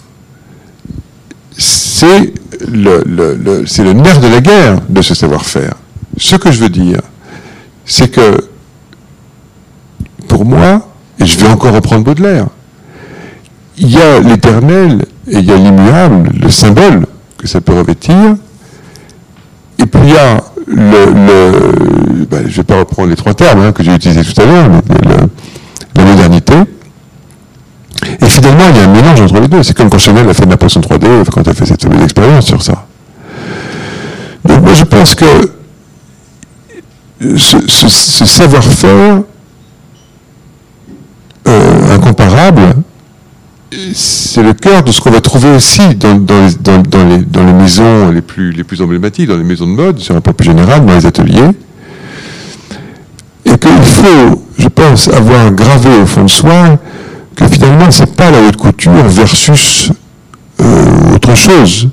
[1.63, 2.33] c'est
[2.69, 5.75] le, le, nerf de la guerre de ce savoir-faire.
[6.17, 7.01] Ce que je veux dire,
[7.85, 8.49] c'est que,
[10.29, 12.47] pour moi, et je vais encore reprendre Baudelaire,
[13.79, 17.07] il y a l'éternel et il y a l'immuable, le symbole
[17.39, 18.37] que ça peut revêtir.
[19.79, 23.61] Et puis il y a le, ben, je ne vais pas reprendre les trois termes
[23.61, 24.69] hein, que j'ai utilisés tout à l'heure,
[25.95, 26.55] la modernité.
[28.23, 29.63] Et finalement, il y a un mélange entre les deux.
[29.63, 31.85] C'est comme quand Chanel a fait de la poisson 3D, quand elle a fait cette
[32.03, 32.87] expérience sur ça.
[34.45, 35.25] Donc moi, je pense que
[37.37, 39.23] ce, savoir-faire
[41.49, 42.75] euh, incomparable,
[43.95, 46.19] c'est le cœur de ce qu'on va trouver aussi dans,
[47.47, 50.33] les, maisons les plus, les plus emblématiques, dans les maisons de mode, sur un point
[50.33, 51.51] plus général, dans les ateliers.
[53.45, 56.79] Et qu'il faut, je pense, avoir gravé au fond de soi
[57.37, 59.91] que finalement, ce n'est pas la haute couture versus
[60.61, 61.89] euh, autre chose,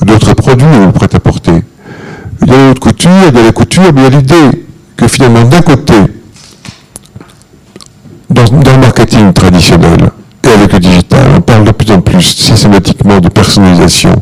[0.00, 1.62] d'autres produits ou prêt-à-porter.
[2.42, 4.10] Il y a la haute couture, il y a la couture, mais il y a
[4.10, 4.66] l'idée
[4.96, 5.94] que finalement, d'un côté,
[8.30, 10.10] dans, dans, le marketing traditionnel
[10.44, 14.20] et avec le digital, on parle de plus en plus systématiquement de personnalisation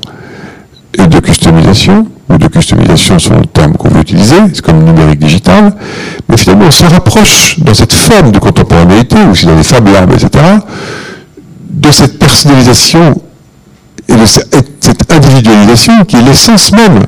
[0.98, 5.20] et de customisation, ou de customisation sont le terme qu'on veut utiliser, c'est comme numérique
[5.20, 5.74] digital,
[6.28, 10.12] mais finalement on se rapproche dans cette forme de contemporanéité, aussi dans les Fab Labs,
[10.12, 10.30] etc.,
[11.70, 13.20] de cette personnalisation
[14.08, 17.00] et de cette individualisation qui est l'essence même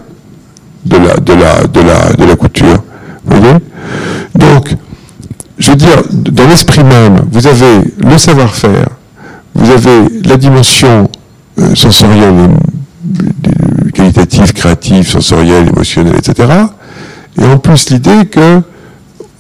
[0.85, 2.83] de la, de couture.
[3.25, 3.57] Vous voyez?
[4.35, 4.75] Donc,
[5.59, 8.87] je veux dire, dans l'esprit même, vous avez le savoir-faire,
[9.55, 11.09] vous avez la dimension
[11.59, 12.51] euh, sensorielle,
[14.03, 16.49] qualitative, créative, sensorielle, émotionnelle, etc.
[17.41, 18.63] Et en plus l'idée que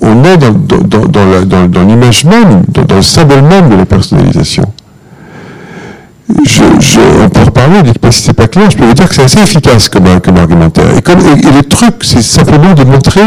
[0.00, 4.64] on est dans, l'image même, dans, le symbole même de la personnalisation.
[6.44, 9.22] Je, on peut reparler, pas si c'est pas clair, je peux vous dire que c'est
[9.22, 10.86] assez efficace comme, argumentaire.
[10.90, 13.22] Et, le truc, c'est simplement de montrer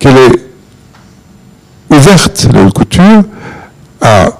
[0.00, 3.22] qu'elle est ouverte, la haute couture,
[4.00, 4.30] à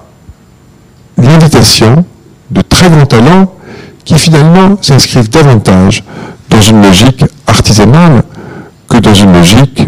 [1.17, 2.03] l'invitation
[2.51, 3.53] de très grands talents
[4.07, 6.01] qui finalement s'inscrivent davantage
[6.49, 8.23] dans une logique artisanale
[8.87, 9.85] que dans une logique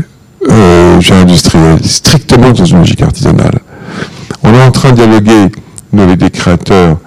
[0.50, 3.60] euh, industrielle, strictement dans une logique artisanale.
[4.44, 5.50] On est en train de dialoguer,
[5.94, 6.98] nous, avec des créateurs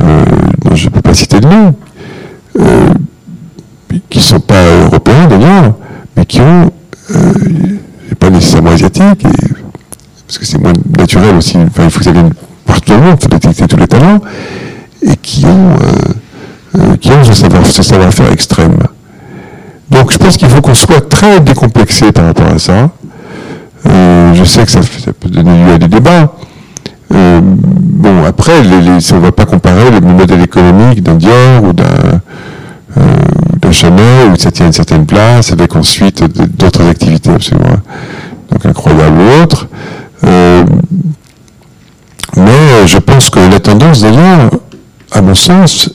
[0.00, 0.24] euh,
[0.64, 1.76] dont je ne peux pas citer le nom,
[2.58, 2.94] euh,
[4.08, 5.74] qui ne sont pas européens d'ailleurs,
[6.16, 6.72] mais qui ont,
[7.10, 7.32] euh,
[8.18, 9.26] pas nécessairement asiatiques,
[10.26, 12.32] parce que c'est moins naturel aussi, il faut que ça vienne
[12.64, 14.22] partout dans le monde, il faut détecter tous les talents,
[15.02, 15.76] et qui ont
[16.76, 18.76] euh, qui ont ce savoir-faire extrême.
[19.90, 22.90] Donc je pense qu'il faut qu'on soit très décomplexé par rapport à ça.
[23.86, 24.80] Euh, je sais que ça,
[25.20, 26.32] peut donner lieu à des débats.
[27.12, 32.20] Euh, bon, après, on ne va pas comparer le modèle économique d'un Dior ou d'un
[33.70, 36.24] Chanel, où ça tient une certaine place, avec ensuite
[36.56, 37.76] d'autres activités absolument
[38.50, 39.68] donc incroyables ou autres.
[42.36, 44.50] mais je pense que la tendance, d'ailleurs,
[45.12, 45.90] à mon sens,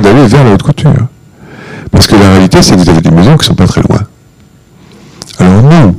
[0.00, 0.92] d'aller vers la haute couture.
[1.90, 3.82] Parce que la réalité, c'est que vous avez des maisons qui ne sont pas très
[3.82, 4.00] loin.
[5.38, 5.96] Alors nous,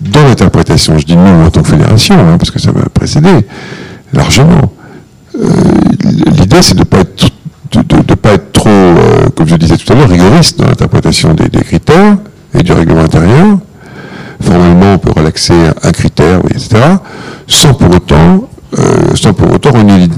[0.00, 3.46] dans l'interprétation, je dis nous en tant que fédération, hein, parce que ça m'a précédé
[4.12, 4.72] largement,
[5.36, 5.48] euh,
[6.04, 7.28] l'idée c'est de ne pas être,
[7.72, 11.48] de, pas être trop, euh, comme je disais tout à l'heure, rigoriste dans l'interprétation des,
[11.60, 12.16] critères
[12.54, 13.58] et du règlement intérieur.
[14.40, 16.76] Formellement, on peut relaxer un critère, etc.,
[17.46, 20.08] sans pour autant euh, sans pour autant renier,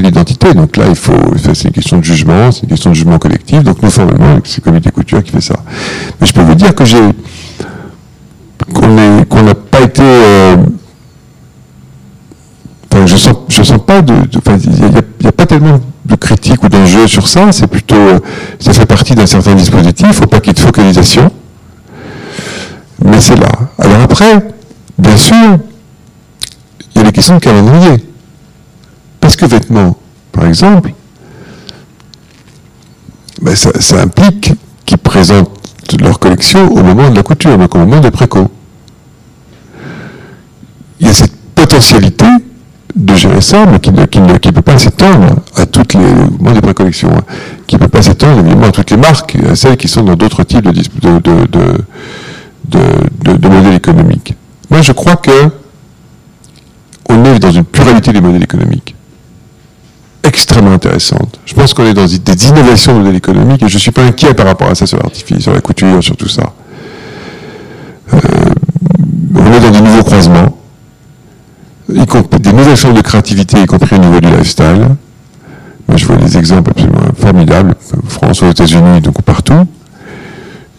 [0.00, 0.54] l'identité.
[0.54, 3.62] Donc là, il faut, c'est une question de jugement, c'est une question de jugement collectif.
[3.64, 5.56] Donc nous, formellement, c'est le comité couture qui fait ça.
[6.20, 6.98] Mais je peux vous dire que j'ai,
[8.72, 10.56] qu'on n'a pas été, euh,
[12.92, 16.68] enfin, je sens, je sens pas de, il n'y a, pas tellement de critiques ou
[16.68, 17.50] d'enjeux sur ça.
[17.50, 18.20] C'est plutôt,
[18.60, 20.20] ça fait partie d'un certain dispositif.
[20.20, 21.30] Y ait de focalisation.
[23.04, 23.48] Mais c'est là.
[23.78, 24.38] Alors après,
[24.98, 25.58] bien sûr,
[26.94, 28.04] il y a les questions de calendrier.
[29.20, 29.96] Parce que vêtements,
[30.32, 30.92] par exemple,
[33.40, 34.52] ben ça, implique
[34.84, 35.50] qu'ils présentent
[36.00, 38.50] leur collection au moment de la couture, donc au moment des préco.
[41.00, 42.26] Il y a cette potentialité
[42.94, 47.22] de gérer ça, mais qui ne, peut pas s'étendre à toutes les des précollections, hein,
[47.66, 50.14] qui ne peut pas s'étendre évidemment à toutes les marques, à celles qui sont dans
[50.14, 50.74] d'autres types de,
[52.68, 54.34] de, modèles économiques.
[54.70, 55.30] Moi, je crois que
[57.44, 58.94] dans une pluralité des modèles économiques
[60.22, 61.38] extrêmement intéressante.
[61.44, 64.02] Je pense qu'on est dans des innovations de modèles économiques et je ne suis pas
[64.02, 66.54] inquiet par rapport à ça sur l'artifice, sur la couture, sur tout ça.
[68.12, 68.18] Euh,
[69.34, 70.56] on est dans des nouveaux croisements,
[71.88, 74.96] des nouvelles formes de créativité, y compris au niveau du lifestyle.
[75.86, 77.74] Moi, je vois des exemples absolument formidables,
[78.08, 79.66] France, aux États-Unis, donc partout.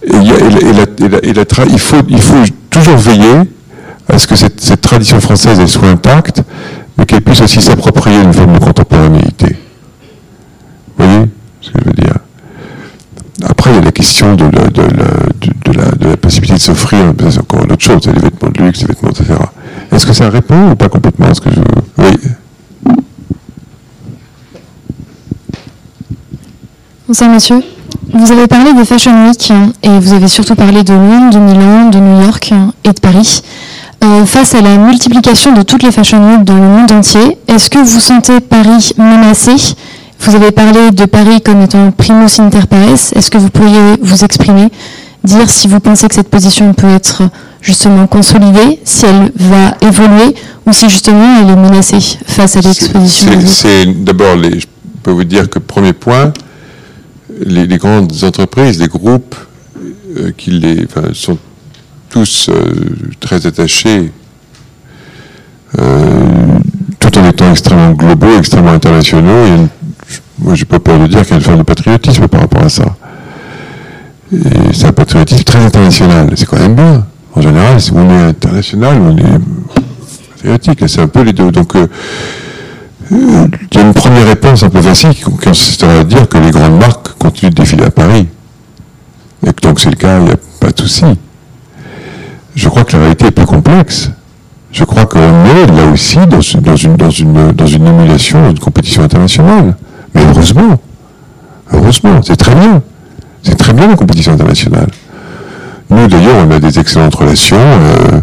[0.07, 2.01] Et, il faut
[2.71, 3.43] toujours veiller
[4.07, 6.41] à ce que cette, tradition française soit intacte,
[6.97, 9.57] mais qu'elle puisse aussi s'approprier une forme de contemporanéité.
[10.97, 11.25] Vous voyez
[11.61, 12.15] ce que je veux dire?
[13.43, 17.83] Après, il y a la question de la, possibilité de s'offrir, c'est encore une autre
[17.83, 19.33] chose, les vêtements de luxe, les vêtements, etc.
[19.91, 21.65] Est-ce que ça répond ou pas complètement à ce que je veux?
[21.97, 22.17] Oui.
[27.07, 27.61] Bonsoir monsieur.
[28.13, 29.51] Vous avez parlé des Fashion Week
[29.83, 32.53] et vous avez surtout parlé de Londres, de Milan, de New York
[32.83, 33.41] et de Paris.
[34.03, 37.69] Euh, face à la multiplication de toutes les Fashion Week dans le monde entier, est-ce
[37.69, 39.55] que vous sentez Paris menacé?
[40.19, 43.13] Vous avez parlé de Paris comme étant primus inter pares.
[43.15, 44.69] Est-ce que vous pourriez vous exprimer,
[45.23, 47.23] dire si vous pensez que cette position peut être
[47.61, 50.35] justement consolidée, si elle va évoluer
[50.65, 54.65] ou si justement elle est menacée face à l'exposition C'est d'abord, je
[55.03, 56.31] peux vous dire que premier point,
[57.45, 59.35] les, grandes entreprises, les groupes
[60.17, 61.37] euh, qui les, sont
[62.15, 62.73] tous euh,
[63.19, 64.09] très attachés,
[65.77, 66.59] euh,
[66.97, 69.45] tout en étant extrêmement globaux, extrêmement internationaux.
[69.57, 69.67] Moi,
[70.07, 72.39] je moi, j'ai pas peur de dire qu'il y a une forme de patriotisme par
[72.39, 72.85] rapport à ça.
[74.31, 76.29] Et c'est un patriotisme très international.
[76.37, 77.05] C'est quand même bien.
[77.33, 79.39] En général, si on est international, on est
[80.35, 80.87] patriotique.
[80.87, 81.51] C'est un peu les deux.
[81.51, 81.73] Donc,
[83.11, 83.17] il
[83.73, 86.79] y a une première réponse un peu facile qui consisterait à dire que les grandes
[86.79, 88.25] marques continuent de défiler à Paris.
[89.45, 91.03] Et que donc c'est le cas, il n'y a pas de souci.
[92.55, 94.09] Je crois que la réalité est plus complexe.
[94.71, 98.41] Je crois qu'on est là aussi dans une, dans une, dans une, dans une émulation,
[98.41, 99.75] dans une compétition internationale.
[100.13, 100.79] Mais heureusement,
[101.71, 102.81] heureusement, c'est très bien.
[103.43, 104.87] C'est très bien la compétition internationale.
[105.89, 107.57] Nous d'ailleurs, on a des excellentes relations.
[107.57, 108.19] Euh,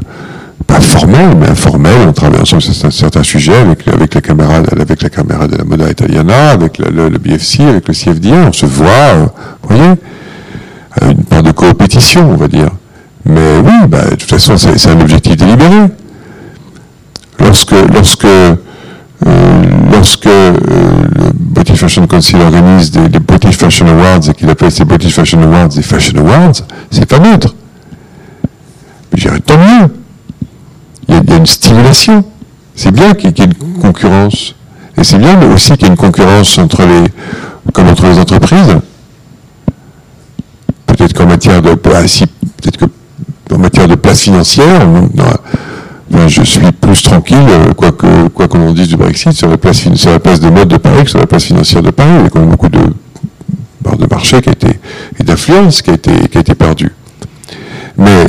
[0.66, 2.08] pas formel, mais informel.
[2.08, 5.64] On travaille ensemble sur certains sujets avec, avec, la, caméra, avec la caméra de la
[5.64, 8.46] Moda Italiana, avec le, BFC, avec le CFDA.
[8.48, 9.26] On se voit, euh,
[9.62, 9.94] vous voyez,
[11.02, 12.70] une part de coopétition, on va dire.
[13.24, 15.88] Mais oui, bah, de toute façon, c'est un objectif délibéré.
[17.38, 18.54] Lorsque, lorsque, euh,
[19.90, 24.84] lorsque euh, le British Fashion Council organise des, British Fashion Awards et qu'il appelle ces
[24.84, 26.52] British Fashion Awards des Fashion Awards,
[26.90, 27.54] c'est pas neutre.
[29.12, 29.88] Mais je tant mieux
[31.08, 32.24] il y, a une stimulation.
[32.74, 34.54] C'est bien qu'il y ait une concurrence.
[34.96, 37.04] Et c'est bien aussi qu'il y ait une concurrence entre les,
[37.72, 38.78] comme entre les entreprises.
[40.86, 42.84] Peut-être qu'en matière de peut-être que
[43.58, 44.86] matière de place financière,
[46.28, 49.56] je suis plus tranquille, euh, quoi que quoi qu'on en dise du Brexit, sur la
[49.56, 52.10] place sur des modes de Paris que sur la place financière de Paris.
[52.18, 52.80] Il y a quand même beaucoup de
[53.98, 54.68] de marché qui a été
[55.18, 56.92] et d'influence qui a été qui a été perdue.
[57.96, 58.26] Mais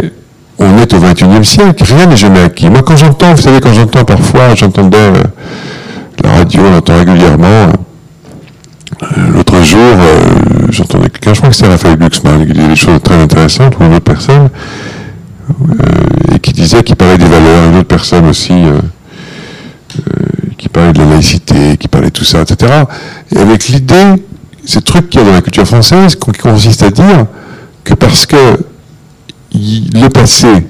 [0.59, 2.69] on est au XXIe siècle, rien n'est jamais acquis.
[2.69, 5.23] Moi, quand j'entends, vous savez, quand j'entends parfois, j'entendais euh,
[6.23, 7.45] la radio, on régulièrement.
[7.47, 7.71] Euh,
[9.33, 9.79] l'autre jour,
[10.69, 13.83] j'entendais quelqu'un, je crois que c'était Raphaël Glucksmann, qui disait des choses très intéressantes, ou
[13.83, 14.49] une autre personne,
[16.33, 18.53] et qui disait qu'il parlait des valeurs, une autre personne aussi,
[20.57, 22.71] qui parlait de la laïcité, qui parlait de tout ça, etc.
[23.35, 24.15] Et avec l'idée,
[24.65, 27.25] ce truc qu'il y a dans la culture française, qui consiste à dire
[27.83, 28.57] que parce que
[29.53, 30.67] le passé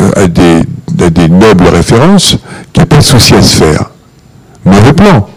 [0.00, 2.36] euh, a, des, nobles références
[2.72, 3.90] qu'il n'y a pas de souci à se faire.
[4.64, 5.28] Mauvais plan.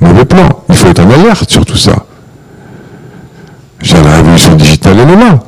[0.00, 0.48] Mauvais plan.
[0.68, 2.04] Il faut être en alerte sur tout ça.
[3.92, 5.38] la révolution digitale, elle est là.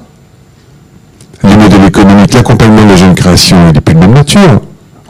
[1.45, 4.61] Les modèles économiques, l'accompagnement de la jeune création, il n'est plus de même nature.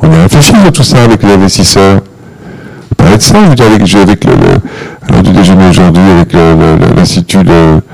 [0.00, 2.00] On y réfléchi à tout ça avec les investisseurs
[3.02, 3.66] parler de ça, je veux dire,
[4.02, 4.32] avec, le,
[5.10, 6.32] le, du déjeuner aujourd'hui avec
[6.96, 7.38] l'Institut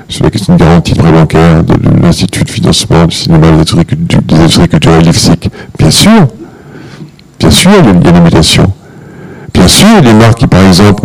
[0.09, 4.37] sur la question de garantie de prêt bancaire, de, l'Institut de financement du cinéma des
[4.37, 5.51] industries culturelles l'IFSIC.
[5.79, 6.29] Bien sûr,
[7.39, 8.73] bien sûr, il y a des mutations.
[9.55, 11.03] Bien sûr, il y a des marques qui, par exemple,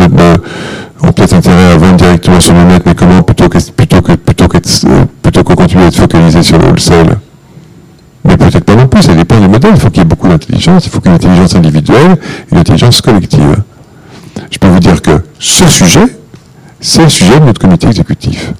[1.04, 4.14] ont peut-être intérêt à vendre directement sur le net, mais comment plutôt que plutôt que
[4.14, 4.58] plutôt que
[5.22, 7.20] plutôt que continuer à être focalisé sur le wholesale?
[8.26, 9.74] Mais peut-être pas non plus, ça dépend des modèles.
[9.76, 12.18] Il faut qu'il y ait beaucoup d'intelligence, il faut qu'il y ait une intelligence individuelle
[12.48, 13.58] et une intelligence collective
[14.54, 16.06] je peux vous dire que ce sujet,
[16.80, 18.54] c'est le sujet de notre comité exécutif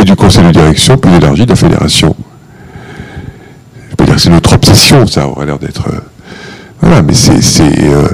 [0.00, 2.16] et du conseil de direction plus élargi de la fédération.
[3.90, 5.88] Je peux dire que c'est notre obsession, ça aurait l'air d'être.
[5.88, 6.00] Euh,
[6.80, 8.08] voilà, mais c'est euh,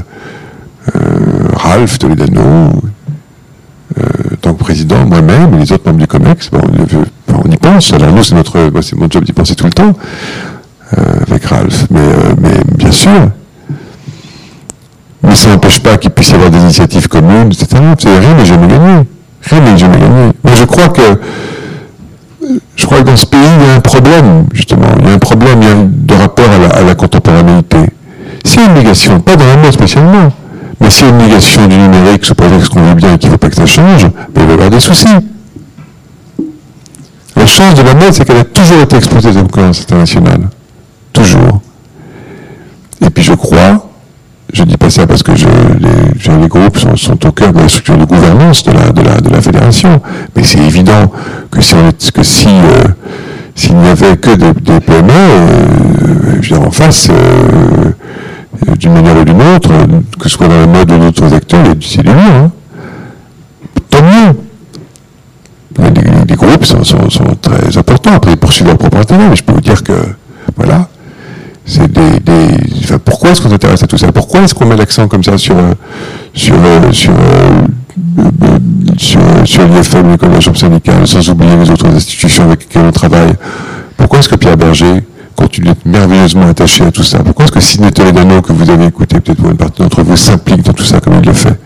[0.95, 2.83] euh, Ralph Toledano,
[4.41, 7.93] tant que président, moi-même les autres membres du COMEX, on, y pense.
[7.93, 9.93] Alors nous, c'est notre, c'est mon job d'y penser tout le temps
[11.27, 12.01] avec Ralph, mais,
[12.41, 13.31] mais bien sûr.
[15.23, 17.67] Mais ça n'empêche pas qu'il puisse y avoir des initiatives communes, etc.
[18.05, 19.07] Rien n'est jamais gagné.
[19.43, 20.33] Rien n'est jamais gagné.
[20.43, 21.03] Mais je crois que
[22.77, 24.87] je crois que dans ce pays, il y a un problème, justement.
[25.01, 27.79] Il y a un problème de rapport à la, contemporanéité.
[28.45, 30.33] C'est une négation, pas dans la mode spécialement,
[30.81, 33.51] mais une négation du numérique sous prétexte qu'on veut bien et qu'il ne faut pas
[33.51, 35.07] que ça change, mais il va y avoir des soucis.
[37.37, 40.49] La chance de la mode, c'est qu'elle a toujours été exposée à la concurrence internationale.
[41.13, 41.61] Toujours.
[43.01, 43.91] Et puis je crois
[44.53, 47.61] je dis pas ça parce que je, les, les groupes sont, sont, au cœur de
[47.61, 50.01] la structure de gouvernance de la, de la, de la fédération,
[50.35, 51.13] mais c'est évident
[51.51, 52.89] que si, on que si euh,
[53.55, 57.91] s'il n'y avait que des, des PME, euh, en face, euh,
[58.79, 59.71] d'une manière ou d'une autre,
[60.19, 62.17] que ce soit dans le mode ou d'autres acteurs, c'est du mieux.
[62.17, 62.51] Hein.
[63.89, 64.37] Tant mieux.
[66.29, 68.13] Les, groupes sont, sont, très importants.
[68.15, 69.93] Après, ils poursuivent leur propre intérêt, mais je peux vous dire que,
[70.57, 70.89] voilà,
[71.65, 72.49] c'est des, des
[72.85, 74.11] enfin, pourquoi est-ce qu'on s'intéresse à tout ça?
[74.13, 75.57] Pourquoi est-ce qu'on met l'accent comme ça sur,
[76.35, 76.55] sur,
[76.93, 77.13] sur,
[78.99, 82.93] sur, sur l'IFM, l'école de la syndicale, sans oublier les autres institutions avec lesquelles on
[82.93, 83.35] travaille?
[83.97, 85.03] Pourquoi est-ce que Pierre Berger
[85.37, 88.87] continue d'être merveilleusement attaché à tout ça Pourquoi est-ce que Sidney Toledano, que vous avez
[88.87, 91.59] écouté peut-être pour une partie d'entre vous, s'implique dans tout ça comme il le fait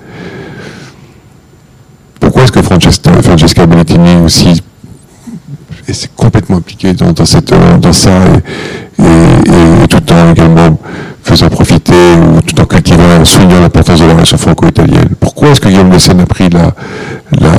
[2.20, 4.62] Pourquoi est-ce que Francesca, Francesca Bellettini aussi
[5.86, 8.10] et c'est complètement impliqué dans, cette, dans ça
[8.98, 10.78] et, tout en également
[11.22, 15.08] faisant profiter ou tout en cultivant, en soulignant l'importance de la relation franco-italienne.
[15.20, 16.74] Pourquoi est-ce que Guillaume Seine a pris la,
[17.38, 17.50] la,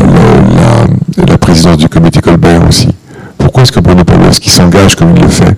[1.28, 2.90] la, présidence du comité Colbert aussi
[3.38, 4.04] Pourquoi est-ce que Bruno
[4.40, 5.58] qui s'engage comme il le fait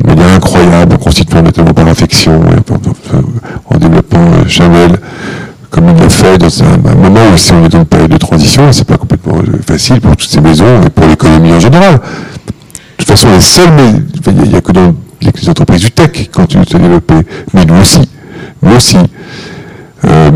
[0.00, 2.40] de manière incroyable, en constituant notamment par affection,
[3.66, 4.98] en développant Chanel,
[5.68, 8.16] comme il l'a fait dans un, moment où si on est dans une période de
[8.16, 9.34] transition, c'est pas complètement
[9.66, 11.96] facile pour toutes ces maisons et pour l'économie en général.
[11.96, 12.00] De
[12.96, 13.68] toute façon, les seules,
[14.26, 17.66] il n'y a, que dans les entreprises du tech qui continuent de se développer, mais
[17.66, 18.08] nous aussi,
[18.62, 18.96] nous aussi.
[20.06, 20.30] Euh,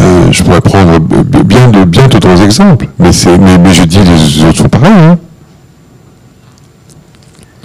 [0.00, 4.68] euh, je pourrais prendre bien d'autres exemples, mais, mais, mais, je dis les autres sont
[4.68, 4.92] pareils.
[4.92, 5.18] Hein.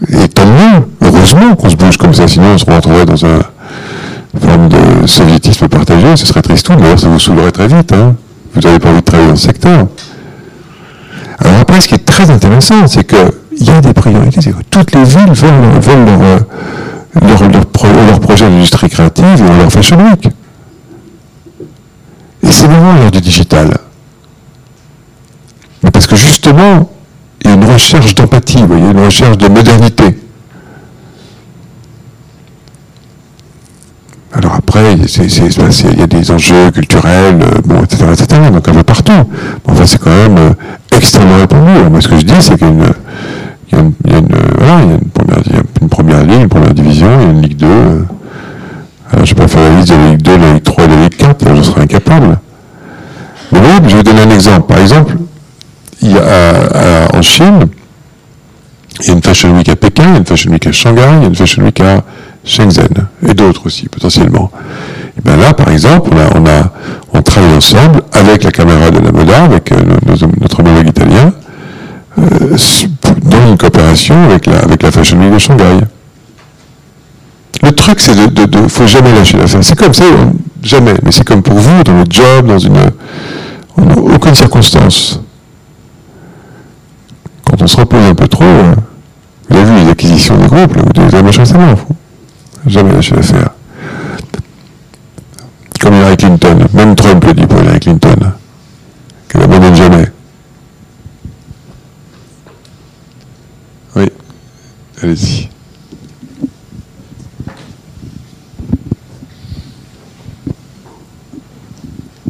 [0.09, 0.87] Et tant mieux,
[1.25, 3.39] heureusement qu'on se bouge comme ça, sinon on se retrouverait dans un
[4.39, 7.91] forme de soviétisme partagé, ce serait triste tout, d'ailleurs ça vous saoulerait très vite.
[7.93, 8.15] Hein.
[8.53, 9.87] Vous n'avez pas envie de travailler dans ce secteur.
[11.39, 15.03] Alors après, ce qui est très intéressant, c'est qu'il y a des priorités, toutes les
[15.03, 20.29] villes veulent, veulent leur, leur, leur, projet d'industrie créative ou leur fashion week.
[22.43, 23.69] Et c'est vraiment l'heure du digital.
[25.83, 26.89] Mais parce que justement,
[27.43, 30.15] il y a une recherche d'empathie, il y a une recherche de modernité.
[34.35, 39.11] Alors il y a des enjeux culturels, euh, bon, etc., etc., donc un peu partout.
[39.65, 40.49] Enfin, c'est quand même euh,
[40.95, 41.89] extrêmement répandu.
[41.89, 43.91] moi, ce que je dis, c'est qu'il y a une,
[45.13, 47.57] première, il y a une première ligne, une première division, il y a une Ligue
[47.57, 47.67] 2.
[47.67, 48.01] Euh.
[49.11, 50.87] Alors, je vais pas faire la liste de la Ligue 2, la Ligue 3 et
[50.87, 52.39] la Ligue 4, là, je serais incapable.
[53.51, 54.67] Mais bon, je vais vous donner un exemple.
[54.67, 55.15] Par exemple,
[57.13, 57.67] en Chine,
[59.01, 60.71] il y a une Fashion Week à Pékin, il y a une Fashion Week à
[60.71, 62.03] Shanghai, il y a une Fashion Week à
[62.45, 64.51] Shenzhen et d'autres aussi potentiellement.
[65.17, 66.71] Et bien là, par exemple, on, a,
[67.13, 69.77] on, travaille ensemble avec la caméra de la Moda, avec euh,
[70.39, 71.33] notre homologue italien,
[72.19, 72.57] euh,
[73.23, 75.79] dans une coopération avec la, avec la Fashion Week de Shanghai.
[77.63, 79.63] Le truc, c'est de, de, faut jamais lâcher l'affaire.
[79.63, 80.05] C'est comme ça,
[80.61, 80.93] jamais.
[81.03, 82.77] Mais c'est comme pour vous, dans votre job, dans une,
[83.77, 85.21] aucune circonstance.
[87.45, 88.75] Quand on se repose un peu trop, euh,
[89.49, 91.57] vous avez vu les acquisitions des groupes, là, vous devez machin, ça
[92.65, 93.51] Jamais lâché l'affaire.
[95.79, 98.15] Comme Hillary Clinton, même Trump le dit pour Hillary Clinton,
[99.29, 100.05] qu'elle n'abandonne jamais.
[103.95, 104.09] Oui,
[105.03, 105.49] allez-y.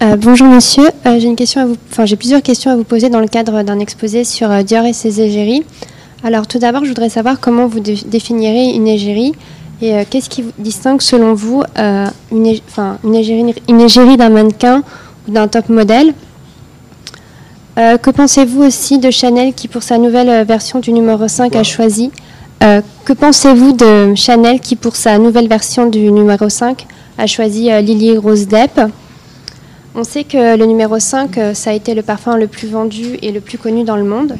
[0.03, 2.83] Euh, bonjour monsieur, euh, j'ai une question à vous, enfin j'ai plusieurs questions à vous
[2.83, 5.63] poser dans le cadre d'un exposé sur euh, Dior et ses égéries.
[6.23, 9.31] Alors tout d'abord, je voudrais savoir comment vous définirez une égérie
[9.81, 14.29] et euh, qu'est-ce qui distingue selon vous euh, une, enfin, une, égérie, une égérie d'un
[14.29, 14.83] mannequin
[15.27, 16.13] ou d'un top modèle?
[17.77, 21.63] Euh, Que pensez-vous aussi de Chanel qui pour sa nouvelle version du numéro 5 a
[21.63, 22.11] choisi
[22.59, 26.87] Que pensez-vous de Chanel qui pour sa nouvelle version du numéro 5
[27.17, 28.79] a choisi Lily Rose Depp?
[29.93, 33.31] On sait que le numéro 5, ça a été le parfum le plus vendu et
[33.31, 34.37] le plus connu dans le monde.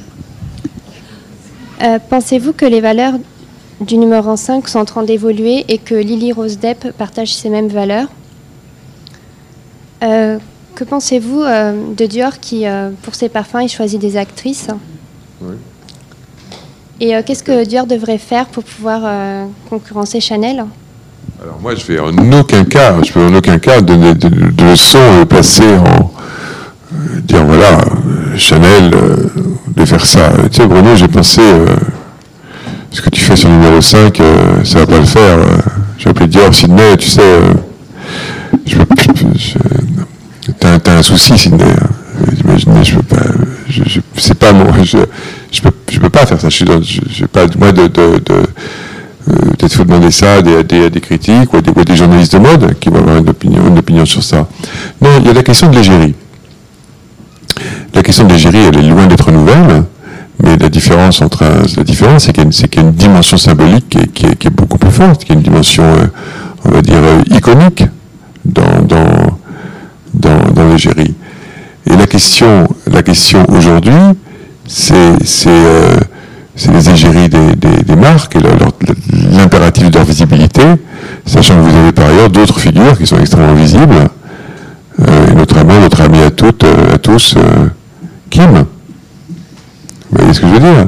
[2.10, 3.14] pensez-vous que les valeurs
[3.82, 7.68] du numéro 5 sont en train d'évoluer et que Lily Rose Depp partage ces mêmes
[7.68, 8.08] valeurs.
[10.04, 10.38] Euh,
[10.76, 14.68] que pensez-vous euh, de Dior qui, euh, pour ses parfums, il choisit des actrices?
[15.42, 15.56] Oui.
[17.02, 19.02] Et qu'est-ce que Dior devrait faire pour pouvoir
[19.70, 20.64] concurrencer Chanel?
[21.44, 24.52] Alors moi, je vais en aucun cas, je peux en aucun cas donner de, de,
[24.52, 26.14] de leçons passer en
[27.24, 27.80] dire voilà,
[28.38, 28.92] Chanel
[29.76, 30.32] de faire ça.
[30.50, 31.42] Tu sais, Bruno, j'ai pensé
[33.36, 35.40] ce que tu fais sur le numéro 5, euh, ça va pas le faire.
[35.40, 35.58] Euh.
[35.98, 37.54] J'ai appelé Dior, Sydney, tu sais, euh,
[38.66, 38.86] je peux,
[40.60, 41.64] t'as, un souci, Sydney.
[41.64, 41.90] Hein.
[42.84, 43.24] Je peux pas,
[43.70, 44.98] je, je pas moi, je,
[45.52, 46.50] je peux, je pas faire ça.
[46.50, 51.58] Je suis je, je pas, moi, de, Peut-être faut demander ça à des, critiques ou
[51.58, 54.48] à des, journalistes de mode qui vont avoir une opinion, une opinion sur ça.
[55.02, 56.14] Non, il y a la question de l'égérie.
[57.94, 59.84] La question de l'égérie, elle est loin d'être nouvelle,
[60.44, 61.44] mais la différence entre
[61.78, 65.32] la différence, c'est qu'il y, a une dimension symbolique qui est, beaucoup plus forte, qui
[65.32, 66.08] a une dimension, euh,
[66.66, 67.84] on va dire, euh, iconique
[68.44, 69.38] dans, dans,
[70.14, 71.16] dans, dans l'égérie.
[71.90, 73.94] Et la question, la question aujourd'hui,
[74.68, 76.00] c'est euh,
[76.72, 78.40] les égéries des, des, marques et
[79.32, 80.64] l'impératif de leur visibilité,
[81.26, 83.96] sachant que vous avez par ailleurs d'autres figures qui sont extrêmement visibles,
[85.02, 87.36] euh, et notamment notre ami à toutes, euh, à tous,
[88.30, 88.66] Kim.
[90.12, 90.88] Vous voyez ce que je veux dire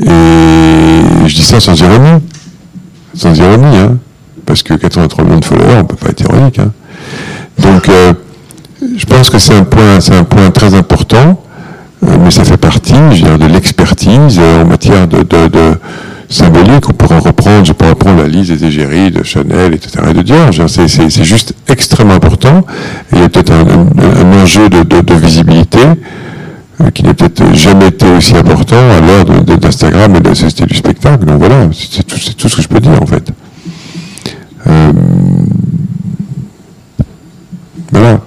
[0.00, 2.22] Et je dis ça sans ironie,
[3.14, 3.98] sans ironie, hein,
[4.46, 6.58] parce que 83 millions de followers, on ne peut pas être ironique.
[6.58, 6.72] Hein.
[7.58, 7.88] Donc,
[8.96, 11.42] je pense que c'est un point, un point très important,
[12.04, 15.16] euh, mais ça fait partie, je de l'expertise euh, en matière de,
[16.28, 16.88] symbolique.
[16.88, 20.04] On pourrait reprendre, je pourrais reprendre la liste des égéries de Chanel, etc.
[20.10, 20.48] et de Dior.
[20.68, 20.88] C'est,
[21.24, 22.64] juste extrêmement important.
[23.12, 25.94] Il y a peut-être un, enjeu de, visibilité euh,
[26.90, 30.74] qui n'est peut-être jamais été aussi important à l'heure d'Instagram et de la société du
[30.74, 31.24] spectacle.
[31.24, 33.30] Donc voilà, c'est tout, ce que je peux dire en fait.
[37.92, 38.20] voilà.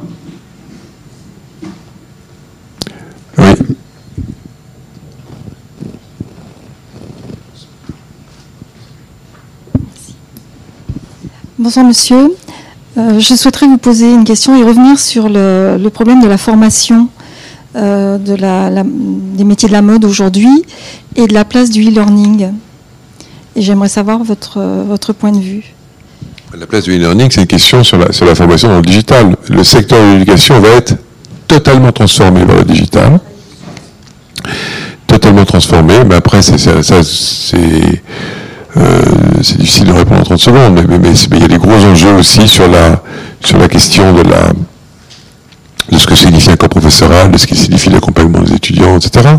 [11.57, 12.36] Bonsoir monsieur.
[12.98, 17.10] Euh, je souhaiterais vous poser une question et revenir sur le, problème de la formation
[17.76, 20.64] euh, des métiers de la mode aujourd'hui
[21.15, 22.52] et de la place du e-learning.
[23.56, 25.76] Et j'aimerais savoir votre, votre point de vue.
[26.57, 29.35] La place du e-learning, c'est une question sur la, sur la formation dans le digital.
[29.49, 30.95] Le secteur de l'éducation va être
[31.47, 33.19] totalement transformé vers le digital.
[35.07, 36.68] Totalement transformé, mais après, c'est,
[38.77, 38.91] euh,
[39.39, 42.68] difficile de répondre en 30 secondes, mais, il y a des gros enjeux aussi sur
[42.69, 43.02] la,
[43.43, 44.52] sur la question de la
[45.91, 49.30] de ce que signifie un corps professoral, de ce qui signifie l'accompagnement des étudiants, etc.